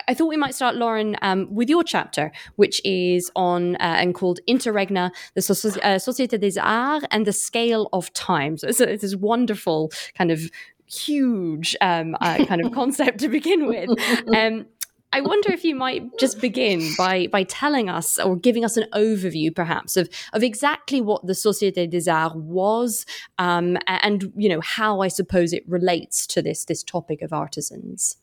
I 0.08 0.14
thought 0.14 0.28
we 0.28 0.38
might 0.38 0.56
start, 0.56 0.76
Lauren, 0.76 1.16
um, 1.22 1.48
with 1.54 1.70
your 1.70 1.84
chapter, 1.84 2.32
which 2.56 2.82
is 2.86 3.32
on 3.36 3.76
uh, 3.76 3.98
and 4.00 4.14
called 4.14 4.40
Interregna, 4.48 5.12
the 5.34 5.42
Soci- 5.42 5.78
uh, 5.78 5.96
Société 5.96 6.40
des 6.40 6.60
Arts 6.60 7.06
and 7.12 7.26
the 7.26 7.34
Scale 7.34 7.90
of 7.94 8.14
Time. 8.14 8.58
So 8.58 8.68
it's, 8.68 8.80
it's 8.80 9.02
this 9.02 9.16
wonderful 9.16 9.92
kind 10.16 10.32
of 10.32 10.50
huge 10.86 11.76
um, 11.82 12.16
uh, 12.22 12.46
kind 12.46 12.64
of 12.64 12.72
concept 12.74 13.20
to 13.20 13.30
begin 13.30 13.68
with. 13.68 13.90
Um, 14.36 14.66
I 15.12 15.22
wonder 15.22 15.52
if 15.52 15.64
you 15.64 15.76
might 15.76 16.18
just 16.20 16.40
begin 16.40 16.92
by 16.98 17.28
by 17.28 17.44
telling 17.44 17.90
us 17.90 18.20
or 18.20 18.36
giving 18.36 18.64
us 18.64 18.78
an 18.78 18.88
overview, 18.94 19.54
perhaps, 19.54 19.98
of 19.98 20.10
of 20.34 20.44
exactly 20.44 21.02
what 21.02 21.26
the 21.26 21.34
Société 21.34 21.90
des 21.90 22.10
Arts 22.12 22.36
was, 22.36 23.06
um, 23.38 23.78
and 23.88 24.32
you 24.36 24.50
know 24.50 24.62
how 24.62 25.02
I 25.02 25.08
suppose 25.08 25.54
it 25.54 25.64
relates 25.68 26.28
to 26.28 26.42
this 26.42 26.66
this 26.66 26.84
topic 26.84 27.22
of 27.22 27.34
artisans. 27.34 28.18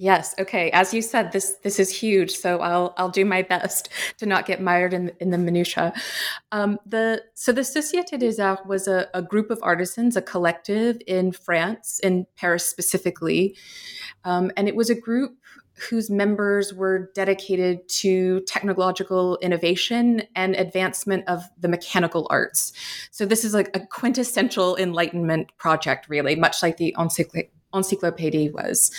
Yes. 0.00 0.34
Okay. 0.38 0.70
As 0.70 0.94
you 0.94 1.02
said, 1.02 1.30
this 1.30 1.56
this 1.62 1.78
is 1.78 1.94
huge. 1.94 2.30
So 2.30 2.60
I'll 2.60 2.94
I'll 2.96 3.10
do 3.10 3.26
my 3.26 3.42
best 3.42 3.90
to 4.16 4.24
not 4.24 4.46
get 4.46 4.62
mired 4.62 4.94
in 4.94 5.12
in 5.20 5.28
the 5.28 5.36
minutia. 5.36 5.92
Um, 6.52 6.78
the 6.86 7.22
so 7.34 7.52
the 7.52 7.60
Société 7.60 8.18
des 8.18 8.42
Arts 8.42 8.62
was 8.64 8.88
a, 8.88 9.08
a 9.12 9.20
group 9.20 9.50
of 9.50 9.58
artisans, 9.62 10.16
a 10.16 10.22
collective 10.22 11.02
in 11.06 11.32
France, 11.32 12.00
in 12.02 12.26
Paris 12.34 12.64
specifically, 12.64 13.58
um, 14.24 14.50
and 14.56 14.68
it 14.68 14.74
was 14.74 14.88
a 14.88 14.94
group 14.94 15.32
whose 15.88 16.10
members 16.10 16.74
were 16.74 17.10
dedicated 17.14 17.88
to 17.88 18.40
technological 18.42 19.38
innovation 19.42 20.22
and 20.34 20.54
advancement 20.56 21.24
of 21.28 21.42
the 21.58 21.68
mechanical 21.68 22.26
arts. 22.30 22.72
So 23.10 23.24
this 23.24 23.44
is 23.44 23.54
like 23.54 23.74
a 23.74 23.80
quintessential 23.80 24.76
Enlightenment 24.76 25.56
project, 25.56 26.08
really, 26.08 26.36
much 26.36 26.62
like 26.62 26.76
the 26.76 26.94
Encycl- 26.98 27.48
Encyclopédie 27.72 28.52
was. 28.52 28.90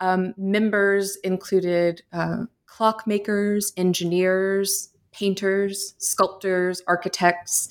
Um, 0.00 0.34
members 0.36 1.16
included 1.16 2.02
uh, 2.12 2.44
clockmakers, 2.66 3.72
engineers, 3.76 4.90
painters, 5.12 5.94
sculptors, 5.98 6.82
architects, 6.86 7.68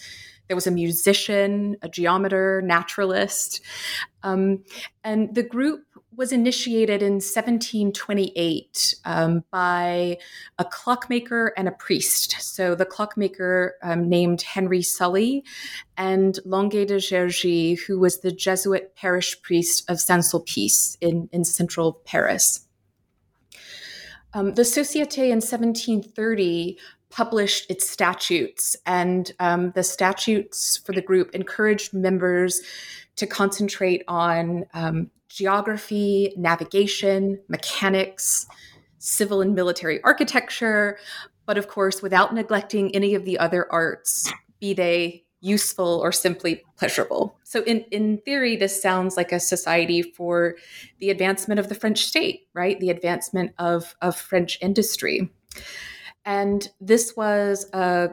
there 0.47 0.55
was 0.55 0.67
a 0.67 0.71
musician, 0.71 1.77
a 1.81 1.89
geometer, 1.89 2.61
naturalist. 2.63 3.61
Um, 4.23 4.63
and 5.03 5.33
the 5.33 5.43
group 5.43 5.81
was 6.17 6.31
initiated 6.31 7.01
in 7.01 7.13
1728 7.13 8.95
um, 9.05 9.43
by 9.51 10.17
a 10.57 10.65
clockmaker 10.65 11.53
and 11.57 11.67
a 11.67 11.71
priest. 11.71 12.35
So 12.39 12.75
the 12.75 12.85
clockmaker 12.85 13.75
um, 13.83 14.09
named 14.09 14.41
Henry 14.41 14.81
Sully 14.81 15.43
and 15.97 16.39
Languet 16.45 16.87
de 16.87 16.97
Gergy, 16.97 17.79
who 17.79 17.99
was 17.99 18.19
the 18.19 18.31
Jesuit 18.31 18.95
parish 18.95 19.41
priest 19.41 19.89
of 19.89 19.99
Saint 19.99 20.23
Sulpice 20.23 20.97
in, 21.01 21.29
in 21.31 21.43
central 21.43 21.93
Paris. 22.05 22.67
Um, 24.33 24.53
the 24.53 24.65
Societe 24.65 25.31
in 25.31 25.37
1730 25.37 26.77
published 27.09 27.71
its 27.71 27.89
statutes, 27.89 28.75
and 28.85 29.31
um, 29.39 29.71
the 29.71 29.83
statutes 29.83 30.75
for 30.75 30.91
the 30.91 31.01
group 31.01 31.33
encouraged 31.33 31.93
members 31.93 32.61
to 33.15 33.25
concentrate 33.25 34.03
on 34.09 34.65
um, 34.73 35.09
geography, 35.35 36.33
navigation, 36.37 37.37
mechanics, 37.49 38.47
civil 38.99 39.41
and 39.41 39.53
military 39.53 40.01
architecture, 40.03 40.97
but 41.45 41.57
of 41.57 41.67
course, 41.67 42.01
without 42.01 42.33
neglecting 42.33 42.95
any 42.95 43.15
of 43.15 43.25
the 43.25 43.37
other 43.37 43.69
arts, 43.69 44.31
be 44.61 44.73
they 44.73 45.25
useful 45.41 45.99
or 46.01 46.13
simply 46.13 46.63
pleasurable. 46.77 47.37
So, 47.43 47.63
in, 47.63 47.81
in 47.91 48.19
theory, 48.19 48.55
this 48.55 48.81
sounds 48.81 49.17
like 49.17 49.33
a 49.33 49.39
society 49.39 50.01
for 50.01 50.55
the 50.99 51.09
advancement 51.09 51.59
of 51.59 51.67
the 51.67 51.75
French 51.75 52.05
state, 52.05 52.47
right? 52.53 52.79
The 52.79 52.89
advancement 52.89 53.51
of, 53.59 53.93
of 54.01 54.15
French 54.15 54.57
industry. 54.61 55.29
And 56.23 56.67
this 56.79 57.13
was 57.17 57.69
a 57.73 58.09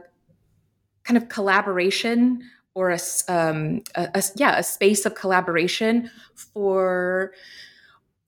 kind 1.05 1.17
of 1.17 1.29
collaboration 1.29 2.43
or 2.75 2.91
a, 2.91 2.99
um, 3.29 3.83
a, 3.95 4.09
a, 4.15 4.23
yeah 4.37 4.59
a 4.59 4.63
space 4.63 5.05
of 5.07 5.15
collaboration 5.15 6.11
for 6.35 7.33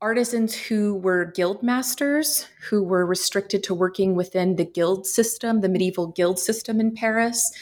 artisans 0.00 0.54
who 0.54 0.96
were 0.96 1.24
guild 1.24 1.62
masters 1.62 2.46
who 2.68 2.82
were 2.82 3.06
restricted 3.06 3.62
to 3.62 3.74
working 3.74 4.14
within 4.14 4.56
the 4.56 4.64
guild 4.64 5.06
system 5.06 5.60
the 5.60 5.68
medieval 5.68 6.08
guild 6.08 6.38
system 6.38 6.80
in 6.80 6.94
paris. 6.94 7.52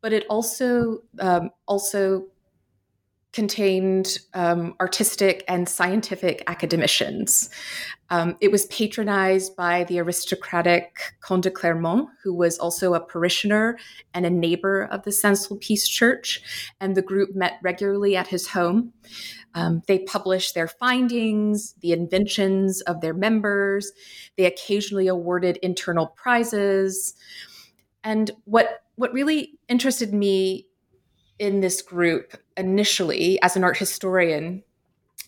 But 0.00 0.12
it 0.12 0.24
also 0.30 1.02
um, 1.18 1.50
also 1.66 2.26
contained 3.38 4.18
um, 4.34 4.74
artistic 4.80 5.44
and 5.46 5.68
scientific 5.68 6.42
academicians. 6.48 7.48
Um, 8.10 8.36
it 8.40 8.50
was 8.50 8.66
patronized 8.66 9.54
by 9.54 9.84
the 9.84 10.00
aristocratic 10.00 10.98
Comte 11.20 11.44
de 11.44 11.50
Clermont, 11.52 12.08
who 12.24 12.34
was 12.34 12.58
also 12.58 12.94
a 12.94 13.00
parishioner 13.00 13.78
and 14.12 14.26
a 14.26 14.30
neighbor 14.30 14.88
of 14.90 15.04
the 15.04 15.12
Saint 15.12 15.36
Sulpice 15.36 15.88
Church, 15.88 16.42
and 16.80 16.96
the 16.96 17.00
group 17.10 17.36
met 17.36 17.60
regularly 17.62 18.16
at 18.16 18.26
his 18.26 18.48
home. 18.48 18.92
Um, 19.54 19.82
they 19.86 20.00
published 20.00 20.56
their 20.56 20.66
findings, 20.66 21.74
the 21.74 21.92
inventions 21.92 22.80
of 22.80 23.00
their 23.00 23.14
members. 23.14 23.92
They 24.36 24.46
occasionally 24.46 25.06
awarded 25.06 25.58
internal 25.58 26.08
prizes. 26.08 27.14
And 28.02 28.32
what 28.46 28.82
what 28.96 29.12
really 29.12 29.60
interested 29.68 30.12
me 30.12 30.67
in 31.38 31.60
this 31.60 31.82
group 31.82 32.36
initially 32.56 33.40
as 33.42 33.56
an 33.56 33.64
art 33.64 33.76
historian 33.76 34.62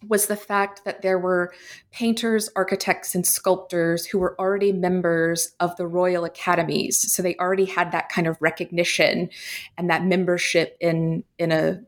was 0.08 0.26
the 0.26 0.36
fact 0.36 0.84
that 0.84 1.02
there 1.02 1.18
were 1.18 1.52
painters, 1.90 2.48
architects, 2.56 3.14
and 3.14 3.26
sculptors 3.26 4.06
who 4.06 4.18
were 4.18 4.34
already 4.40 4.72
members 4.72 5.52
of 5.60 5.76
the 5.76 5.86
Royal 5.86 6.24
Academies. 6.24 7.12
So 7.12 7.22
they 7.22 7.36
already 7.36 7.66
had 7.66 7.92
that 7.92 8.08
kind 8.08 8.26
of 8.26 8.40
recognition 8.40 9.28
and 9.76 9.90
that 9.90 10.04
membership 10.04 10.76
in 10.80 11.24
in 11.38 11.52
a 11.52 11.82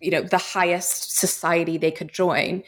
you 0.00 0.10
know 0.10 0.22
the 0.22 0.38
highest 0.38 1.16
society 1.16 1.78
they 1.78 1.92
could 1.92 2.12
join 2.12 2.62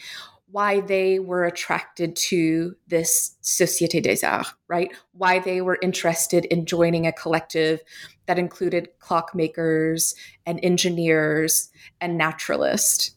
why 0.55 0.79
they 0.79 1.19
were 1.19 1.45
attracted 1.45 2.15
to 2.15 2.77
this 2.87 3.37
Société 3.43 4.01
des 4.01 4.25
Arts, 4.25 4.55
right? 4.69 4.89
Why 5.11 5.41
they 5.41 5.61
were 5.61 5.81
interested 5.83 6.45
in 6.45 6.65
joining 6.65 7.09
a 7.09 7.13
collective 7.13 7.81
that 8.27 8.39
included 8.39 8.89
clockmakers 9.01 10.15
and 10.47 10.61
engineers 10.63 11.71
and 12.01 12.17
naturalists. 12.17 13.13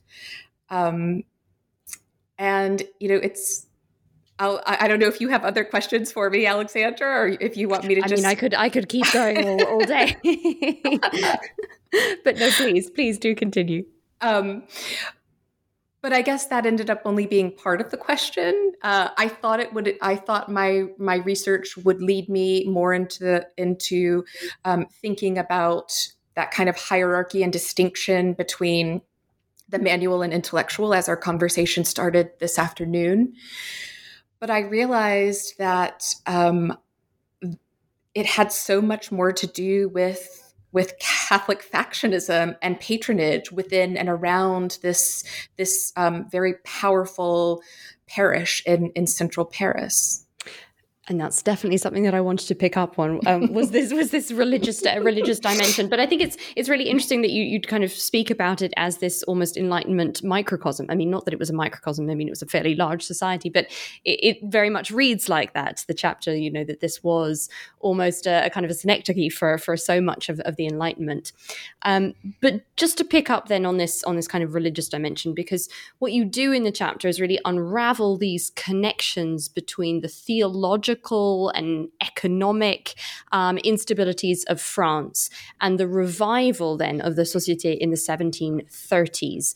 Um, 0.70 1.24
and, 2.38 2.84
you 3.00 3.10
know, 3.10 3.16
it's, 3.16 3.66
I'll, 4.40 4.62
I 4.68 4.88
don't 4.88 5.00
know 5.00 5.08
if 5.08 5.20
you 5.20 5.30
have 5.30 5.44
other 5.44 5.64
questions 5.64 6.12
for 6.12 6.30
me, 6.30 6.46
Alexandra, 6.46 7.08
or 7.08 7.28
if 7.28 7.58
you 7.58 7.68
want 7.68 7.86
me 7.86 7.96
to 7.96 8.02
I 8.02 8.08
just. 8.08 8.22
mean, 8.22 8.30
I 8.30 8.36
could, 8.36 8.54
I 8.54 8.70
could 8.70 8.88
keep 8.88 9.12
going 9.12 9.44
all, 9.44 9.66
all 9.66 9.80
day. 9.80 10.16
but 12.24 12.38
no, 12.38 12.52
please, 12.52 12.90
please 12.92 13.18
do 13.18 13.34
continue. 13.34 13.86
Um, 14.22 14.64
but 16.08 16.16
I 16.16 16.22
guess 16.22 16.46
that 16.46 16.66
ended 16.66 16.90
up 16.90 17.02
only 17.04 17.26
being 17.26 17.52
part 17.52 17.82
of 17.82 17.92
the 17.92 17.98
question. 17.98 18.72
Uh, 18.82 19.10
I 19.18 19.28
thought 19.28 19.60
it 19.60 19.74
would. 19.74 19.98
I 20.02 20.16
thought 20.16 20.50
my 20.50 20.86
my 20.98 21.16
research 21.16 21.76
would 21.76 22.02
lead 22.02 22.30
me 22.30 22.64
more 22.64 22.94
into 22.94 23.46
into 23.58 24.24
um, 24.64 24.86
thinking 25.02 25.38
about 25.38 25.92
that 26.36 26.52
kind 26.52 26.70
of 26.70 26.78
hierarchy 26.78 27.44
and 27.44 27.52
distinction 27.52 28.32
between 28.32 29.02
the 29.68 29.80
manual 29.80 30.22
and 30.22 30.32
intellectual 30.32 30.94
as 30.94 31.10
our 31.10 31.18
conversation 31.18 31.84
started 31.84 32.30
this 32.40 32.58
afternoon. 32.58 33.34
But 34.40 34.50
I 34.50 34.60
realized 34.60 35.58
that 35.58 36.16
um, 36.26 36.78
it 38.16 38.26
had 38.26 38.54
so 38.54 38.82
much 38.82 39.12
more 39.12 39.34
to 39.34 39.46
do 39.46 39.90
with 39.90 40.47
with 40.78 40.94
Catholic 41.00 41.64
factionism 41.68 42.56
and 42.62 42.80
patronage 42.80 43.52
within 43.52 43.98
and 43.98 44.08
around 44.08 44.78
this 44.84 45.24
this 45.56 45.92
um, 45.96 46.30
very 46.30 46.54
powerful 46.66 47.64
parish 48.08 48.62
in 48.64 48.92
in 48.92 49.08
central 49.08 49.44
Paris 49.44 50.27
and 51.10 51.20
that's 51.20 51.42
definitely 51.42 51.78
something 51.78 52.04
that 52.04 52.14
I 52.14 52.20
wanted 52.20 52.48
to 52.48 52.56
pick 52.56 52.76
up 52.76 53.00
on. 53.00 53.26
Um, 53.26 53.54
was 53.54 53.72
this 53.72 53.94
was 53.94 54.12
this 54.12 54.30
religious 54.32 54.84
religious 54.84 55.40
dimension? 55.40 55.88
But 55.88 56.00
I 56.00 56.06
think 56.06 56.22
it's 56.22 56.36
it's 56.56 56.68
really 56.68 56.90
interesting 56.90 57.22
that 57.22 57.32
you 57.32 57.44
you 57.44 57.62
kind 57.62 57.84
of 57.84 57.92
speak 57.92 58.30
about 58.30 58.62
it 58.62 58.74
as 58.76 58.98
this 58.98 59.24
almost 59.24 59.56
Enlightenment 59.56 60.22
microcosm. 60.24 60.86
I 60.90 60.96
mean, 60.96 61.10
not 61.10 61.24
that 61.26 61.34
it 61.34 61.40
was 61.40 61.50
a 61.50 61.54
microcosm. 61.54 62.10
I 62.10 62.16
mean, 62.16 62.28
it 62.28 62.32
was 62.32 62.42
a 62.42 62.46
fairly 62.46 62.76
large 62.76 63.04
society, 63.04 63.50
but 63.50 63.68
it, 64.04 64.20
it 64.22 64.38
very 64.44 64.70
much 64.70 64.92
reads 64.92 65.30
like 65.30 65.54
that. 65.54 65.86
The 65.88 65.94
chapter, 65.94 66.36
you 66.36 66.52
know, 66.52 66.66
that 66.66 66.82
this 66.82 67.02
was 67.04 67.50
almost 67.80 68.28
a, 68.28 68.46
a 68.46 68.50
kind 68.50 68.66
of 68.66 68.70
a 68.70 68.76
synecdoche 68.76 69.32
for 69.32 69.58
for 69.58 69.78
so 69.78 70.02
much 70.02 70.28
of, 70.28 70.42
of 70.42 70.58
the 70.58 70.68
Enlightenment. 70.68 71.32
Um, 71.84 72.16
but 72.42 72.64
just 72.76 72.98
to 72.98 73.06
pick 73.06 73.30
up 73.30 73.48
then 73.48 73.66
on 73.66 73.78
this 73.78 74.04
on 74.04 74.18
this 74.18 74.28
kind 74.28 74.44
of 74.44 74.54
religious 74.54 74.90
dimension, 74.90 75.34
because 75.34 75.70
what 76.00 76.12
you 76.12 76.26
do 76.26 76.52
in 76.52 76.64
the 76.64 76.72
chapter 76.72 77.08
is 77.08 77.22
really 77.22 77.40
unravel 77.46 78.18
these 78.18 78.52
connections 78.56 79.48
between 79.48 80.02
the 80.02 80.10
theological 80.10 80.97
political 80.98 81.50
and 81.50 81.90
economic 82.02 82.96
um, 83.32 83.58
instabilities 83.58 84.44
of 84.48 84.62
France 84.62 85.30
and 85.62 85.80
the 85.80 85.88
revival 85.88 86.78
then 86.78 87.02
of 87.02 87.16
the 87.16 87.24
Société 87.24 87.78
in 87.78 87.90
the 87.90 87.98
1730s. 87.98 89.54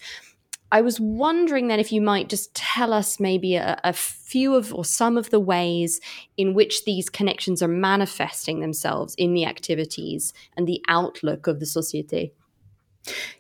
I 0.73 0.81
was 0.81 1.01
wondering 1.01 1.67
then 1.67 1.81
if 1.81 1.91
you 1.91 2.01
might 2.01 2.29
just 2.29 2.53
tell 2.55 2.93
us 2.93 3.19
maybe 3.19 3.55
a, 3.55 3.79
a, 3.83 3.91
few 3.91 4.55
of 4.55 4.73
or 4.73 4.85
some 4.85 5.17
of 5.17 5.29
the 5.29 5.39
ways 5.39 5.99
in 6.37 6.53
which 6.53 6.85
these 6.85 7.09
connections 7.09 7.61
are 7.61 7.67
manifesting 7.67 8.61
themselves 8.61 9.13
in 9.17 9.33
the 9.33 9.45
activities 9.45 10.33
and 10.55 10.65
the 10.65 10.81
outlook 10.87 11.47
of 11.47 11.59
the 11.59 11.65
Société. 11.65 12.31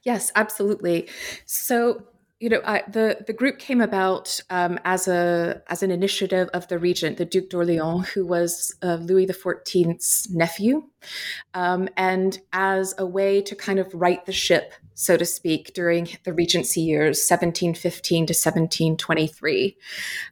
Yes, 0.03 0.31
absolutely. 0.35 1.07
So 1.45 2.03
you 2.41 2.49
know, 2.49 2.61
I, 2.65 2.81
the 2.87 3.23
the 3.27 3.33
group 3.33 3.59
came 3.59 3.81
about 3.81 4.41
um, 4.49 4.79
as 4.83 5.07
a 5.07 5.61
as 5.67 5.83
an 5.83 5.91
initiative 5.91 6.49
of 6.55 6.67
the 6.69 6.79
regent, 6.79 7.17
the 7.17 7.25
Duc 7.25 7.49
d'Orléans, 7.49 8.07
who 8.07 8.25
was 8.25 8.75
uh, 8.81 8.95
Louis 8.95 9.27
XIV's 9.27 10.27
nephew, 10.31 10.81
um, 11.53 11.87
and 11.95 12.39
as 12.51 12.95
a 12.97 13.05
way 13.05 13.43
to 13.43 13.55
kind 13.55 13.77
of 13.77 13.93
right 13.93 14.25
the 14.25 14.31
ship, 14.31 14.73
so 14.95 15.17
to 15.17 15.25
speak, 15.25 15.73
during 15.75 16.09
the 16.23 16.33
Regency 16.33 16.81
years, 16.81 17.19
1715 17.19 18.25
to 18.25 18.31
1723. 18.31 19.77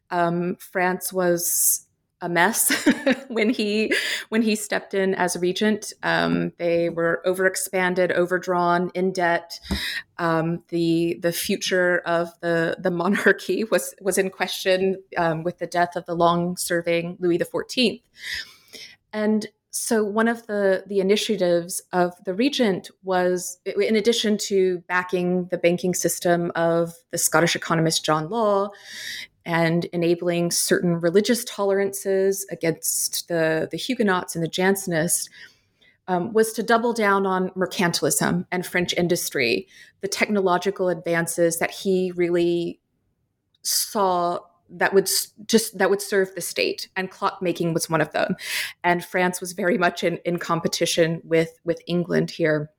Um, 0.10 0.56
France 0.56 1.14
was 1.14 1.86
a 2.22 2.30
mess 2.30 2.88
when 3.28 3.50
he 3.50 3.94
when 4.30 4.42
he 4.42 4.56
stepped 4.56 4.94
in 4.94 5.16
as 5.16 5.38
regent. 5.38 5.94
Um, 6.04 6.54
they 6.58 6.90
were 6.90 7.22
overexpanded, 7.26 8.12
overdrawn, 8.12 8.92
in 8.94 9.12
debt. 9.12 9.60
Um, 10.18 10.64
the 10.70 11.18
the 11.22 11.32
future 11.32 12.00
of 12.06 12.30
the 12.42 12.78
the 12.80 12.92
monarchy 12.92 13.64
was 13.72 13.96
was 14.02 14.18
in 14.18 14.30
question 14.30 15.02
um, 15.18 15.44
with 15.44 15.60
the 15.60 15.68
death 15.68 15.96
of 15.96 16.06
the 16.06 16.16
long 16.16 16.58
serving 16.58 17.18
Louis 17.20 17.40
XIV. 17.40 18.02
And 19.12 19.48
so 19.72 20.04
one 20.04 20.28
of 20.28 20.48
the 20.48 20.84
the 20.88 21.00
initiatives 21.00 21.82
of 21.94 22.14
the 22.26 22.34
regent 22.34 22.90
was 23.04 23.60
in 23.66 23.96
addition 23.96 24.38
to 24.38 24.80
backing 24.88 25.46
the 25.52 25.58
banking 25.58 25.94
system 25.94 26.52
of 26.56 26.94
the 27.12 27.18
Scottish 27.18 27.56
economist 27.56 28.04
John 28.04 28.30
Law 28.30 28.72
and 29.50 29.86
enabling 29.86 30.52
certain 30.52 31.02
religious 31.02 31.44
tolerances 31.44 32.46
against 32.52 33.28
the, 33.30 33.68
the 33.72 33.78
Huguenots 33.78 34.36
and 34.36 34.46
the 34.46 34.48
Jansenists. 34.48 35.28
um, 36.08 36.34
was 36.34 36.54
to 36.54 36.62
double 36.62 36.94
down 36.94 37.26
on 37.26 37.50
mercantilism 37.52 38.46
and 38.52 38.64
French 38.64 38.94
industry, 38.94 39.68
the 40.02 40.08
technological 40.08 40.88
advances 40.90 41.58
that 41.58 41.72
he 41.72 42.12
really 42.16 42.80
saw 43.64 44.38
that 44.70 44.94
would 44.94 45.10
just 45.48 45.80
that 45.80 45.90
would 45.90 46.02
serve 46.02 46.36
the 46.36 46.42
state 46.42 46.88
and 46.96 47.10
clockmaking 47.10 47.74
was 47.74 47.90
one 47.90 48.02
of 48.02 48.12
them 48.12 48.36
and 48.84 49.04
france 49.04 49.42
was 49.42 49.54
very 49.54 49.80
much 49.80 50.04
in, 50.04 50.18
in 50.26 50.38
competition 50.38 51.22
with 51.24 51.60
with 51.64 51.82
england 51.88 52.30
here 52.30 52.70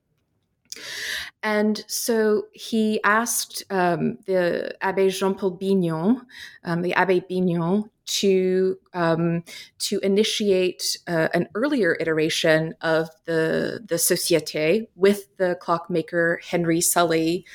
and 1.43 1.85
so 1.87 2.47
he 2.53 3.01
asked 3.03 3.65
um, 3.71 4.19
the 4.27 4.77
Abbe 4.83 5.09
Jean 5.09 5.35
Paul 5.35 5.53
Bignon, 5.53 6.27
um, 6.65 6.83
the 6.83 6.93
Abbe 6.95 7.21
Bignon, 7.21 7.91
to 8.05 8.79
um, 8.93 9.45
to 9.79 10.01
initiate 10.01 10.99
uh, 11.07 11.29
an 11.33 11.49
earlier 11.55 11.97
iteration 11.99 12.75
of 12.83 13.09
the 13.25 13.81
the 13.89 13.95
Société 13.95 14.89
with 14.97 15.35
the 15.39 15.57
clockmaker 15.61 16.41
Henry 16.45 16.81
Sully, 16.81 17.47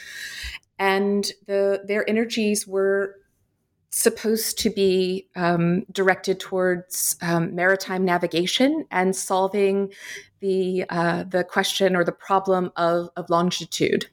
and 0.80 1.32
the 1.46 1.84
their 1.86 2.10
energies 2.10 2.66
were 2.66 3.18
supposed 3.92 4.60
to 4.60 4.70
be 4.70 5.30
um, 5.38 5.86
directed 5.90 6.38
towards 6.38 7.16
um, 7.22 7.56
maritime 7.56 8.04
navigation 8.04 8.86
and 8.92 9.16
solving 9.16 9.90
the 10.46 10.86
uh, 10.90 11.24
the 11.24 11.44
question 11.44 11.96
or 11.96 12.04
the 12.04 12.12
problem 12.12 12.72
of, 12.76 13.10
of 13.16 13.30
longitude. 13.30 14.06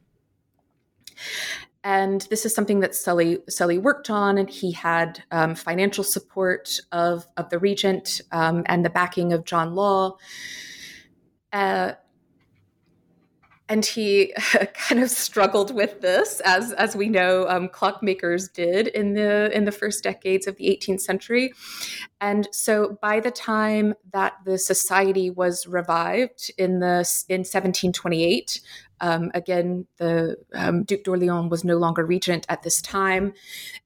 And 1.84 2.22
this 2.30 2.46
is 2.46 2.54
something 2.54 2.80
that 2.80 2.94
Sully 2.94 3.38
Sully 3.48 3.76
worked 3.76 4.08
on, 4.08 4.38
and 4.38 4.48
he 4.48 4.72
had 4.72 5.22
um, 5.30 5.54
financial 5.54 6.04
support 6.04 6.78
of 6.90 7.26
of 7.36 7.50
the 7.50 7.58
regent 7.58 8.22
um, 8.30 8.62
and 8.66 8.84
the 8.84 8.90
backing 8.90 9.32
of 9.32 9.44
John 9.44 9.74
Law. 9.74 10.16
Uh, 11.52 11.92
and 13.72 13.86
he 13.86 14.34
kind 14.74 15.02
of 15.02 15.08
struggled 15.08 15.74
with 15.74 16.02
this, 16.02 16.40
as 16.40 16.72
as 16.72 16.94
we 16.94 17.08
know, 17.08 17.48
um, 17.48 17.70
clockmakers 17.70 18.52
did 18.52 18.88
in 18.88 19.14
the 19.14 19.50
in 19.56 19.64
the 19.64 19.72
first 19.72 20.04
decades 20.04 20.46
of 20.46 20.56
the 20.56 20.66
18th 20.66 21.00
century. 21.00 21.54
And 22.20 22.46
so, 22.52 22.98
by 23.00 23.18
the 23.18 23.30
time 23.30 23.94
that 24.12 24.34
the 24.44 24.58
society 24.58 25.30
was 25.30 25.66
revived 25.66 26.52
in 26.58 26.80
the 26.80 27.08
in 27.30 27.40
1728, 27.40 28.60
um, 29.00 29.30
again, 29.32 29.86
the 29.96 30.36
um, 30.52 30.82
Duc 30.84 31.00
d'Orléans 31.04 31.48
was 31.48 31.64
no 31.64 31.78
longer 31.78 32.04
regent 32.04 32.44
at 32.50 32.62
this 32.62 32.82
time. 32.82 33.32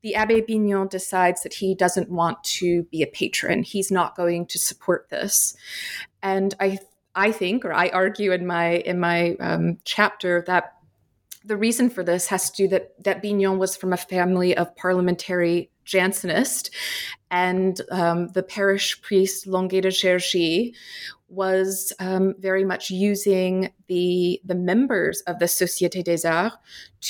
The 0.03 0.17
Abbe 0.17 0.41
Bignon 0.41 0.89
decides 0.89 1.45
that 1.45 1.55
he 1.55 1.77
doesn't 1.77 2.11
want 2.11 2.43
to 2.59 2.83
be 2.91 3.03
a 3.03 3.07
patron. 3.07 3.63
He's 3.63 3.93
not 3.93 4.17
going 4.17 4.47
to 4.47 4.59
support 4.59 5.11
this, 5.11 5.57
and 6.25 6.57
I 6.59 6.81
I 7.17 7.33
think, 7.33 7.65
or 7.65 7.73
I 7.73 7.89
argue 7.89 8.33
in 8.33 8.47
my 8.47 8.77
in 8.77 9.01
my 9.01 9.35
um, 9.41 9.79
chapter 9.85 10.45
that 10.47 10.75
the 11.45 11.57
reason 11.57 11.89
for 11.89 12.05
this 12.05 12.27
has 12.27 12.51
to 12.51 12.65
do 12.65 12.69
that 12.69 13.03
that 13.03 13.23
Bignon 13.23 13.59
was 13.59 13.77
from 13.77 13.93
a 13.93 13.97
family 13.97 14.57
of 14.57 14.77
parliamentary 14.77 15.71
Jansenist, 15.87 16.71
and 17.31 17.81
um, 17.91 18.29
the 18.29 18.43
parish 18.43 19.01
priest 19.01 19.47
Languet 19.47 19.83
de 19.83 19.89
Gergy 19.89 20.75
was 21.29 21.93
um, 21.99 22.35
very 22.39 22.65
much 22.65 22.91
using 22.91 23.71
the 23.89 24.41
the 24.45 24.55
members 24.55 25.23
of 25.23 25.39
the 25.39 25.47
Société 25.47 26.05
des 26.05 26.29
Arts 26.29 26.57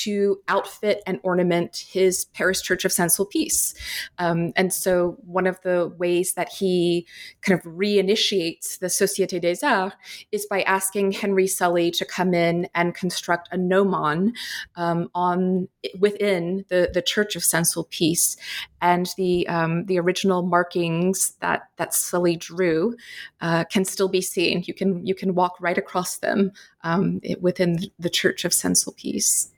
to 0.03 0.39
outfit 0.47 1.01
and 1.07 1.19
ornament 1.23 1.85
his 1.89 2.25
Paris 2.33 2.61
church 2.61 2.85
of 2.85 2.91
Saint 2.91 3.11
Sulpice. 3.11 3.75
Um, 4.17 4.53
and 4.55 4.71
so, 4.71 5.17
one 5.25 5.47
of 5.47 5.59
the 5.63 5.93
ways 5.97 6.33
that 6.33 6.49
he 6.49 7.07
kind 7.41 7.59
of 7.59 7.65
reinitiates 7.65 8.79
the 8.79 8.87
Société 8.87 9.41
des 9.41 9.65
Arts 9.65 9.95
is 10.31 10.45
by 10.45 10.61
asking 10.63 11.13
Henry 11.13 11.47
Sully 11.47 11.91
to 11.91 12.05
come 12.05 12.33
in 12.33 12.67
and 12.75 12.93
construct 12.93 13.49
a 13.51 13.57
gnomon 13.57 14.33
um, 14.75 15.09
on 15.15 15.67
within 15.99 16.65
the, 16.69 16.89
the 16.93 17.01
church 17.01 17.35
of 17.35 17.43
Saint 17.43 17.65
Sulpice. 17.65 18.37
And 18.81 19.09
the 19.17 19.47
um, 19.47 19.85
the 19.85 19.99
original 19.99 20.43
markings 20.43 21.31
that 21.39 21.69
that 21.77 21.95
Sully 21.95 22.35
drew 22.35 22.95
uh, 23.41 23.63
can 23.65 23.85
still 23.85 24.09
be 24.09 24.21
seen. 24.21 24.63
You 24.67 24.73
can 24.73 25.05
you 25.05 25.15
can 25.15 25.33
walk 25.33 25.55
right 25.59 25.77
across 25.77 26.17
them 26.19 26.51
um, 26.83 27.19
within 27.39 27.79
the 27.97 28.09
Church 28.09 28.45
of 28.45 28.53
Saint 28.53 28.75
Sulpice. 28.75 29.49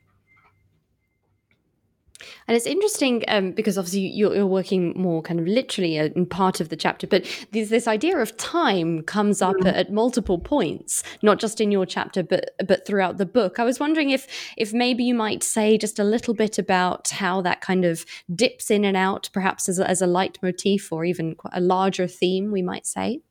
And 2.47 2.57
it's 2.57 2.65
interesting 2.65 3.23
um, 3.27 3.51
because 3.51 3.77
obviously 3.77 4.01
you're, 4.01 4.35
you're, 4.35 4.45
working 4.45 4.93
more 4.95 5.21
kind 5.21 5.39
of 5.39 5.47
literally 5.47 5.97
in 5.97 6.25
part 6.25 6.59
of 6.59 6.69
the 6.69 6.75
chapter, 6.75 7.07
but 7.07 7.23
this, 7.51 7.69
this 7.69 7.87
idea 7.87 8.17
of 8.17 8.35
time 8.35 9.03
comes 9.03 9.41
up 9.41 9.55
mm. 9.57 9.67
at, 9.67 9.75
at, 9.75 9.91
multiple 9.91 10.39
points, 10.39 11.03
not 11.21 11.39
just 11.39 11.61
in 11.61 11.71
your 11.71 11.85
chapter, 11.85 12.23
but 12.23 12.55
but 12.67 12.85
throughout 12.85 13.17
the 13.17 13.25
book. 13.25 13.59
I 13.59 13.63
was 13.63 13.79
wondering 13.79 14.09
if 14.09 14.27
if 14.57 14.73
maybe 14.73 15.03
you 15.03 15.13
might 15.13 15.43
say 15.43 15.77
just 15.77 15.99
a 15.99 16.03
little 16.03 16.33
bit 16.33 16.57
about 16.57 17.09
how 17.09 17.41
that 17.41 17.61
kind 17.61 17.85
of 17.85 18.05
dips 18.33 18.69
in 18.71 18.83
and 18.83 18.97
out, 18.97 19.29
perhaps 19.31 19.69
as 19.69 19.79
a, 19.79 19.89
as 19.89 20.01
a 20.01 20.07
leitmotif 20.07 20.91
or 20.91 21.05
even 21.05 21.35
a 21.53 21.61
larger 21.61 22.07
theme, 22.07 22.51
we 22.51 22.61
might 22.61 22.85
say. 22.85 23.21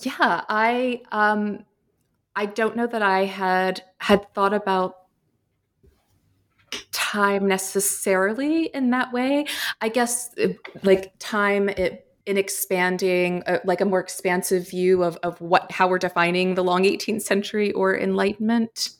Yeah, 0.00 0.44
I 0.48 1.02
um, 1.10 1.64
I 2.36 2.46
don't 2.46 2.76
know 2.76 2.86
that 2.86 3.02
I 3.02 3.24
had 3.24 3.82
had 3.98 4.32
thought 4.34 4.54
about 4.54 5.07
time 6.98 7.46
necessarily 7.46 8.64
in 8.74 8.90
that 8.90 9.12
way. 9.12 9.46
I 9.80 9.88
guess 9.88 10.34
like 10.82 11.12
time 11.20 11.68
it 11.68 12.04
in 12.26 12.36
expanding 12.36 13.42
uh, 13.46 13.58
like 13.64 13.80
a 13.80 13.84
more 13.84 14.00
expansive 14.00 14.68
view 14.68 15.04
of 15.04 15.16
of 15.22 15.40
what 15.40 15.70
how 15.70 15.88
we're 15.88 15.98
defining 15.98 16.54
the 16.54 16.64
long 16.64 16.82
18th 16.82 17.22
century 17.22 17.72
or 17.72 17.96
enlightenment. 17.96 18.90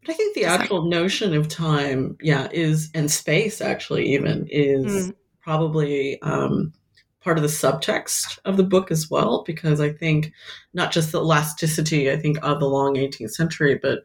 But 0.00 0.12
I 0.12 0.14
think 0.14 0.34
the 0.34 0.46
actual 0.46 0.86
notion 0.86 1.34
of 1.34 1.48
time, 1.48 2.16
yeah, 2.22 2.48
is 2.50 2.90
and 2.94 3.10
space 3.10 3.60
actually 3.60 4.14
even 4.14 4.46
is 4.50 5.08
mm. 5.08 5.14
probably 5.42 6.20
um, 6.22 6.72
part 7.20 7.36
of 7.36 7.42
the 7.42 7.48
subtext 7.48 8.38
of 8.46 8.56
the 8.56 8.64
book 8.64 8.90
as 8.90 9.10
well, 9.10 9.44
because 9.46 9.82
I 9.82 9.92
think 9.92 10.32
not 10.72 10.92
just 10.92 11.12
the 11.12 11.18
elasticity, 11.18 12.10
I 12.10 12.16
think, 12.16 12.38
of 12.42 12.58
the 12.58 12.66
long 12.66 12.94
18th 12.94 13.32
century, 13.32 13.78
but 13.80 13.98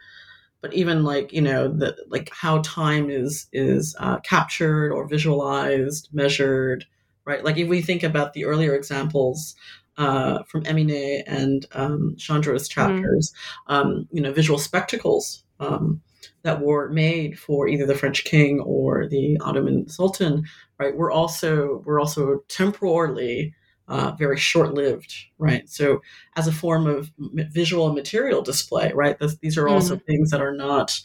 but 0.64 0.74
even 0.74 1.04
like 1.04 1.34
you 1.34 1.42
know 1.42 1.68
the 1.68 1.96
like 2.08 2.30
how 2.32 2.60
time 2.60 3.10
is 3.10 3.48
is 3.52 3.96
uh, 4.00 4.20
captured 4.22 4.94
or 4.94 5.06
visualized, 5.06 6.08
measured, 6.14 6.86
right? 7.26 7.44
Like 7.44 7.58
if 7.58 7.68
we 7.68 7.82
think 7.82 8.02
about 8.02 8.32
the 8.32 8.46
earlier 8.46 8.74
examples 8.74 9.56
uh, 9.98 10.42
from 10.44 10.64
Emine 10.64 11.24
and 11.28 11.66
um, 11.74 12.16
Chandra's 12.18 12.70
mm-hmm. 12.70 12.80
chapters, 12.80 13.34
mm. 13.70 13.76
um, 13.76 14.08
you 14.12 14.22
know, 14.22 14.32
visual 14.32 14.58
spectacles 14.58 15.44
um, 15.60 16.02
that 16.44 16.62
were 16.62 16.90
made 16.90 17.38
for 17.38 17.68
either 17.68 17.86
the 17.86 17.94
French 17.94 18.24
king 18.24 18.62
or 18.62 19.06
the 19.06 19.38
Ottoman 19.42 19.90
Sultan, 19.90 20.46
right? 20.80 20.96
We're 20.96 21.12
also 21.12 21.84
we're 21.86 22.00
also 22.00 22.40
temporally 22.48 23.54
uh, 23.88 24.12
very 24.18 24.38
short-lived, 24.38 25.14
right? 25.38 25.68
So 25.70 26.02
as 26.36 26.48
a 26.48 26.52
form 26.52 26.88
of 26.88 27.12
visual 27.18 27.86
and 27.86 27.96
material 27.96 28.42
display, 28.42 28.92
right? 28.94 29.18
This, 29.20 29.38
these 29.38 29.58
are 29.58 29.68
also 29.68 29.96
mm. 29.98 30.06
things 30.06 30.32
that 30.32 30.42
are 30.42 30.56
not 30.56 31.00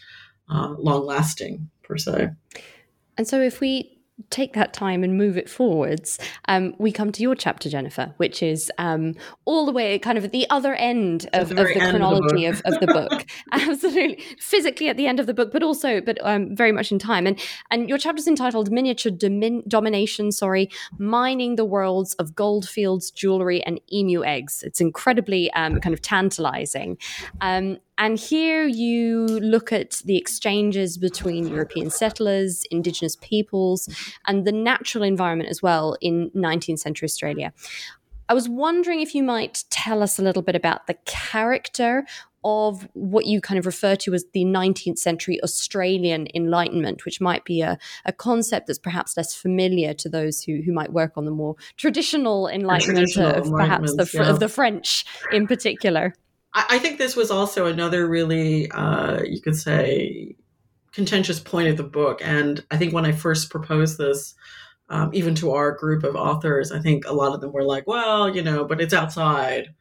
uh, 0.48 0.74
long-lasting 0.78 1.70
per 1.82 1.96
se. 1.98 2.30
And 3.16 3.26
so 3.26 3.40
if 3.40 3.60
we 3.60 3.97
take 4.30 4.54
that 4.54 4.72
time 4.72 5.04
and 5.04 5.16
move 5.16 5.36
it 5.36 5.48
forwards, 5.48 6.18
um, 6.48 6.74
we 6.78 6.92
come 6.92 7.12
to 7.12 7.22
your 7.22 7.34
chapter, 7.34 7.68
Jennifer, 7.68 8.14
which 8.16 8.42
is 8.42 8.70
um, 8.78 9.14
all 9.44 9.64
the 9.64 9.72
way 9.72 9.98
kind 9.98 10.18
of 10.18 10.24
at 10.24 10.32
the 10.32 10.48
other 10.50 10.74
end 10.74 11.28
of, 11.32 11.50
the, 11.50 11.60
of 11.62 11.68
the 11.68 11.80
chronology 11.80 12.46
of 12.46 12.62
the, 12.62 12.68
of, 12.68 12.74
of, 12.74 12.80
the 12.80 12.86
book. 12.86 13.26
Absolutely, 13.52 14.22
physically 14.38 14.88
at 14.88 14.96
the 14.96 15.06
end 15.06 15.20
of 15.20 15.26
the 15.26 15.34
book, 15.34 15.52
but 15.52 15.62
also, 15.62 16.00
but 16.00 16.18
um, 16.22 16.54
very 16.54 16.72
much 16.72 16.92
in 16.92 16.98
time. 16.98 17.26
And 17.26 17.38
and 17.70 17.88
your 17.88 17.98
chapter 17.98 18.18
is 18.18 18.28
entitled 18.28 18.70
"Miniature 18.70 19.12
Domin- 19.12 19.66
Domination." 19.66 20.32
Sorry, 20.32 20.70
mining 20.98 21.56
the 21.56 21.64
worlds 21.64 22.14
of 22.14 22.34
goldfields, 22.34 23.10
jewelry, 23.10 23.62
and 23.64 23.80
emu 23.92 24.24
eggs. 24.24 24.62
It's 24.62 24.80
incredibly 24.80 25.50
um, 25.52 25.80
kind 25.80 25.94
of 25.94 26.02
tantalizing. 26.02 26.98
Um, 27.40 27.78
and 27.98 28.18
here 28.18 28.64
you 28.64 29.26
look 29.26 29.72
at 29.72 30.00
the 30.04 30.16
exchanges 30.16 30.96
between 30.96 31.48
European 31.48 31.90
settlers, 31.90 32.64
indigenous 32.70 33.16
peoples, 33.16 33.88
and 34.26 34.46
the 34.46 34.52
natural 34.52 35.02
environment 35.02 35.50
as 35.50 35.62
well 35.62 35.96
in 36.00 36.30
19th 36.30 36.78
century 36.78 37.06
Australia. 37.06 37.52
I 38.28 38.34
was 38.34 38.48
wondering 38.48 39.00
if 39.00 39.14
you 39.14 39.22
might 39.22 39.64
tell 39.70 40.02
us 40.02 40.18
a 40.18 40.22
little 40.22 40.42
bit 40.42 40.54
about 40.54 40.86
the 40.86 40.94
character 41.06 42.04
of 42.44 42.86
what 42.92 43.26
you 43.26 43.40
kind 43.40 43.58
of 43.58 43.66
refer 43.66 43.96
to 43.96 44.14
as 44.14 44.24
the 44.32 44.44
19th 44.44 44.98
century 44.98 45.42
Australian 45.42 46.28
Enlightenment, 46.34 47.04
which 47.04 47.20
might 47.20 47.44
be 47.44 47.62
a, 47.62 47.78
a 48.04 48.12
concept 48.12 48.68
that's 48.68 48.78
perhaps 48.78 49.16
less 49.16 49.34
familiar 49.34 49.92
to 49.94 50.08
those 50.08 50.42
who, 50.42 50.60
who 50.64 50.72
might 50.72 50.92
work 50.92 51.12
on 51.16 51.24
the 51.24 51.30
more 51.30 51.56
traditional 51.76 52.46
Enlightenment 52.46 53.08
traditional 53.10 53.34
of 53.34 53.50
perhaps 53.50 53.96
the, 53.96 54.08
yeah. 54.14 54.28
of 54.28 54.38
the 54.38 54.48
French 54.48 55.04
in 55.32 55.46
particular. 55.46 56.14
I, 56.68 56.78
think 56.78 56.98
this 56.98 57.16
was 57.16 57.30
also 57.30 57.66
another 57.66 58.08
really, 58.08 58.70
uh, 58.70 59.22
you 59.22 59.40
could 59.40 59.56
say, 59.56 60.36
contentious 60.92 61.40
point 61.40 61.68
of 61.68 61.76
the 61.76 61.84
book. 61.84 62.20
And 62.22 62.64
I 62.70 62.76
think 62.76 62.92
when 62.92 63.04
I 63.04 63.12
first 63.12 63.50
proposed 63.50 63.98
this, 63.98 64.34
um, 64.88 65.10
even 65.12 65.34
to 65.36 65.52
our 65.52 65.72
group 65.72 66.02
of 66.04 66.16
authors, 66.16 66.72
I 66.72 66.80
think 66.80 67.06
a 67.06 67.12
lot 67.12 67.34
of 67.34 67.40
them 67.40 67.52
were 67.52 67.64
like, 67.64 67.86
well, 67.86 68.34
you 68.34 68.42
know, 68.42 68.64
but 68.64 68.80
it's 68.80 68.94
outside 68.94 69.74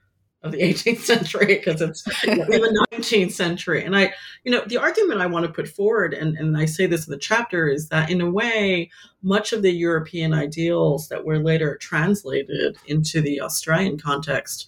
of 0.43 0.51
the 0.51 0.61
18th 0.61 0.99
century 0.99 1.45
because 1.45 1.81
it's 1.81 2.05
in 2.25 2.39
the 2.39 2.85
19th 2.93 3.31
century. 3.31 3.83
And 3.83 3.95
I, 3.95 4.13
you 4.43 4.51
know, 4.51 4.63
the 4.65 4.77
argument 4.77 5.21
I 5.21 5.27
want 5.27 5.45
to 5.45 5.51
put 5.51 5.67
forward, 5.67 6.13
and, 6.13 6.37
and 6.37 6.57
I 6.57 6.65
say 6.65 6.85
this 6.85 7.07
in 7.07 7.11
the 7.11 7.17
chapter, 7.17 7.67
is 7.69 7.89
that 7.89 8.09
in 8.09 8.21
a 8.21 8.29
way, 8.29 8.91
much 9.23 9.53
of 9.53 9.61
the 9.61 9.71
European 9.71 10.33
ideals 10.33 11.07
that 11.09 11.25
were 11.25 11.39
later 11.39 11.77
translated 11.77 12.77
into 12.85 13.21
the 13.21 13.41
Australian 13.41 13.97
context 13.97 14.67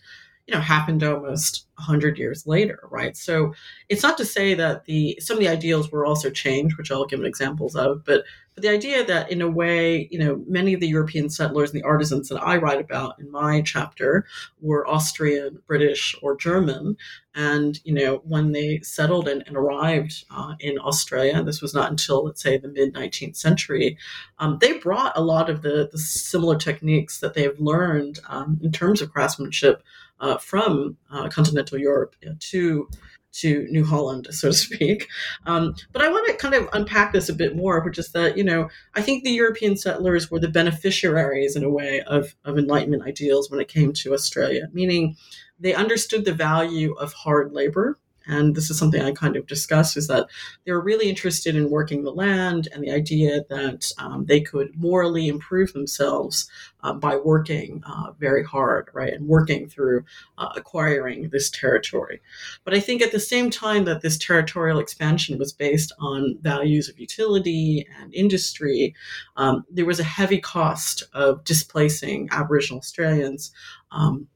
you 0.50 0.56
know 0.56 0.62
happened 0.62 1.04
almost 1.04 1.68
100 1.76 2.18
years 2.18 2.48
later 2.48 2.80
right? 2.90 3.16
So 3.16 3.54
it's 3.88 4.02
not 4.02 4.18
to 4.18 4.26
say 4.26 4.56
that 4.56 4.86
the 4.86 5.20
some 5.22 5.38
of 5.38 5.42
the 5.42 5.48
ideals 5.48 5.92
were 5.92 6.06
also 6.06 6.30
changed 6.30 6.78
which 6.78 6.92
i'll 6.92 7.06
give 7.06 7.24
examples 7.24 7.76
of 7.76 8.04
but 8.04 8.24
but 8.56 8.64
the 8.64 8.70
idea 8.70 9.06
that 9.06 9.32
in 9.32 9.42
a 9.42 9.50
way 9.50 10.08
you 10.12 10.20
know 10.20 10.44
many 10.48 10.74
of 10.74 10.80
the 10.80 10.88
european 10.88 11.30
settlers 11.30 11.72
and 11.72 11.82
the 11.82 11.88
artisans 11.88 12.30
that 12.30 12.42
i 12.42 12.58
write 12.58 12.80
about 12.80 13.20
in 13.20 13.32
my 13.32 13.62
chapter 13.62 14.26
were 14.62 14.88
austrian 14.88 15.60
british 15.68 16.16
or 16.22 16.36
german. 16.36 16.98
And 17.36 17.80
you 17.86 17.94
know 17.94 18.18
when 18.26 18.52
they 18.52 18.80
settled 18.82 19.28
and, 19.28 19.44
and 19.48 19.56
arrived 19.56 20.26
uh, 20.30 20.56
in 20.60 20.78
australia 20.80 21.34
and 21.36 21.48
this 21.48 21.62
was 21.62 21.74
not 21.74 21.90
until 21.90 22.26
let's 22.26 22.42
say 22.42 22.58
the 22.58 22.68
mid 22.68 22.94
19th 22.94 23.38
century 23.38 23.98
um, 24.40 24.58
they 24.60 24.78
brought 24.78 25.16
a 25.16 25.22
lot 25.22 25.50
of 25.50 25.62
the, 25.62 25.88
the 25.92 25.98
similar 25.98 26.58
techniques 26.58 27.20
that 27.20 27.36
they've 27.36 27.60
learned 27.60 28.20
um, 28.28 28.60
in 28.62 28.72
terms 28.72 29.02
of 29.02 29.12
craftsmanship 29.12 29.84
uh, 30.20 30.38
from 30.38 30.98
uh, 31.12 31.30
continental 31.30 31.78
Europe 31.78 32.16
to 32.40 32.90
to 33.32 33.68
New 33.70 33.86
Holland, 33.86 34.28
so 34.32 34.50
to 34.50 34.54
speak. 34.54 35.08
Um, 35.46 35.76
but 35.92 36.02
I 36.02 36.10
want 36.10 36.28
to 36.28 36.34
kind 36.34 36.56
of 36.56 36.68
unpack 36.74 37.14
this 37.14 37.30
a 37.30 37.34
bit 37.34 37.56
more, 37.56 37.80
which 37.82 38.00
is 38.00 38.12
that, 38.14 38.38
you 38.38 38.44
know, 38.44 38.70
I 38.96 39.02
think 39.02 39.24
the 39.24 39.30
European 39.32 39.78
settlers 39.78 40.32
were 40.32 40.40
the 40.40 40.48
beneficiaries 40.48 41.56
in 41.56 41.64
a 41.64 41.70
way 41.70 42.02
of, 42.02 42.36
of 42.44 42.58
Enlightenment 42.58 43.04
ideals 43.04 43.50
when 43.50 43.60
it 43.60 43.68
came 43.68 43.94
to 43.94 44.14
Australia, 44.14 44.68
meaning 44.74 45.16
they 45.60 45.74
understood 45.74 46.26
the 46.26 46.34
value 46.34 46.94
of 46.94 47.14
hard 47.14 47.54
labor 47.54 48.00
and 48.30 48.56
this 48.56 48.70
is 48.70 48.78
something 48.78 49.02
I 49.02 49.12
kind 49.12 49.36
of 49.36 49.48
discuss 49.48 49.98
is 49.98 50.08
that 50.08 50.28
they 50.64 50.72
were 50.72 50.82
really 50.82 51.10
interested 51.10 51.56
in 51.56 51.72
working 51.72 52.04
the 52.04 52.12
land 52.12 52.68
and 52.72 52.84
the 52.84 52.92
idea 52.92 53.44
that 53.50 53.92
um, 53.98 54.26
they 54.26 54.40
could 54.40 54.70
morally 54.78 55.28
improve 55.28 55.74
themselves 55.74 56.50
uh, 56.84 56.94
by 56.94 57.16
working 57.16 57.84
uh, 57.86 58.12
very 58.20 58.44
hard, 58.44 58.90
right, 58.94 59.14
and 59.14 59.28
working 59.28 59.68
through 59.68 60.06
uh, 60.38 60.50
acquiring 60.56 61.30
this 61.30 61.50
territory. 61.50 62.22
But 62.64 62.76
I 62.76 62.80
think 62.80 63.02
at 63.02 63.12
the 63.12 63.20
same 63.20 63.50
time 63.50 63.86
that 63.86 64.02
this 64.02 64.18
territorial 64.18 64.80
expansion 64.80 65.40
was 65.40 65.52
based 65.52 65.92
on 66.00 66.38
values 66.42 66.88
of 66.88 67.00
utility 67.00 67.88
and 68.00 68.14
industry, 68.14 68.94
um, 69.38 69.66
there 69.72 69.86
was 69.86 70.00
a 70.00 70.04
heavy 70.04 70.40
cost 70.40 71.04
of 71.14 71.44
displacing 71.44 72.30
Aboriginal 72.32 72.80
Australians. 72.80 73.52
Um, 73.92 74.28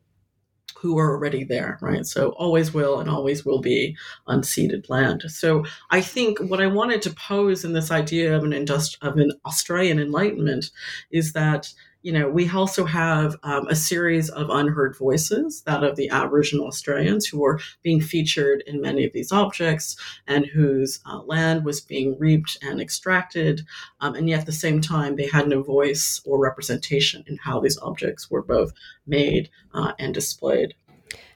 who 0.83 0.99
are 0.99 1.11
already 1.11 1.45
there, 1.45 1.79
right? 1.81 2.05
So 2.05 2.31
always 2.31 2.73
will 2.73 2.99
and 2.99 3.09
always 3.09 3.45
will 3.45 3.61
be 3.61 3.95
unceded 4.27 4.89
land. 4.89 5.23
So 5.29 5.63
I 5.91 6.01
think 6.01 6.39
what 6.39 6.61
I 6.61 6.67
wanted 6.67 7.01
to 7.03 7.15
pose 7.15 7.63
in 7.63 7.71
this 7.71 7.89
idea 7.89 8.35
of 8.35 8.43
an 8.43 8.51
industri- 8.51 8.97
of 9.01 9.17
an 9.17 9.31
Australian 9.45 9.97
Enlightenment 9.97 10.71
is 11.09 11.31
that 11.31 11.73
you 12.03 12.11
know, 12.11 12.29
we 12.29 12.49
also 12.49 12.83
have 12.83 13.37
um, 13.43 13.65
a 13.67 13.75
series 13.75 14.29
of 14.29 14.49
unheard 14.49 14.95
voices, 14.97 15.61
that 15.61 15.83
of 15.83 15.95
the 15.95 16.09
Aboriginal 16.09 16.67
Australians 16.67 17.25
who 17.25 17.39
were 17.39 17.61
being 17.81 18.01
featured 18.01 18.61
in 18.67 18.81
many 18.81 19.05
of 19.05 19.13
these 19.13 19.31
objects 19.31 19.95
and 20.27 20.45
whose 20.45 20.99
uh, 21.05 21.21
land 21.21 21.63
was 21.63 21.79
being 21.79 22.17
reaped 22.19 22.57
and 22.61 22.81
extracted. 22.81 23.61
Um, 24.01 24.15
and 24.15 24.27
yet 24.27 24.41
at 24.41 24.45
the 24.45 24.51
same 24.51 24.81
time, 24.81 25.15
they 25.15 25.27
had 25.27 25.47
no 25.47 25.63
voice 25.63 26.21
or 26.25 26.37
representation 26.37 27.23
in 27.25 27.37
how 27.37 27.61
these 27.61 27.79
objects 27.79 28.29
were 28.29 28.43
both 28.43 28.73
made 29.07 29.49
uh, 29.73 29.93
and 29.97 30.13
displayed. 30.13 30.75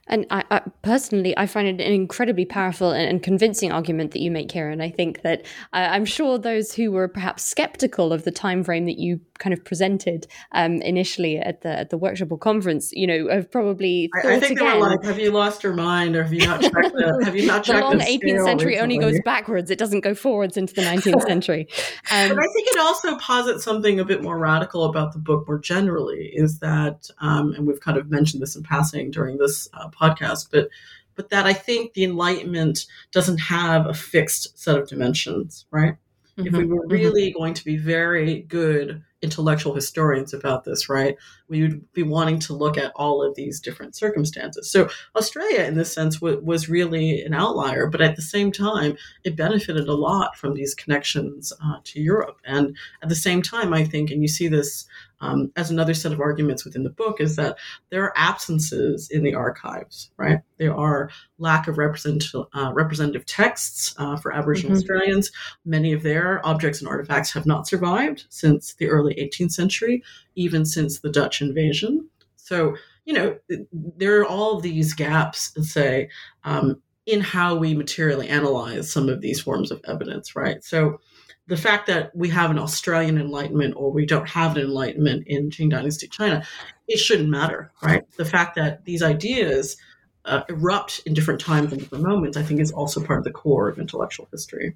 And 0.08 0.26
I, 0.30 0.44
I, 0.50 0.62
personally, 0.82 1.38
I 1.38 1.46
find 1.48 1.68
it 1.68 1.86
an 1.86 1.94
incredibly 1.94 2.46
powerful 2.46 2.92
and, 2.92 3.08
and, 3.10 3.24
convincing 3.24 3.72
argument 3.72 4.12
that 4.12 4.22
you 4.22 4.32
make 4.32 4.52
here. 4.52 4.70
And 4.70 4.82
I 4.82 4.90
think 4.90 5.22
that 5.24 5.46
I, 5.74 5.96
am 5.96 6.06
sure 6.06 6.38
those 6.38 6.74
who 6.74 6.92
were 6.92 7.08
perhaps 7.08 7.44
skeptical 7.44 8.14
of 8.14 8.24
the 8.24 8.32
time 8.32 8.64
frame 8.64 8.86
that 8.86 8.98
you 8.98 9.20
kind 9.38 9.54
of 9.54 9.64
presented 9.64 10.28
um, 10.52 10.82
initially 10.82 11.38
at 11.38 11.62
the 11.62 11.70
at 11.70 11.90
the 11.90 11.98
workshop 11.98 12.32
or 12.32 12.38
conference, 12.38 12.92
you 12.92 13.08
know, 13.08 13.28
have 13.30 13.52
probably 13.52 14.10
I, 14.16 14.36
I, 14.36 14.40
think 14.40 14.60
again. 14.60 14.66
they 14.66 14.74
were 14.78 14.90
like, 14.90 15.04
"Have 15.04 15.20
you 15.20 15.32
lost 15.32 15.64
your 15.64 15.74
mind, 15.74 16.16
or 16.16 16.24
have 16.24 16.34
you 16.34 16.46
not 16.46 16.62
checked 16.62 16.74
the 16.74 17.22
Have 17.24 17.36
you 17.36 17.46
not 17.46 17.64
checked 17.64 17.80
the 17.92 17.98
long 17.98 18.00
18th 18.00 18.44
century 18.44 18.80
only 18.80 18.98
goes 18.98 19.20
backwards; 19.24 19.72
it 19.72 19.78
doesn't 19.78 20.02
go 20.02 20.14
forwards 20.14 20.58
into 20.58 20.74
the 20.74 20.82
19th 20.82 21.22
century." 21.28 21.68
Um, 22.12 22.30
but 22.30 22.40
I 22.40 22.48
think 22.54 22.68
it 22.68 22.80
also 22.80 23.18
posits 23.18 23.64
something 23.64 24.00
a 24.00 24.06
bit 24.06 24.22
more 24.22 24.38
radical 24.38 24.86
about 24.86 25.14
the 25.14 25.20
book 25.20 25.48
more 25.48 25.60
generally. 25.60 26.32
Is 26.34 26.60
that, 26.60 27.10
um, 27.20 27.54
and 27.54 27.68
we've 27.68 27.82
kind 27.82 27.98
of 27.98 28.10
mentioned 28.10 28.42
this 28.42 28.56
in 28.56 28.64
passing 28.64 29.12
during 29.12 29.38
this 29.38 29.68
uh, 29.74 29.90
podcast, 30.00 30.50
but 30.52 30.70
but 31.16 31.30
that 31.30 31.48
I 31.48 31.54
think 31.54 31.94
the 31.94 32.04
Enlightenment 32.04 32.86
doesn't 33.12 33.40
have 33.40 33.88
a 33.88 33.94
fixed 33.94 34.58
set 34.58 34.78
of 34.78 34.88
dimensions, 34.88 35.66
right? 35.72 35.94
Mm-hmm. 36.38 36.48
If 36.48 36.54
we 36.54 36.60
mm-hmm. 36.60 36.74
were 36.74 36.82
mm-hmm. 36.82 36.92
really 36.92 37.30
mm-hmm. 37.30 37.40
going 37.40 37.54
to 37.56 37.66
be 37.66 37.78
very 37.78 38.42
good 38.42 39.04
intellectual 39.28 39.76
historians 39.76 40.34
about 40.34 40.64
this, 40.64 40.88
right? 40.88 41.18
We 41.50 41.62
would 41.62 41.92
be 41.92 42.04
wanting 42.04 42.40
to 42.40 42.54
look 42.54 42.78
at 42.78 42.94
all 42.96 43.22
of 43.22 43.36
these 43.36 43.60
different 43.60 43.94
circumstances. 43.94 44.72
So 44.72 44.88
Australia, 45.18 45.66
in 45.66 45.76
this 45.76 45.94
sense, 45.94 46.16
w- 46.16 46.40
was 46.42 46.70
really 46.70 47.22
an 47.24 47.34
outlier, 47.34 47.88
but 47.88 48.00
at 48.00 48.16
the 48.16 48.22
same 48.22 48.54
time, 48.54 48.96
it 49.26 49.36
benefited 49.36 49.90
a 49.90 49.94
lot 49.94 50.38
from 50.38 50.54
these 50.54 50.74
connections 50.74 51.52
uh, 51.62 51.80
to 51.84 52.00
Europe. 52.00 52.38
And 52.46 52.78
at 53.04 53.10
the 53.10 53.16
same 53.16 53.42
time, 53.42 53.74
I 53.74 53.84
think, 53.84 54.12
and 54.12 54.22
you 54.22 54.30
see 54.30 54.48
this 54.48 54.88
um, 55.20 55.52
as 55.56 55.72
another 55.72 55.94
set 55.94 56.12
of 56.12 56.20
arguments 56.20 56.64
within 56.64 56.84
the 56.84 56.90
book 56.90 57.20
is 57.20 57.36
that 57.38 57.58
there 57.90 58.04
are 58.04 58.14
absences 58.16 59.10
in 59.10 59.24
the 59.24 59.34
archives, 59.34 60.12
right? 60.18 60.42
There 60.58 60.76
are 60.76 61.10
lack 61.40 61.68
of 61.68 61.78
represent, 61.78 62.24
uh, 62.54 62.72
representative 62.74 63.26
texts 63.26 63.96
uh, 63.98 64.18
for 64.18 64.32
Aboriginal 64.32 64.72
mm-hmm. 64.72 64.78
Australians. 64.78 65.32
Many 65.66 65.94
of 65.94 66.04
their 66.04 66.46
objects 66.46 66.80
and 66.80 66.88
artifacts 66.88 67.32
have 67.34 67.46
not 67.46 67.68
survived 67.68 68.26
since 68.30 68.76
the 68.76 68.90
early 68.90 69.17
18th 69.18 69.52
century, 69.52 70.04
even 70.36 70.66
since 70.66 71.00
the 71.00 71.12
Dutch 71.12 71.42
invasion. 71.42 72.10
So, 72.36 72.76
you 73.06 73.14
know, 73.14 73.38
there 73.72 74.20
are 74.20 74.26
all 74.26 74.60
these 74.60 74.94
gaps, 74.94 75.54
say, 75.70 76.10
um, 76.44 76.82
in 77.06 77.22
how 77.22 77.56
we 77.56 77.74
materially 77.74 78.28
analyze 78.28 78.92
some 78.92 79.10
of 79.10 79.22
these 79.22 79.40
forms 79.40 79.72
of 79.72 79.82
evidence, 79.86 80.36
right? 80.36 80.64
So, 80.64 81.00
the 81.48 81.58
fact 81.58 81.88
that 81.88 82.14
we 82.14 82.28
have 82.30 82.52
an 82.52 82.60
Australian 82.60 83.18
Enlightenment 83.18 83.76
or 83.78 83.92
we 83.92 84.06
don't 84.06 84.28
have 84.28 84.58
an 84.58 84.64
Enlightenment 84.64 85.28
in 85.28 85.50
Qing 85.50 85.70
Dynasty 85.70 86.08
China, 86.08 86.46
it 86.88 86.98
shouldn't 86.98 87.30
matter, 87.30 87.72
right? 87.82 88.04
The 88.18 88.26
fact 88.26 88.56
that 88.56 88.84
these 88.84 89.02
ideas 89.02 89.78
uh, 90.26 90.42
erupt 90.50 91.02
in 91.06 91.14
different 91.14 91.40
times 91.40 91.72
and 91.72 91.82
different 91.82 92.04
moments, 92.04 92.38
I 92.38 92.44
think, 92.44 92.60
is 92.60 92.72
also 92.72 93.04
part 93.04 93.20
of 93.20 93.24
the 93.24 93.32
core 93.32 93.70
of 93.70 93.80
intellectual 93.80 94.28
history. 94.32 94.76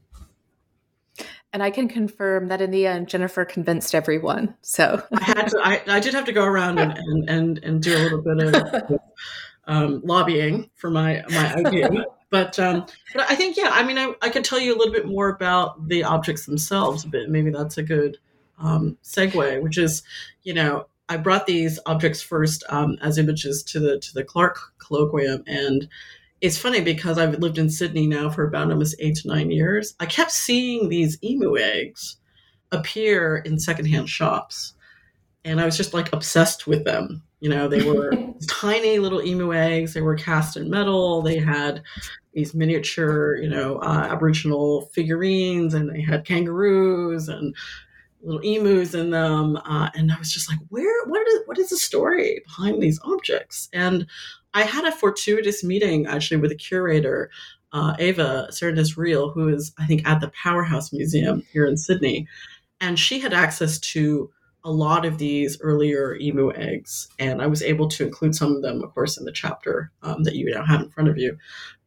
And 1.53 1.61
I 1.61 1.69
can 1.69 1.89
confirm 1.89 2.47
that 2.47 2.61
in 2.61 2.71
the 2.71 2.87
end, 2.87 3.09
Jennifer 3.09 3.43
convinced 3.43 3.93
everyone. 3.93 4.55
So 4.61 5.03
I 5.11 5.23
had 5.23 5.47
to. 5.49 5.59
I, 5.61 5.81
I 5.87 5.99
did 5.99 6.13
have 6.13 6.25
to 6.25 6.31
go 6.31 6.45
around 6.45 6.79
and 6.79 6.97
and 6.97 7.29
and, 7.29 7.57
and 7.63 7.83
do 7.83 7.95
a 7.95 7.99
little 7.99 8.21
bit 8.21 8.55
of 8.55 8.99
um, 9.67 10.01
lobbying 10.05 10.69
for 10.75 10.89
my 10.89 11.23
my 11.29 11.55
idea. 11.55 11.89
But 12.29 12.57
um, 12.57 12.85
but 13.13 13.29
I 13.29 13.35
think 13.35 13.57
yeah, 13.57 13.69
I 13.71 13.83
mean, 13.83 13.97
I, 13.97 14.13
I 14.21 14.29
could 14.29 14.45
tell 14.45 14.59
you 14.59 14.73
a 14.73 14.77
little 14.77 14.93
bit 14.93 15.05
more 15.05 15.27
about 15.27 15.89
the 15.89 16.05
objects 16.05 16.45
themselves, 16.45 17.03
but 17.03 17.29
maybe 17.29 17.51
that's 17.51 17.77
a 17.77 17.83
good 17.83 18.17
um, 18.57 18.97
segue, 19.03 19.61
which 19.61 19.77
is, 19.77 20.03
you 20.43 20.53
know, 20.53 20.87
I 21.09 21.17
brought 21.17 21.45
these 21.45 21.77
objects 21.85 22.21
first 22.21 22.63
um, 22.69 22.97
as 23.01 23.17
images 23.17 23.63
to 23.63 23.81
the 23.81 23.99
to 23.99 24.13
the 24.13 24.23
Clark 24.23 24.59
colloquium, 24.77 25.43
and 25.45 25.89
it's 26.41 26.57
funny 26.57 26.81
because 26.81 27.17
I've 27.19 27.37
lived 27.39 27.59
in 27.59 27.69
Sydney 27.69 28.07
now 28.07 28.29
for 28.29 28.43
about 28.43 28.71
almost 28.71 28.95
eight 28.99 29.15
to 29.17 29.27
nine 29.27 29.51
years. 29.51 29.95
I 29.99 30.07
kept 30.07 30.31
seeing 30.31 30.89
these 30.89 31.17
emu 31.23 31.57
eggs 31.57 32.17
appear 32.71 33.37
in 33.45 33.59
secondhand 33.59 34.09
shops, 34.09 34.73
and 35.45 35.61
I 35.61 35.65
was 35.65 35.77
just 35.77 35.93
like 35.93 36.11
obsessed 36.13 36.65
with 36.65 36.83
them. 36.83 37.21
You 37.41 37.49
know, 37.49 37.67
they 37.67 37.83
were 37.83 38.11
tiny 38.49 38.97
little 38.97 39.21
emu 39.23 39.53
eggs. 39.53 39.93
They 39.93 40.01
were 40.01 40.15
cast 40.15 40.57
in 40.57 40.69
metal. 40.69 41.21
They 41.21 41.37
had 41.37 41.83
these 42.33 42.55
miniature, 42.55 43.35
you 43.35 43.49
know, 43.49 43.77
uh, 43.77 44.07
Aboriginal 44.09 44.89
figurines, 44.93 45.75
and 45.75 45.93
they 45.93 46.01
had 46.01 46.25
kangaroos 46.25 47.29
and 47.29 47.55
little 48.23 48.41
emus 48.41 48.93
in 48.93 49.09
them. 49.09 49.57
Uh, 49.57 49.89
and 49.95 50.11
I 50.11 50.17
was 50.17 50.31
just 50.31 50.49
like, 50.49 50.59
where? 50.69 51.05
What 51.05 51.27
is? 51.27 51.39
What 51.45 51.57
is 51.57 51.69
the 51.69 51.77
story 51.77 52.41
behind 52.45 52.81
these 52.81 52.99
objects? 53.03 53.69
And 53.73 54.07
I 54.53 54.63
had 54.63 54.85
a 54.85 54.91
fortuitous 54.91 55.63
meeting 55.63 56.07
actually 56.07 56.37
with 56.37 56.51
a 56.51 56.55
curator, 56.55 57.29
uh, 57.71 57.95
Eva 57.99 58.47
Czernis-Ryl, 58.51 59.31
who 59.31 59.47
is 59.49 59.73
I 59.79 59.85
think 59.85 60.07
at 60.07 60.19
the 60.19 60.31
Powerhouse 60.43 60.91
Museum 60.91 61.43
here 61.51 61.65
in 61.65 61.77
Sydney, 61.77 62.27
and 62.79 62.99
she 62.99 63.19
had 63.19 63.33
access 63.33 63.79
to 63.79 64.29
a 64.63 64.71
lot 64.71 65.05
of 65.05 65.17
these 65.17 65.59
earlier 65.61 66.15
emu 66.17 66.53
eggs, 66.53 67.07
and 67.17 67.41
I 67.41 67.47
was 67.47 67.63
able 67.63 67.87
to 67.89 68.05
include 68.05 68.35
some 68.35 68.55
of 68.55 68.61
them, 68.61 68.83
of 68.83 68.93
course, 68.93 69.17
in 69.17 69.25
the 69.25 69.31
chapter 69.31 69.91
um, 70.03 70.23
that 70.23 70.35
you 70.35 70.53
now 70.53 70.63
have 70.63 70.81
in 70.81 70.89
front 70.89 71.09
of 71.09 71.17
you. 71.17 71.37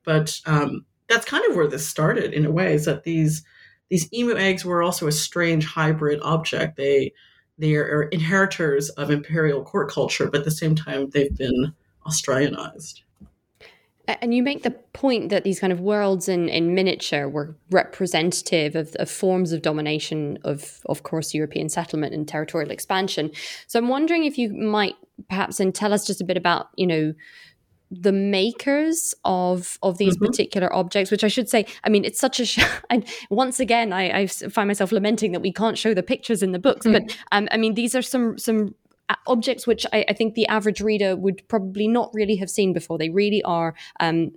But 0.05 0.41
um, 0.47 0.85
that's 1.09 1.25
kind 1.25 1.45
of 1.49 1.55
where 1.55 1.69
this 1.69 1.87
started 1.87 2.33
in 2.33 2.45
a 2.45 2.51
way, 2.51 2.75
is 2.75 2.87
that 2.87 3.05
these 3.05 3.45
these 3.95 4.13
emu 4.13 4.37
eggs 4.37 4.65
were 4.65 4.83
also 4.83 5.07
a 5.07 5.13
strange 5.13 5.65
hybrid 5.65 6.19
object. 6.23 6.77
They 6.77 7.13
they 7.59 7.77
are 7.77 8.03
inheritors 8.03 8.89
of 8.89 9.09
imperial 9.09 9.63
court 9.63 9.89
culture, 9.89 10.29
but 10.29 10.41
at 10.41 10.45
the 10.45 10.51
same 10.51 10.75
time 10.75 11.11
they've 11.11 11.37
been 11.37 11.73
Australianized. 12.05 13.03
And 14.09 14.35
you 14.35 14.43
make 14.43 14.65
the 14.65 14.73
point 14.73 15.29
that 15.29 15.45
these 15.45 15.61
kind 15.61 15.73
of 15.73 15.79
worlds 15.79 16.29
in, 16.29 16.49
in 16.49 16.75
miniature 16.75 17.29
were 17.29 17.57
representative 17.71 18.75
of, 18.75 18.97
of, 18.97 19.09
forms 19.09 19.53
of 19.53 19.63
domination 19.63 20.41
of, 20.43 20.81
of 20.87 21.05
course, 21.05 21.33
European 21.33 21.69
settlement 21.69 22.13
and 22.13 22.27
territorial 22.27 22.73
expansion. 22.73 23.31
So 23.69 23.79
I'm 23.79 23.89
wondering 23.89 24.25
if 24.25 24.37
you 24.37 24.53
might 24.53 24.97
perhaps 25.31 25.61
and 25.61 25.73
tell 25.73 25.93
us 25.93 26.05
just 26.05 26.21
a 26.21 26.25
bit 26.25 26.37
about, 26.37 26.67
you 26.75 26.89
know, 26.89 27.15
the 28.03 28.13
makers 28.13 29.15
of 29.25 29.79
of 29.83 29.99
these 29.99 30.17
mm-hmm. 30.17 30.27
particular 30.27 30.73
objects 30.75 31.11
which 31.11 31.25
i 31.25 31.29
should 31.29 31.49
say 31.49 31.65
i 31.85 31.89
mean 31.89 32.05
it's 32.05 32.21
such 32.21 32.41
a 32.41 32.47
sh- 32.47 32.65
and 32.91 33.05
once 33.31 33.61
again 33.61 33.93
I, 33.93 34.21
I 34.21 34.27
find 34.27 34.69
myself 34.69 34.93
lamenting 34.93 35.33
that 35.33 35.41
we 35.41 35.53
can't 35.53 35.79
show 35.79 35.95
the 35.95 36.03
pictures 36.03 36.43
in 36.43 36.53
the 36.53 36.59
books 36.59 36.87
mm-hmm. 36.87 37.07
but 37.07 37.17
um, 37.33 37.49
i 37.51 37.57
mean 37.57 37.75
these 37.75 37.95
are 37.95 38.03
some 38.03 38.39
some 38.39 38.75
objects 39.27 39.67
which 39.67 39.87
I, 39.93 40.05
I, 40.09 40.13
think 40.15 40.35
the 40.35 40.47
average 40.47 40.81
reader 40.81 41.15
would 41.15 41.47
probably 41.49 41.89
not 41.89 42.11
really 42.15 42.37
have 42.37 42.49
seen 42.49 42.73
before. 42.73 42.99
They 42.99 43.11
really 43.11 43.43
are. 43.43 43.75
Um, 44.01 44.33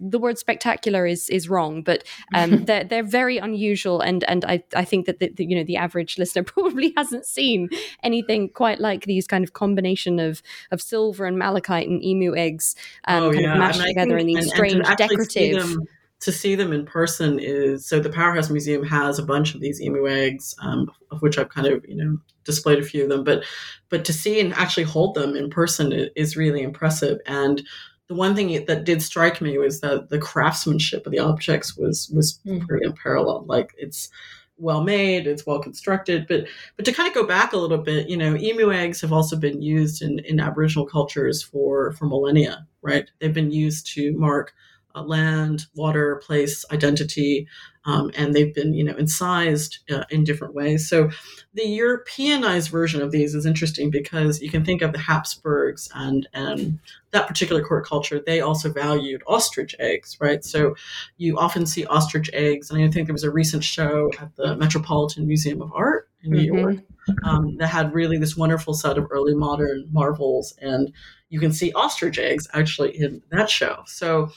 the 0.00 0.18
word 0.18 0.38
spectacular 0.38 1.06
is 1.06 1.28
is 1.28 1.48
wrong, 1.48 1.82
but 1.82 2.04
um, 2.34 2.64
they're 2.66 2.84
they're 2.84 3.02
very 3.02 3.38
unusual, 3.38 4.00
and 4.00 4.24
and 4.24 4.44
I 4.44 4.62
I 4.74 4.84
think 4.84 5.06
that 5.06 5.20
the, 5.20 5.30
the, 5.30 5.44
you 5.44 5.56
know 5.56 5.64
the 5.64 5.76
average 5.76 6.18
listener 6.18 6.42
probably 6.44 6.92
hasn't 6.96 7.26
seen 7.26 7.68
anything 8.02 8.48
quite 8.48 8.80
like 8.80 9.04
these 9.04 9.26
kind 9.26 9.44
of 9.44 9.52
combination 9.52 10.18
of 10.18 10.42
of 10.70 10.80
silver 10.80 11.26
and 11.26 11.38
malachite 11.38 11.88
and 11.88 12.02
emu 12.02 12.36
eggs 12.36 12.74
um, 13.06 13.24
oh, 13.24 13.32
kind 13.32 13.42
yeah. 13.42 13.52
of 13.52 13.58
mashed 13.58 13.82
together 13.82 14.18
in 14.18 14.26
these 14.26 14.38
and, 14.38 14.48
strange 14.48 14.74
and 14.74 14.96
decorative 14.96 15.76
to 16.24 16.32
see 16.32 16.54
them 16.54 16.72
in 16.72 16.86
person 16.86 17.38
is 17.38 17.86
so 17.86 18.00
the 18.00 18.08
Powerhouse 18.08 18.48
Museum 18.48 18.82
has 18.82 19.18
a 19.18 19.22
bunch 19.22 19.54
of 19.54 19.60
these 19.60 19.78
emu 19.78 20.08
eggs, 20.08 20.54
um, 20.62 20.90
of 21.10 21.20
which 21.20 21.36
I've 21.36 21.50
kind 21.50 21.66
of 21.66 21.84
you 21.86 21.94
know 21.94 22.18
displayed 22.44 22.78
a 22.78 22.82
few 22.82 23.02
of 23.02 23.10
them, 23.10 23.24
but 23.24 23.44
but 23.90 24.06
to 24.06 24.12
see 24.14 24.40
and 24.40 24.54
actually 24.54 24.84
hold 24.84 25.14
them 25.14 25.36
in 25.36 25.50
person 25.50 25.92
is 26.16 26.36
really 26.36 26.62
impressive. 26.62 27.18
And 27.26 27.62
the 28.08 28.14
one 28.14 28.34
thing 28.34 28.64
that 28.66 28.84
did 28.84 29.02
strike 29.02 29.40
me 29.40 29.56
was 29.58 29.80
that 29.80 30.10
the 30.10 30.18
craftsmanship 30.18 31.06
of 31.06 31.12
the 31.12 31.18
objects 31.18 31.76
was 31.76 32.10
was 32.10 32.38
mm. 32.46 32.66
pretty 32.66 32.86
unparalleled. 32.86 33.48
Like 33.48 33.74
it's 33.78 34.10
well 34.56 34.82
made, 34.82 35.26
it's 35.26 35.46
well 35.46 35.60
constructed. 35.60 36.26
But 36.28 36.46
but 36.76 36.84
to 36.84 36.92
kind 36.92 37.08
of 37.08 37.14
go 37.14 37.26
back 37.26 37.52
a 37.52 37.56
little 37.56 37.78
bit, 37.78 38.08
you 38.08 38.16
know, 38.16 38.36
emu 38.36 38.72
eggs 38.72 39.00
have 39.00 39.12
also 39.12 39.36
been 39.36 39.62
used 39.62 40.02
in, 40.02 40.18
in 40.20 40.38
Aboriginal 40.38 40.86
cultures 40.86 41.42
for 41.42 41.92
for 41.92 42.06
millennia, 42.06 42.66
right? 42.82 43.10
They've 43.20 43.34
been 43.34 43.50
used 43.50 43.86
to 43.94 44.12
mark 44.12 44.52
uh, 44.94 45.02
land, 45.02 45.66
water, 45.74 46.16
place, 46.16 46.64
identity, 46.70 47.46
um, 47.86 48.10
and 48.16 48.34
they've 48.34 48.54
been, 48.54 48.72
you 48.72 48.82
know, 48.82 48.94
incised 48.96 49.78
uh, 49.90 50.04
in 50.08 50.24
different 50.24 50.54
ways. 50.54 50.88
So 50.88 51.10
the 51.52 51.66
Europeanized 51.66 52.70
version 52.70 53.02
of 53.02 53.10
these 53.10 53.34
is 53.34 53.44
interesting 53.44 53.90
because 53.90 54.40
you 54.40 54.50
can 54.50 54.64
think 54.64 54.80
of 54.80 54.92
the 54.92 54.98
Habsburgs 54.98 55.88
and 55.94 56.26
and 56.32 56.78
that 57.10 57.28
particular 57.28 57.62
court 57.62 57.86
culture. 57.86 58.22
They 58.24 58.40
also 58.40 58.72
valued 58.72 59.22
ostrich 59.26 59.74
eggs, 59.78 60.16
right? 60.20 60.44
So 60.44 60.74
you 61.18 61.38
often 61.38 61.66
see 61.66 61.84
ostrich 61.86 62.30
eggs, 62.32 62.70
and 62.70 62.82
I 62.82 62.90
think 62.90 63.06
there 63.06 63.14
was 63.14 63.24
a 63.24 63.30
recent 63.30 63.64
show 63.64 64.10
at 64.18 64.34
the 64.36 64.56
Metropolitan 64.56 65.26
Museum 65.26 65.60
of 65.60 65.70
Art 65.74 66.08
in 66.22 66.32
New 66.32 66.38
mm-hmm. 66.38 66.58
York 66.58 66.76
um, 67.24 67.56
that 67.58 67.68
had 67.68 67.92
really 67.92 68.16
this 68.16 68.36
wonderful 68.36 68.72
set 68.72 68.96
of 68.96 69.06
early 69.10 69.34
modern 69.34 69.86
marvels, 69.92 70.54
and 70.60 70.92
you 71.28 71.38
can 71.38 71.52
see 71.52 71.72
ostrich 71.72 72.18
eggs 72.18 72.48
actually 72.54 72.98
in 72.98 73.22
that 73.30 73.50
show. 73.50 73.82
So 73.86 74.30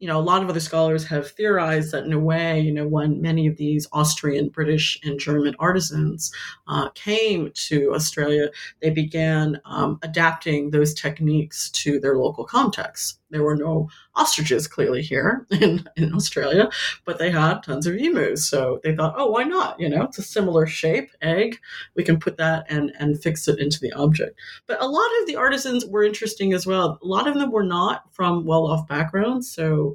you 0.00 0.08
know, 0.08 0.18
a 0.18 0.22
lot 0.22 0.42
of 0.42 0.48
other 0.48 0.60
scholars 0.60 1.06
have 1.06 1.30
theorized 1.30 1.92
that 1.92 2.04
in 2.04 2.12
a 2.12 2.18
way, 2.18 2.58
you 2.58 2.72
know, 2.72 2.88
when 2.88 3.20
many 3.20 3.46
of 3.46 3.56
these 3.56 3.86
Austrian, 3.92 4.48
British, 4.48 4.98
and 5.04 5.20
German 5.20 5.54
artisans 5.58 6.32
uh, 6.66 6.88
came 6.90 7.50
to 7.52 7.94
Australia, 7.94 8.48
they 8.80 8.90
began 8.90 9.60
um, 9.66 9.98
adapting 10.02 10.70
those 10.70 10.94
techniques 10.94 11.70
to 11.70 12.00
their 12.00 12.16
local 12.16 12.44
context. 12.44 13.19
There 13.30 13.42
were 13.42 13.56
no 13.56 13.88
ostriches 14.14 14.66
clearly 14.66 15.02
here 15.02 15.46
in, 15.50 15.88
in 15.96 16.14
Australia, 16.14 16.68
but 17.04 17.18
they 17.18 17.30
had 17.30 17.62
tons 17.62 17.86
of 17.86 17.96
emus. 17.96 18.48
So 18.48 18.80
they 18.82 18.94
thought, 18.94 19.14
oh, 19.16 19.28
why 19.28 19.44
not? 19.44 19.78
You 19.78 19.88
know, 19.88 20.02
it's 20.04 20.18
a 20.18 20.22
similar 20.22 20.66
shape, 20.66 21.10
egg. 21.22 21.58
We 21.94 22.04
can 22.04 22.18
put 22.18 22.36
that 22.38 22.66
and, 22.68 22.92
and 22.98 23.20
fix 23.22 23.48
it 23.48 23.58
into 23.58 23.80
the 23.80 23.92
object. 23.92 24.38
But 24.66 24.82
a 24.82 24.88
lot 24.88 25.10
of 25.20 25.26
the 25.26 25.36
artisans 25.36 25.86
were 25.86 26.04
interesting 26.04 26.52
as 26.52 26.66
well. 26.66 26.98
A 27.02 27.06
lot 27.06 27.26
of 27.26 27.34
them 27.34 27.50
were 27.50 27.64
not 27.64 28.04
from 28.12 28.44
well 28.44 28.66
off 28.66 28.88
backgrounds. 28.88 29.52
So 29.52 29.94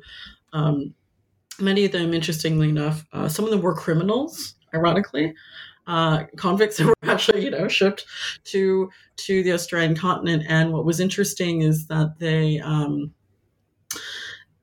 um, 0.53 0.93
many 1.59 1.85
of 1.85 1.91
them, 1.91 2.13
interestingly 2.13 2.69
enough, 2.69 3.05
uh, 3.13 3.27
some 3.27 3.45
of 3.45 3.51
them 3.51 3.61
were 3.61 3.73
criminals, 3.73 4.55
ironically. 4.73 5.33
Uh, 5.87 6.23
convicts 6.35 6.77
that 6.77 6.85
were 6.87 6.93
actually, 7.03 7.43
you 7.43 7.51
know, 7.51 7.67
shipped 7.67 8.05
to 8.43 8.89
to 9.17 9.43
the 9.43 9.51
Australian 9.51 9.95
continent. 9.95 10.43
And 10.47 10.73
what 10.73 10.85
was 10.85 10.99
interesting 10.99 11.61
is 11.61 11.87
that 11.87 12.15
they 12.19 12.59
um, 12.59 13.13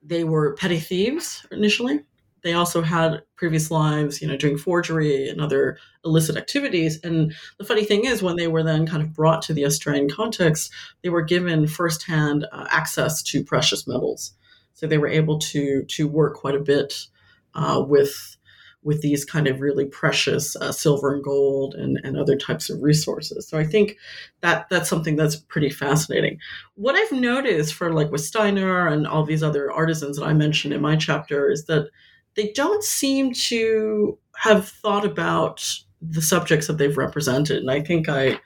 they 0.05 0.23
were 0.23 0.55
petty 0.55 0.79
thieves 0.79 1.45
initially. 1.51 2.01
They 2.43 2.53
also 2.53 2.81
had 2.81 3.23
previous 3.37 3.71
lives, 3.71 4.21
you 4.21 4.27
know, 4.27 4.35
doing 4.35 4.57
forgery 4.57 5.29
and 5.29 5.39
other 5.39 5.77
illicit 6.03 6.35
activities. 6.35 6.99
And 7.01 7.33
the 7.57 7.63
funny 7.63 7.85
thing 7.85 8.03
is, 8.03 8.21
when 8.21 8.35
they 8.35 8.47
were 8.47 8.63
then 8.63 8.85
kind 8.85 9.01
of 9.01 9.13
brought 9.13 9.41
to 9.43 9.53
the 9.53 9.65
Australian 9.65 10.09
context, 10.09 10.71
they 11.03 11.09
were 11.09 11.21
given 11.21 11.67
firsthand 11.67 12.45
uh, 12.51 12.67
access 12.69 13.23
to 13.23 13.45
precious 13.45 13.87
metals. 13.87 14.33
So 14.73 14.87
they 14.87 14.97
were 14.97 15.07
able 15.07 15.39
to 15.39 15.83
to 15.83 16.07
work 16.07 16.35
quite 16.35 16.55
a 16.55 16.59
bit 16.59 17.07
uh, 17.55 17.83
with 17.87 18.35
with 18.83 19.01
these 19.01 19.25
kind 19.25 19.47
of 19.47 19.61
really 19.61 19.85
precious 19.85 20.55
uh, 20.57 20.71
silver 20.71 21.13
and 21.13 21.23
gold 21.23 21.73
and, 21.75 21.99
and 22.03 22.17
other 22.17 22.35
types 22.35 22.69
of 22.69 22.81
resources. 22.81 23.47
So 23.47 23.57
I 23.57 23.63
think 23.63 23.97
that 24.41 24.67
that's 24.69 24.89
something 24.89 25.15
that's 25.15 25.35
pretty 25.35 25.69
fascinating. 25.69 26.39
What 26.75 26.95
I've 26.95 27.11
noticed 27.11 27.73
for 27.73 27.93
like 27.93 28.11
with 28.11 28.21
Steiner 28.21 28.87
and 28.87 29.07
all 29.07 29.23
these 29.25 29.43
other 29.43 29.71
artisans 29.71 30.17
that 30.17 30.25
I 30.25 30.33
mentioned 30.33 30.73
in 30.73 30.81
my 30.81 30.95
chapter 30.95 31.49
is 31.49 31.65
that 31.65 31.89
they 32.35 32.51
don't 32.51 32.83
seem 32.83 33.33
to 33.33 34.17
have 34.35 34.67
thought 34.67 35.05
about 35.05 35.63
the 36.01 36.21
subjects 36.21 36.67
that 36.67 36.77
they've 36.77 36.97
represented. 36.97 37.57
And 37.57 37.71
I 37.71 37.81
think 37.81 38.09
I 38.09 38.39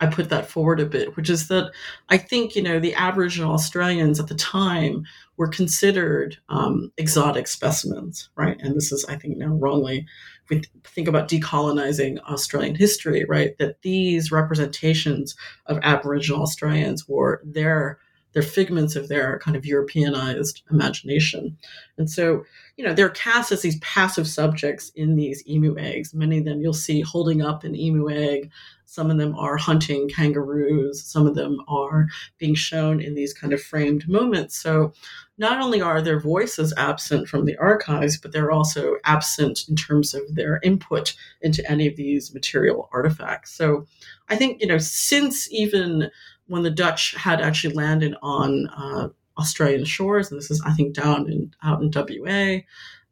I 0.00 0.06
put 0.06 0.28
that 0.28 0.48
forward 0.48 0.78
a 0.78 0.86
bit, 0.86 1.16
which 1.16 1.28
is 1.28 1.48
that 1.48 1.72
I 2.08 2.18
think, 2.18 2.54
you 2.54 2.62
know, 2.62 2.78
the 2.78 2.94
Aboriginal 2.94 3.52
Australians 3.52 4.20
at 4.20 4.28
the 4.28 4.34
time 4.34 5.04
were 5.38 5.48
considered 5.48 6.36
um, 6.48 6.92
exotic 6.98 7.46
specimens, 7.46 8.28
right? 8.36 8.60
And 8.60 8.76
this 8.76 8.92
is, 8.92 9.04
I 9.08 9.16
think, 9.16 9.38
now 9.38 9.54
wrongly, 9.54 10.04
if 10.44 10.50
we 10.50 10.62
think 10.84 11.08
about 11.08 11.28
decolonizing 11.28 12.18
Australian 12.24 12.74
history, 12.74 13.24
right? 13.24 13.56
That 13.58 13.80
these 13.82 14.32
representations 14.32 15.36
of 15.66 15.78
Aboriginal 15.82 16.42
Australians 16.42 17.08
were 17.08 17.40
their 17.44 17.98
they're 18.34 18.42
figments 18.42 18.94
of 18.94 19.08
their 19.08 19.38
kind 19.38 19.56
of 19.56 19.64
Europeanized 19.64 20.62
imagination. 20.70 21.56
And 21.96 22.10
so, 22.10 22.44
you 22.76 22.84
know, 22.84 22.92
they're 22.92 23.08
cast 23.08 23.52
as 23.52 23.62
these 23.62 23.78
passive 23.78 24.28
subjects 24.28 24.90
in 24.94 25.16
these 25.16 25.42
emu 25.48 25.78
eggs. 25.78 26.12
Many 26.12 26.38
of 26.38 26.44
them 26.44 26.60
you'll 26.60 26.74
see 26.74 27.00
holding 27.00 27.40
up 27.40 27.64
an 27.64 27.74
emu 27.74 28.10
egg. 28.10 28.50
Some 28.90 29.10
of 29.10 29.18
them 29.18 29.36
are 29.36 29.58
hunting 29.58 30.08
kangaroos. 30.08 31.04
Some 31.04 31.26
of 31.26 31.34
them 31.34 31.60
are 31.68 32.06
being 32.38 32.54
shown 32.54 33.00
in 33.02 33.14
these 33.14 33.34
kind 33.34 33.52
of 33.52 33.60
framed 33.60 34.08
moments. 34.08 34.58
So, 34.58 34.94
not 35.36 35.60
only 35.60 35.82
are 35.82 36.00
their 36.00 36.18
voices 36.18 36.72
absent 36.78 37.28
from 37.28 37.44
the 37.44 37.56
archives, 37.58 38.16
but 38.16 38.32
they're 38.32 38.50
also 38.50 38.96
absent 39.04 39.68
in 39.68 39.76
terms 39.76 40.14
of 40.14 40.22
their 40.34 40.58
input 40.62 41.14
into 41.42 41.70
any 41.70 41.86
of 41.86 41.96
these 41.96 42.32
material 42.32 42.88
artifacts. 42.90 43.52
So, 43.52 43.84
I 44.30 44.36
think, 44.36 44.62
you 44.62 44.66
know, 44.66 44.78
since 44.78 45.52
even 45.52 46.10
when 46.46 46.62
the 46.62 46.70
Dutch 46.70 47.14
had 47.14 47.42
actually 47.42 47.74
landed 47.74 48.14
on 48.22 48.68
uh, 48.68 49.08
Australian 49.36 49.84
shores, 49.84 50.30
and 50.30 50.40
this 50.40 50.50
is, 50.50 50.62
I 50.64 50.72
think, 50.72 50.94
down 50.94 51.30
in 51.30 51.54
out 51.62 51.82
in 51.82 51.90
WA. 51.94 52.60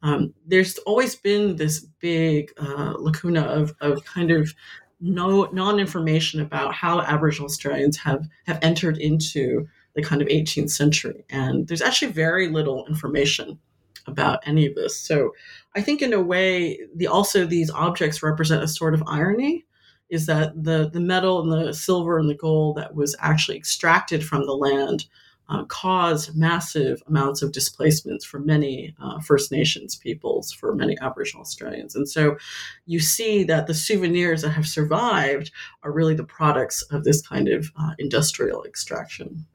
Um, 0.03 0.35
there's 0.47 0.79
always 0.79 1.17
been 1.17 1.57
this 1.57 1.81
big 2.01 2.53
uh, 2.59 2.95
lacuna 2.99 3.43
of, 3.43 3.75
of 3.81 4.05
kind 4.05 4.31
of 4.31 4.55
no 5.01 5.45
non-information 5.53 6.41
about 6.41 6.75
how 6.75 7.01
Aboriginal 7.01 7.47
Australians 7.47 7.97
have 7.99 8.27
have 8.47 8.59
entered 8.63 8.99
into 8.99 9.69
the 9.95 10.03
kind 10.03 10.23
of 10.23 10.29
18th 10.29 10.71
century, 10.71 11.25
and 11.31 11.69
there's 11.69 11.83
actually 11.83 12.13
very 12.13 12.49
little 12.49 12.87
information 12.87 13.59
about 14.07 14.41
any 14.47 14.67
of 14.67 14.75
this. 14.75 14.99
So 14.99 15.33
I 15.75 15.81
think, 15.81 16.03
in 16.03 16.13
a 16.13 16.21
way, 16.21 16.79
the 16.95 17.09
also 17.09 17.45
these 17.45 17.71
objects 17.71 18.23
represent 18.23 18.63
a 18.63 18.69
sort 18.69 18.95
of 18.95 19.03
irony 19.07 19.65
is 20.09 20.27
that 20.27 20.53
the, 20.63 20.89
the 20.93 21.01
metal 21.01 21.41
and 21.41 21.51
the 21.51 21.75
silver 21.75 22.19
and 22.19 22.31
the 22.31 22.35
gold 22.35 22.77
that 22.77 22.95
was 22.95 23.17
actually 23.19 23.57
extracted 23.57 24.25
from 24.25 24.47
the 24.47 24.55
land 24.55 25.07
uh, 25.49 25.65
caused 25.65 26.37
massive 26.37 27.03
amounts 27.07 27.43
of 27.43 27.53
displacements 27.53 28.25
for 28.25 28.39
many 28.39 28.95
uh, 29.01 29.21
First 29.21 29.53
Nations 29.53 29.97
peoples, 29.97 30.53
for 30.53 30.75
many 30.75 30.97
Aboriginal 31.01 31.43
Australians. 31.43 31.95
And 31.95 32.09
so 32.09 32.37
you 32.87 33.01
see 33.01 33.45
that 33.45 33.67
the 33.67 33.75
souvenirs 33.75 34.43
that 34.43 34.51
have 34.51 34.67
survived 34.67 35.51
are 35.83 35.93
really 35.93 36.15
the 36.15 36.25
products 36.25 36.83
of 36.91 37.05
this 37.05 37.27
kind 37.27 37.49
of 37.49 37.71
uh, 37.79 37.93
industrial 37.99 38.65
extraction 38.65 39.47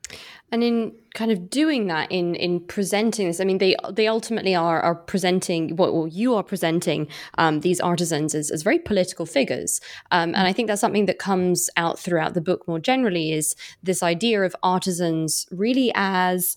and 0.52 0.64
in 0.64 0.94
kind 1.14 1.32
of 1.32 1.50
doing 1.50 1.88
that 1.88 2.12
in 2.12 2.36
in 2.36 2.60
presenting 2.60 3.28
this 3.28 3.40
i 3.40 3.44
mean 3.44 3.58
they 3.58 3.76
they 3.92 4.08
ultimately 4.08 4.56
are 4.56 4.82
are 4.82 4.96
presenting 4.96 5.76
what 5.76 5.94
well, 5.94 6.08
you 6.08 6.36
are 6.36 6.44
presenting 6.44 7.08
um, 7.38 7.62
these 7.62 7.80
artisans 7.80 8.36
as, 8.36 8.50
as 8.52 8.64
very 8.64 8.80
political 8.80 9.26
figures. 9.26 9.82
Um, 10.12 10.30
and 10.36 10.48
i 10.48 10.54
think 10.54 10.68
that's 10.68 10.82
something 10.82 11.06
that 11.06 11.20
comes 11.20 11.70
out 11.78 12.00
throughout 12.00 12.34
the 12.34 12.42
book 12.42 12.68
more 12.68 12.80
generally 12.80 13.32
is 13.32 13.56
this 13.84 14.04
idea 14.04 14.42
of 14.44 14.56
artisans 14.64 15.48
really 15.52 15.92
as 15.96 16.56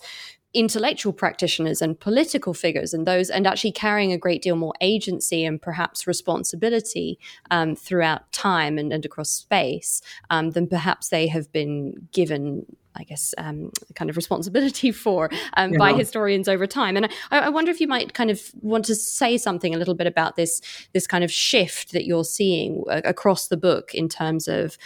intellectual 0.55 1.11
practitioners 1.11 1.81
and 1.81 1.99
political 1.99 2.53
figures 2.53 2.93
and 2.93 3.05
those 3.05 3.29
and 3.29 3.45
actually 3.45 3.73
carrying 3.73 4.13
a 4.13 4.17
great 4.17 4.41
deal 4.41 4.55
more 4.55 4.73
agency 4.79 5.43
and 5.43 5.61
perhaps 5.61 6.07
responsibility 6.07 7.19
um, 7.51 7.75
throughout 7.75 8.31
time 8.31 8.77
and, 8.77 8.93
and 8.93 9.05
across 9.05 9.29
space 9.29 10.01
um, 10.29 10.51
than 10.51 10.65
perhaps 10.65 11.09
they 11.09 11.27
have 11.27 11.51
been 11.51 11.93
given 12.11 12.65
I 12.97 13.03
guess, 13.03 13.33
um, 13.37 13.71
kind 13.95 14.09
of 14.09 14.15
responsibility 14.15 14.89
for 14.93 15.29
um, 15.57 15.73
yeah. 15.73 15.77
by 15.77 15.91
historians 15.91 16.47
over 16.47 16.65
time. 16.65 16.95
And 16.95 17.07
I, 17.29 17.39
I, 17.39 17.49
wonder 17.49 17.69
if 17.69 17.81
you 17.81 17.89
might 17.89 18.13
kind 18.13 18.31
of 18.31 18.41
want 18.61 18.85
to 18.85 18.95
say 18.95 19.37
something 19.37 19.75
a 19.75 19.77
little 19.77 19.95
bit 19.95 20.07
about 20.07 20.37
this 20.37 20.61
this 20.93 21.05
kind 21.05 21.21
of 21.21 21.29
shift 21.29 21.91
that 21.91 22.05
you're 22.05 22.23
seeing 22.23 22.85
uh, 22.89 23.01
across 23.03 23.49
the 23.49 23.57
book 23.57 23.93
in 23.93 24.07
terms 24.07 24.47
of 24.47 24.77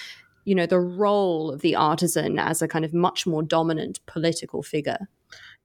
you 0.43 0.55
know 0.55 0.65
the 0.65 0.79
role 0.79 1.51
of 1.51 1.61
the 1.61 1.75
artisan 1.75 2.39
as 2.39 2.63
a 2.63 2.67
kind 2.67 2.83
of 2.83 2.95
much 2.95 3.27
more 3.27 3.43
dominant 3.43 3.99
political 4.07 4.63
figure. 4.63 5.07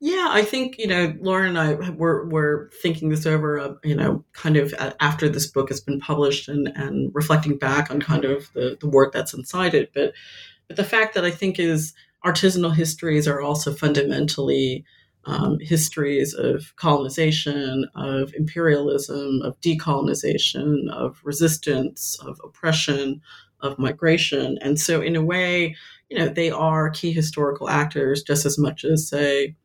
Yeah, 0.01 0.29
I 0.31 0.43
think 0.43 0.77
you 0.79 0.87
know 0.87 1.15
Lauren 1.21 1.57
and 1.57 1.59
I 1.59 1.91
were 1.91 2.27
were 2.29 2.71
thinking 2.83 3.09
this 3.09 3.27
over. 3.27 3.59
Uh, 3.59 3.75
you 3.83 3.95
know, 3.95 4.25
kind 4.33 4.57
of 4.57 4.75
after 5.01 5.29
this 5.29 5.47
book 5.47 5.69
has 5.71 5.81
been 5.81 6.01
published 6.01 6.49
and 6.49 6.69
and 6.75 7.11
reflecting 7.15 7.57
back 7.59 7.91
on 7.91 8.01
kind 8.01 8.25
of 8.25 8.53
the 8.53 8.77
the 8.81 8.89
work 8.89 9.13
that's 9.13 9.33
inside 9.35 9.75
it. 9.75 9.93
But 9.95 10.13
but 10.69 10.77
the 10.77 10.85
fact 10.85 11.15
that 11.15 11.25
I 11.25 11.31
think 11.31 11.59
is 11.59 11.95
artisanal 12.25 12.75
histories 12.75 13.29
are 13.29 13.41
also 13.43 13.75
fundamentally 13.75 14.85
um, 15.27 15.59
histories 15.61 16.35
of 16.35 16.75
colonization, 16.77 17.87
of 17.95 18.35
imperialism, 18.35 19.43
of 19.43 19.61
decolonization, 19.61 20.91
of 20.93 21.21
resistance, 21.25 22.19
of 22.23 22.41
oppression, 22.45 23.21
of 23.61 23.79
migration. 23.79 24.59
And 24.63 24.81
so, 24.81 25.03
in 25.03 25.17
a 25.17 25.23
way, 25.25 25.77
you 26.11 26.19
know, 26.19 26.29
they 26.29 26.51
are 26.51 26.91
key 26.91 27.13
historical 27.13 27.69
actors 27.71 28.23
just 28.23 28.47
as 28.47 28.59
much 28.59 28.85
as, 28.85 29.09
say, 29.09 29.57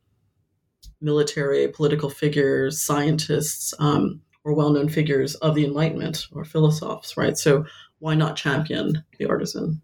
military, 1.01 1.67
political 1.67 2.09
figures, 2.09 2.81
scientists, 2.81 3.73
um, 3.79 4.21
or 4.43 4.53
well 4.53 4.71
known 4.71 4.89
figures 4.89 5.35
of 5.35 5.55
the 5.55 5.65
Enlightenment 5.65 6.27
or 6.31 6.45
philosophers, 6.45 7.15
right? 7.17 7.37
So, 7.37 7.65
why 7.99 8.15
not 8.15 8.35
champion 8.35 9.03
the 9.17 9.27
artisan? 9.27 9.81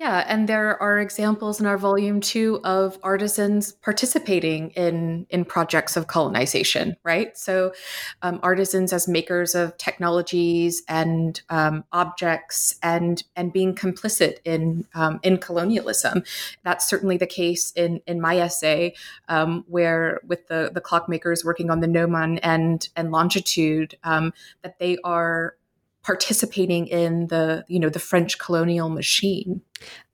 Yeah, 0.00 0.24
and 0.26 0.48
there 0.48 0.82
are 0.82 0.98
examples 0.98 1.60
in 1.60 1.66
our 1.66 1.76
volume 1.76 2.22
two 2.22 2.58
of 2.64 2.98
artisans 3.02 3.72
participating 3.72 4.70
in 4.70 5.26
in 5.28 5.44
projects 5.44 5.94
of 5.94 6.06
colonization, 6.06 6.96
right? 7.04 7.36
So, 7.36 7.74
um, 8.22 8.40
artisans 8.42 8.94
as 8.94 9.06
makers 9.06 9.54
of 9.54 9.76
technologies 9.76 10.82
and 10.88 11.38
um, 11.50 11.84
objects, 11.92 12.76
and 12.82 13.22
and 13.36 13.52
being 13.52 13.74
complicit 13.74 14.38
in 14.46 14.86
um, 14.94 15.20
in 15.22 15.36
colonialism. 15.36 16.22
That's 16.62 16.88
certainly 16.88 17.18
the 17.18 17.26
case 17.26 17.70
in 17.72 18.00
in 18.06 18.22
my 18.22 18.38
essay, 18.38 18.94
um, 19.28 19.66
where 19.68 20.22
with 20.26 20.48
the 20.48 20.70
the 20.72 20.80
clockmakers 20.80 21.44
working 21.44 21.70
on 21.70 21.80
the 21.80 21.86
gnomon 21.86 22.38
and 22.38 22.88
and 22.96 23.12
longitude, 23.12 23.98
um, 24.02 24.32
that 24.62 24.78
they 24.78 24.96
are 25.04 25.56
participating 26.02 26.86
in 26.86 27.26
the 27.28 27.64
you 27.68 27.78
know 27.78 27.88
the 27.88 27.98
French 27.98 28.38
colonial 28.38 28.88
machine. 28.88 29.62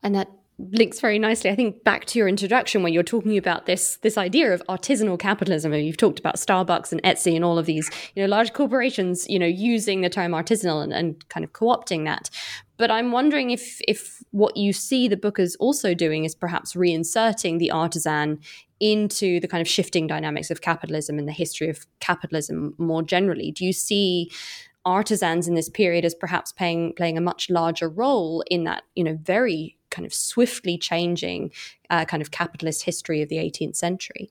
And 0.03 0.15
that 0.15 0.29
links 0.59 1.01
very 1.01 1.19
nicely 1.19 1.51
i 1.51 1.55
think 1.55 1.85
back 1.85 2.07
to 2.07 2.19
your 2.19 2.27
introduction 2.27 2.83
when 2.83 2.91
you're 2.91 3.03
talking 3.03 3.37
about 3.37 3.67
this 3.67 3.99
this 3.99 4.17
idea 4.17 4.55
of 4.55 4.63
artisanal 4.69 5.19
capitalism. 5.19 5.73
And 5.73 5.85
you've 5.85 5.99
talked 5.99 6.19
about 6.19 6.37
starbucks 6.37 6.93
and 6.93 7.03
etsy 7.03 7.37
and 7.37 7.45
all 7.45 7.59
of 7.59 7.67
these 7.67 7.91
you 8.15 8.23
know 8.23 8.29
large 8.29 8.53
corporations 8.53 9.29
you 9.29 9.39
know 9.39 9.47
using 9.47 10.01
the 10.01 10.09
term 10.09 10.33
artisanal 10.33 10.83
and, 10.83 10.93
and 10.93 11.29
kind 11.29 11.45
of 11.45 11.53
co-opting 11.53 12.05
that. 12.07 12.31
But 12.79 12.91
i'm 12.91 13.13
wondering 13.13 13.51
if 13.51 13.81
if 13.87 14.23
what 14.31 14.57
you 14.57 14.73
see 14.73 15.09
the 15.09 15.17
book 15.17 15.39
is 15.39 15.57
also 15.57 15.93
doing 15.93 16.25
is 16.25 16.35
perhaps 16.35 16.73
reinserting 16.75 17.59
the 17.59 17.71
artisan 17.71 18.41
into 18.81 19.41
the 19.41 19.49
kind 19.49 19.61
of 19.61 19.69
shifting 19.69 20.07
dynamics 20.07 20.51
of 20.51 20.61
capitalism 20.61 21.19
and 21.19 21.27
the 21.27 21.33
history 21.33 21.69
of 21.69 21.87
capitalism 22.01 22.75
more 22.79 23.03
generally. 23.03 23.51
Do 23.51 23.65
you 23.65 23.73
see 23.73 24.31
artisans 24.87 25.47
in 25.49 25.55
this 25.55 25.69
period 25.69 26.05
as 26.05 26.15
perhaps 26.15 26.53
playing 26.53 26.95
playing 26.95 27.19
a 27.19 27.21
much 27.21 27.51
larger 27.51 27.89
role 27.89 28.43
in 28.51 28.65
that 28.65 28.85
you 28.95 29.05
know 29.05 29.19
very 29.23 29.77
kind 29.91 30.07
of 30.07 30.15
swiftly 30.15 30.79
changing 30.79 31.51
uh, 31.91 32.05
kind 32.05 32.23
of 32.23 32.31
capitalist 32.31 32.85
history 32.85 33.23
of 33.23 33.29
the 33.29 33.37
18th 33.37 33.77
century. 33.77 34.31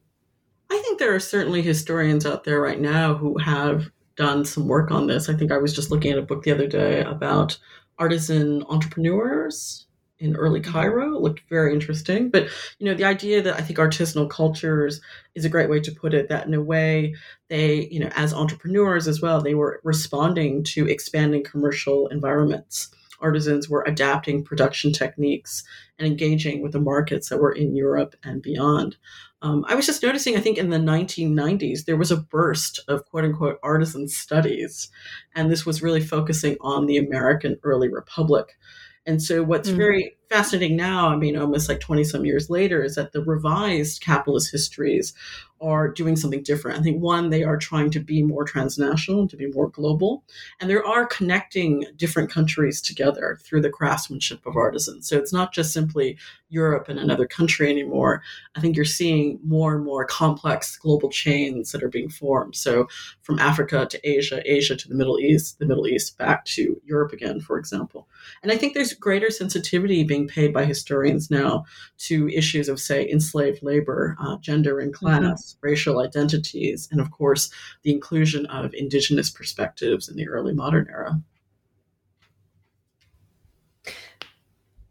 I 0.72 0.80
think 0.80 1.00
there 1.00 1.14
are 1.14 1.20
certainly 1.20 1.62
historians 1.62 2.26
out 2.26 2.44
there 2.44 2.60
right 2.62 2.80
now 2.80 3.14
who 3.14 3.38
have 3.38 3.90
done 4.16 4.46
some 4.46 4.68
work 4.68 4.92
on 4.92 5.08
this. 5.08 5.30
I 5.30 5.36
think 5.36 5.52
i 5.52 5.58
was 5.58 5.76
just 5.76 5.92
looking 5.92 6.12
at 6.12 6.18
a 6.18 6.24
book 6.24 6.44
the 6.44 6.52
other 6.52 6.68
day 6.68 7.02
about 7.02 7.58
artisan 7.98 8.64
entrepreneurs 8.70 9.85
in 10.26 10.36
early. 10.36 10.60
Cairo. 10.60 11.16
It 11.16 11.22
looked 11.22 11.42
very 11.50 11.74
interesting. 11.74 12.30
But, 12.30 12.48
you 12.80 12.86
know, 12.86 12.94
the 12.94 13.06
idea 13.06 13.42
that 13.42 13.56
I 13.56 13.62
think 13.62 13.80
artisanal 13.80 14.30
cultures 14.30 15.02
is 15.36 15.46
a 15.46 15.50
great 15.50 15.70
way 15.70 15.80
to 15.80 15.92
put 15.92 16.14
it, 16.14 16.30
that 16.30 16.48
in 16.48 16.54
a 16.54 16.62
way 16.62 17.16
they, 17.50 17.88
you 17.92 18.00
know, 18.00 18.10
as 18.16 18.34
entrepreneurs 18.34 19.08
as 19.08 19.22
well, 19.22 19.42
they 19.42 19.56
were 19.56 19.80
responding 19.84 20.64
to 20.66 20.88
expanding 20.88 21.44
commercial 21.44 22.08
environments. 22.08 22.90
Artisans 23.22 23.70
were 23.70 23.84
adapting 23.88 24.44
production 24.44 24.92
techniques 24.92 25.64
and 25.98 26.08
engaging 26.08 26.62
with 26.62 26.74
the 26.74 26.80
markets 26.80 27.30
that 27.30 27.40
were 27.40 27.52
in 27.52 27.76
Europe 27.76 28.16
and 28.24 28.42
beyond. 28.42 28.98
Um, 29.42 29.64
I 29.68 29.76
was 29.76 29.86
just 29.86 30.04
noticing, 30.04 30.36
I 30.36 30.42
think 30.42 30.58
in 30.58 30.70
the 30.70 30.78
1990s, 30.78 31.86
there 31.86 31.98
was 31.98 32.12
a 32.12 32.18
burst 32.18 32.80
of 32.88 33.06
quote 33.06 33.26
unquote 33.26 33.60
artisan 33.64 34.08
studies. 34.08 34.90
And 35.36 35.52
this 35.52 35.66
was 35.66 35.82
really 35.82 36.02
focusing 36.02 36.58
on 36.62 36.88
the 36.88 36.98
American 36.98 37.58
early 37.64 37.88
republic. 37.88 38.58
And 39.06 39.22
so, 39.22 39.44
what's 39.44 39.70
mm-hmm. 39.70 39.78
very 39.78 40.18
fascinating 40.30 40.76
now, 40.76 41.10
I 41.10 41.16
mean, 41.16 41.38
almost 41.38 41.70
like 41.70 41.80
20 41.80 42.04
some 42.04 42.26
years 42.26 42.50
later, 42.50 42.84
is 42.84 42.96
that 42.96 43.12
the 43.12 43.24
revised 43.24 44.02
capitalist 44.02 44.52
histories 44.52 45.14
are 45.62 45.88
doing 45.88 46.16
something 46.16 46.44
different. 46.44 46.78
I 46.78 46.84
think 46.84 47.02
one, 47.02 47.30
they 47.30 47.44
are 47.44 47.58
trying 47.58 47.90
to 47.92 48.00
be 48.00 48.22
more 48.22 48.44
transnational, 48.44 49.28
to 49.28 49.38
be 49.38 49.48
more 49.48 49.70
global, 49.70 50.24
and 50.60 50.70
there 50.70 50.86
are 50.86 51.06
connecting 51.06 51.86
different 51.96 52.30
countries 52.30 52.82
together 52.82 53.40
through 53.42 53.62
the 53.62 53.70
craftsmanship 53.70 54.46
of 54.46 54.58
artisans. 54.58 55.08
So 55.08 55.18
it's 55.18 55.34
not 55.34 55.54
just 55.54 55.74
simply 55.74 56.18
Europe 56.50 56.88
and 56.90 57.00
another 57.00 57.26
country 57.26 57.70
anymore. 57.70 58.22
I 58.56 58.62
think 58.62 58.76
you're 58.76 58.86
seeing 58.86 59.40
more 59.44 59.76
and 59.76 59.84
more 59.84 60.06
complex 60.06 60.78
global 60.78 61.10
chains 61.10 61.72
that 61.72 61.84
are 61.84 61.90
being 61.90 62.10
formed. 62.10 62.56
So 62.56 62.88
from 63.22 63.40
Africa 63.40 63.88
to 63.90 64.10
Asia, 64.10 64.42
Asia 64.46 64.76
to 64.76 64.88
the 64.88 64.96
Middle 64.96 65.20
East, 65.20 65.60
the 65.60 65.66
Middle 65.66 65.88
East 65.88 66.18
back 66.18 66.46
to 66.46 66.80
Europe 66.86 67.14
again, 67.14 67.40
for 67.40 67.58
example. 67.58 68.08
And 68.44 68.52
I 68.52 68.58
think 68.58 68.74
there's 68.74 68.94
greater 68.94 69.32
sensitivity 69.32 70.04
being 70.04 70.15
paid 70.28 70.54
by 70.54 70.66
historians 70.66 71.30
now 71.30 71.66
to 71.98 72.30
issues 72.30 72.70
of, 72.70 72.80
say, 72.80 73.10
enslaved 73.10 73.62
labor, 73.62 74.16
uh, 74.20 74.38
gender 74.38 74.80
and 74.80 74.94
class. 74.94 75.22
Mm-hmm 75.22 75.56
racial 75.66 76.00
identities, 76.00 76.88
and 76.92 77.02
of 77.02 77.12
course, 77.12 77.50
the 77.84 77.92
inclusion 77.92 78.46
of 78.46 78.74
indigenous 78.74 79.30
perspectives 79.30 80.08
in 80.08 80.16
the 80.16 80.28
early 80.28 80.54
modern 80.54 80.88
era. 80.90 81.20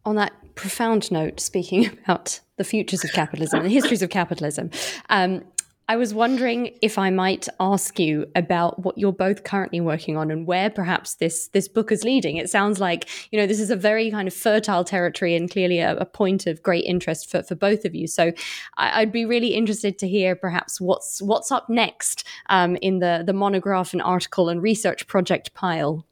On 0.05 0.17
that 0.17 0.33
profound 0.57 1.11
note, 1.11 1.41
speaking 1.41 1.87
about 2.05 2.41
the 2.57 2.65
futures 2.65 3.05
of 3.05 3.13
capitalism 3.13 3.61
and 3.61 3.69
the 3.69 3.73
histories 3.73 4.03
of 4.03 4.11
capitalism, 4.11 4.71
um, 5.09 5.43
I 5.87 5.97
was 5.97 6.15
wondering 6.15 6.79
if 6.81 6.97
I 6.97 7.11
might 7.11 7.47
ask 7.61 7.99
you 7.99 8.27
about 8.35 8.79
what 8.79 8.97
you're 8.97 9.13
both 9.13 9.45
currently 9.45 9.83
working 9.83 10.17
on 10.17 10.31
and 10.31 10.47
where 10.47 10.71
perhaps 10.71 11.17
this 11.17 11.49
this 11.49 11.69
book 11.69 11.93
is 11.93 12.05
leading. 12.05 12.39
It 12.39 12.49
sounds 12.49 12.81
like 12.81 13.09
you 13.31 13.39
know 13.39 13.47
this 13.47 13.61
is 13.61 13.71
a 13.71 13.77
very 13.77 14.11
kind 14.11 14.27
of 14.27 14.33
fertile 14.33 14.83
territory 14.83 15.37
and 15.37 15.51
clearly 15.51 15.81
a, 15.81 15.95
a 15.97 16.07
point 16.07 16.47
of 16.47 16.63
great 16.63 16.85
interest 16.87 17.31
for, 17.31 17.43
for 17.43 17.55
both 17.55 17.85
of 17.85 17.95
you. 17.95 18.07
So 18.07 18.33
I, 18.79 19.01
would 19.01 19.13
be 19.13 19.27
really 19.27 19.55
interested 19.55 19.99
to 19.99 20.09
hear 20.09 20.35
perhaps 20.35 20.81
what's 20.81 21.21
what's 21.21 21.53
up 21.53 21.69
next 21.69 22.27
um, 22.49 22.77
in 22.77 23.01
the 23.01 23.23
the 23.27 23.35
monograph 23.35 23.93
and 23.93 24.01
article 24.01 24.49
and 24.49 24.63
research 24.63 25.07
project 25.07 25.53
pile. 25.53 26.07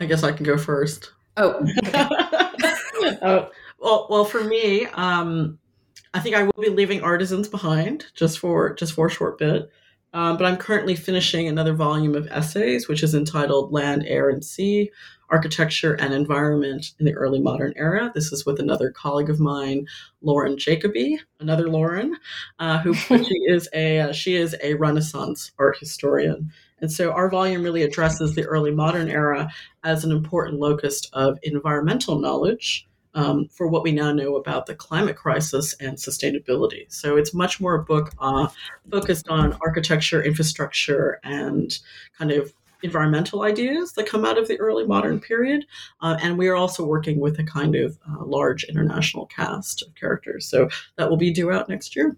I 0.00 0.06
guess 0.06 0.22
I 0.22 0.32
can 0.32 0.44
go 0.44 0.56
first. 0.56 1.12
Oh. 1.36 1.66
oh 3.22 3.50
well, 3.78 4.06
well, 4.08 4.24
for 4.24 4.42
me. 4.42 4.86
Um, 4.86 5.58
I 6.16 6.18
think 6.18 6.34
I 6.34 6.44
will 6.44 6.54
be 6.58 6.70
leaving 6.70 7.02
Artisans 7.02 7.46
behind 7.46 8.06
just 8.14 8.38
for 8.38 8.72
just 8.72 8.94
for 8.94 9.08
a 9.08 9.10
short 9.10 9.36
bit. 9.36 9.70
Um, 10.14 10.38
but 10.38 10.46
I'm 10.46 10.56
currently 10.56 10.96
finishing 10.96 11.46
another 11.46 11.74
volume 11.74 12.14
of 12.14 12.26
essays, 12.28 12.88
which 12.88 13.02
is 13.02 13.14
entitled 13.14 13.70
Land, 13.70 14.02
Air, 14.06 14.30
and 14.30 14.42
Sea 14.42 14.90
Architecture 15.28 15.92
and 15.92 16.14
Environment 16.14 16.92
in 16.98 17.04
the 17.04 17.12
Early 17.12 17.38
Modern 17.38 17.74
Era. 17.76 18.10
This 18.14 18.32
is 18.32 18.46
with 18.46 18.58
another 18.58 18.90
colleague 18.90 19.28
of 19.28 19.40
mine, 19.40 19.88
Lauren 20.22 20.56
Jacobi, 20.56 21.18
another 21.38 21.68
Lauren, 21.68 22.16
uh, 22.58 22.78
who 22.78 22.94
she 22.94 23.34
is 23.46 23.68
a 23.74 24.00
uh, 24.00 24.12
she 24.12 24.36
is 24.36 24.56
a 24.62 24.72
Renaissance 24.72 25.52
art 25.58 25.76
historian. 25.78 26.50
And 26.80 26.90
so 26.90 27.12
our 27.12 27.28
volume 27.28 27.62
really 27.62 27.82
addresses 27.82 28.34
the 28.34 28.46
early 28.46 28.70
modern 28.70 29.10
era 29.10 29.50
as 29.84 30.02
an 30.02 30.12
important 30.12 30.60
locus 30.60 31.02
of 31.12 31.38
environmental 31.42 32.18
knowledge 32.18 32.86
um, 33.16 33.48
for 33.48 33.66
what 33.66 33.82
we 33.82 33.90
now 33.90 34.12
know 34.12 34.36
about 34.36 34.66
the 34.66 34.74
climate 34.74 35.16
crisis 35.16 35.74
and 35.80 35.96
sustainability. 35.96 36.84
So 36.92 37.16
it's 37.16 37.34
much 37.34 37.60
more 37.60 37.74
a 37.74 37.82
book 37.82 38.12
uh, 38.20 38.48
focused 38.90 39.28
on 39.28 39.56
architecture, 39.62 40.22
infrastructure, 40.22 41.18
and 41.24 41.76
kind 42.16 42.30
of 42.30 42.52
environmental 42.82 43.42
ideas 43.42 43.92
that 43.92 44.06
come 44.06 44.24
out 44.24 44.38
of 44.38 44.48
the 44.48 44.60
early 44.60 44.86
modern 44.86 45.18
period. 45.18 45.64
Uh, 46.02 46.18
and 46.22 46.36
we 46.36 46.46
are 46.46 46.54
also 46.54 46.84
working 46.84 47.18
with 47.18 47.38
a 47.38 47.44
kind 47.44 47.74
of 47.74 47.98
uh, 48.08 48.22
large 48.24 48.64
international 48.64 49.26
cast 49.26 49.82
of 49.82 49.94
characters. 49.94 50.46
So 50.46 50.68
that 50.96 51.08
will 51.08 51.16
be 51.16 51.32
due 51.32 51.50
out 51.50 51.68
next 51.70 51.96
year. 51.96 52.16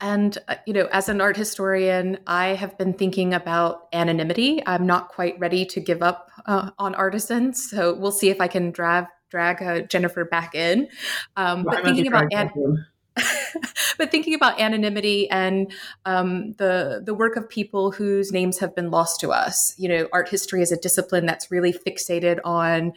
And, 0.00 0.36
uh, 0.48 0.56
you 0.66 0.74
know, 0.74 0.88
as 0.92 1.08
an 1.08 1.20
art 1.20 1.36
historian, 1.36 2.18
I 2.26 2.48
have 2.48 2.76
been 2.76 2.92
thinking 2.92 3.32
about 3.32 3.88
anonymity. 3.92 4.62
I'm 4.66 4.86
not 4.86 5.08
quite 5.08 5.38
ready 5.38 5.64
to 5.66 5.80
give 5.80 6.02
up 6.02 6.30
uh, 6.46 6.70
on 6.78 6.94
artisans. 6.94 7.70
So 7.70 7.94
we'll 7.94 8.12
see 8.12 8.28
if 8.28 8.40
I 8.40 8.48
can 8.48 8.70
drag, 8.70 9.06
drag 9.30 9.62
uh, 9.62 9.80
Jennifer 9.82 10.24
back 10.24 10.54
in. 10.54 10.88
Um, 11.36 11.64
but 11.64 11.82
thinking 11.82 12.06
about 12.06 12.32
an- 12.32 12.86
but 13.98 14.10
thinking 14.10 14.34
about 14.34 14.60
anonymity 14.60 15.28
and 15.30 15.72
um, 16.04 16.52
the 16.58 17.02
the 17.04 17.14
work 17.14 17.36
of 17.36 17.48
people 17.48 17.90
whose 17.90 18.30
names 18.30 18.58
have 18.58 18.74
been 18.74 18.90
lost 18.90 19.20
to 19.20 19.32
us, 19.32 19.74
you 19.78 19.88
know, 19.88 20.08
art 20.12 20.28
history 20.28 20.60
is 20.60 20.70
a 20.70 20.76
discipline 20.76 21.24
that's 21.24 21.50
really 21.50 21.72
fixated 21.72 22.38
on 22.44 22.92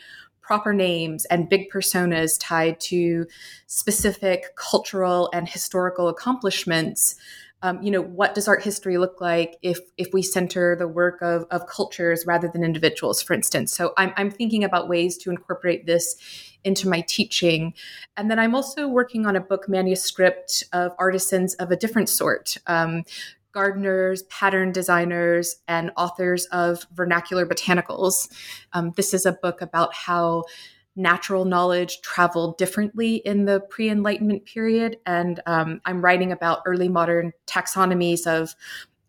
proper 0.49 0.73
names 0.73 1.25
and 1.25 1.47
big 1.47 1.69
personas 1.69 2.35
tied 2.39 2.79
to 2.79 3.27
specific 3.67 4.55
cultural 4.55 5.29
and 5.31 5.47
historical 5.47 6.07
accomplishments 6.07 7.13
um, 7.61 7.83
you 7.83 7.91
know 7.91 8.01
what 8.01 8.33
does 8.33 8.47
art 8.47 8.63
history 8.63 8.97
look 8.97 9.21
like 9.21 9.57
if 9.61 9.79
if 9.97 10.07
we 10.11 10.23
center 10.23 10.75
the 10.75 10.87
work 10.87 11.21
of, 11.21 11.45
of 11.51 11.67
cultures 11.67 12.25
rather 12.25 12.47
than 12.47 12.63
individuals 12.63 13.21
for 13.21 13.33
instance? 13.33 13.73
So 13.73 13.93
I'm, 13.97 14.11
I'm 14.17 14.31
thinking 14.31 14.63
about 14.63 14.87
ways 14.87 15.17
to 15.19 15.29
incorporate 15.29 15.85
this 15.85 16.15
into 16.63 16.89
my 16.89 17.01
teaching. 17.01 17.73
And 18.17 18.31
then 18.31 18.39
i'm 18.39 18.55
also 18.55 18.87
working 18.87 19.25
on 19.25 19.35
a 19.35 19.41
book 19.41 19.69
manuscript 19.69 20.63
of 20.73 20.93
artisans 20.97 21.53
of 21.55 21.69
a 21.69 21.75
different 21.75 22.09
sort. 22.09 22.57
Um, 22.65 23.03
gardeners, 23.59 24.23
pattern 24.23 24.71
designers, 24.71 25.57
and 25.67 25.91
authors 25.97 26.45
of 26.45 26.87
vernacular 26.93 27.45
botanicals. 27.45 28.31
Um, 28.71 28.93
this 28.95 29.13
is 29.13 29.25
a 29.25 29.33
book 29.33 29.61
about 29.61 29.93
how 29.93 30.45
natural 30.95 31.43
knowledge 31.43 31.99
traveled 31.99 32.57
differently 32.57 33.15
in 33.17 33.43
the 33.43 33.59
pre 33.59 33.89
Enlightenment 33.89 34.45
period. 34.45 34.95
And 35.05 35.41
um, 35.45 35.81
I'm 35.83 36.01
writing 36.01 36.31
about 36.31 36.61
early 36.65 36.87
modern 36.87 37.33
taxonomies 37.47 38.25
of, 38.25 38.55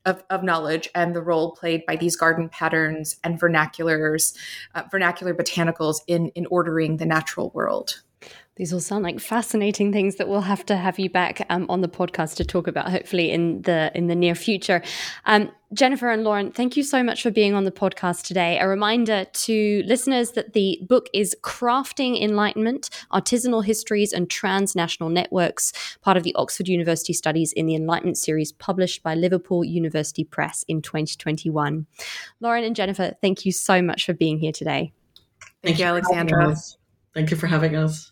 of, 0.05 0.25
of, 0.31 0.43
knowledge 0.43 0.89
and 0.97 1.15
the 1.15 1.23
role 1.23 1.53
played 1.53 1.87
by 1.87 1.95
these 1.95 2.17
garden 2.17 2.49
patterns 2.49 3.19
and 3.23 3.41
vernaculars, 3.41 4.37
uh, 4.75 4.83
vernacular 4.91 5.33
botanicals 5.33 5.99
in, 6.09 6.31
in 6.31 6.47
ordering 6.47 6.97
the 6.97 7.07
natural 7.07 7.51
world. 7.51 8.03
These 8.57 8.73
all 8.73 8.81
sound 8.81 9.05
like 9.05 9.21
fascinating 9.21 9.93
things 9.93 10.17
that 10.17 10.29
we'll 10.29 10.43
have 10.43 10.67
to 10.67 10.77
have 10.77 10.99
you 10.99 11.09
back 11.09 11.47
um, 11.49 11.67
on 11.71 11.81
the 11.81 11.89
podcast 11.89 12.35
to 12.37 12.45
talk 12.45 12.67
about, 12.67 12.91
hopefully 12.91 13.31
in 13.31 13.63
the 13.63 13.91
in 13.95 14.09
the 14.09 14.15
near 14.15 14.35
future. 14.35 14.83
Um, 15.25 15.51
Jennifer 15.73 16.11
and 16.11 16.25
Lauren, 16.25 16.51
thank 16.51 16.77
you 16.77 16.83
so 16.83 17.03
much 17.03 17.23
for 17.23 17.31
being 17.31 17.55
on 17.55 17.63
the 17.63 17.71
podcast 17.71 18.27
today. 18.27 18.59
A 18.59 18.67
reminder 18.67 19.25
to 19.25 19.83
listeners 19.87 20.33
that 20.33 20.53
the 20.53 20.81
book 20.89 21.09
is 21.15 21.37
Crafting 21.43 22.21
Enlightenment 22.21 22.91
Artisanal 23.13 23.65
Histories 23.65 24.13
and 24.13 24.29
Transnational 24.29 25.11
Networks, 25.11 25.73
part 26.03 26.17
of 26.17 26.25
the 26.25 26.35
Oxford 26.35 26.67
University 26.67 27.13
Studies 27.13 27.53
in 27.53 27.67
the 27.67 27.77
Enlightenment 27.77 28.19
series, 28.19 28.51
published 28.51 29.05
by 29.05 29.15
Liverpool 29.15 29.65
University 29.65 30.25
Press 30.25 30.65
in 30.67 30.83
2021. 30.83 31.87
Lauren 32.41 32.65
and 32.65 32.75
Jennifer, 32.75 33.15
thank 33.21 33.47
you 33.47 33.53
so 33.53 33.81
much 33.81 34.05
for 34.05 34.13
being 34.13 34.39
here 34.39 34.53
today. 34.53 34.93
Thank, 35.63 35.77
thank 35.77 35.79
you, 35.79 35.85
Alexandra. 35.85 36.57
Thank 37.15 37.31
you 37.31 37.37
for 37.37 37.47
having 37.47 37.77
us. 37.77 38.11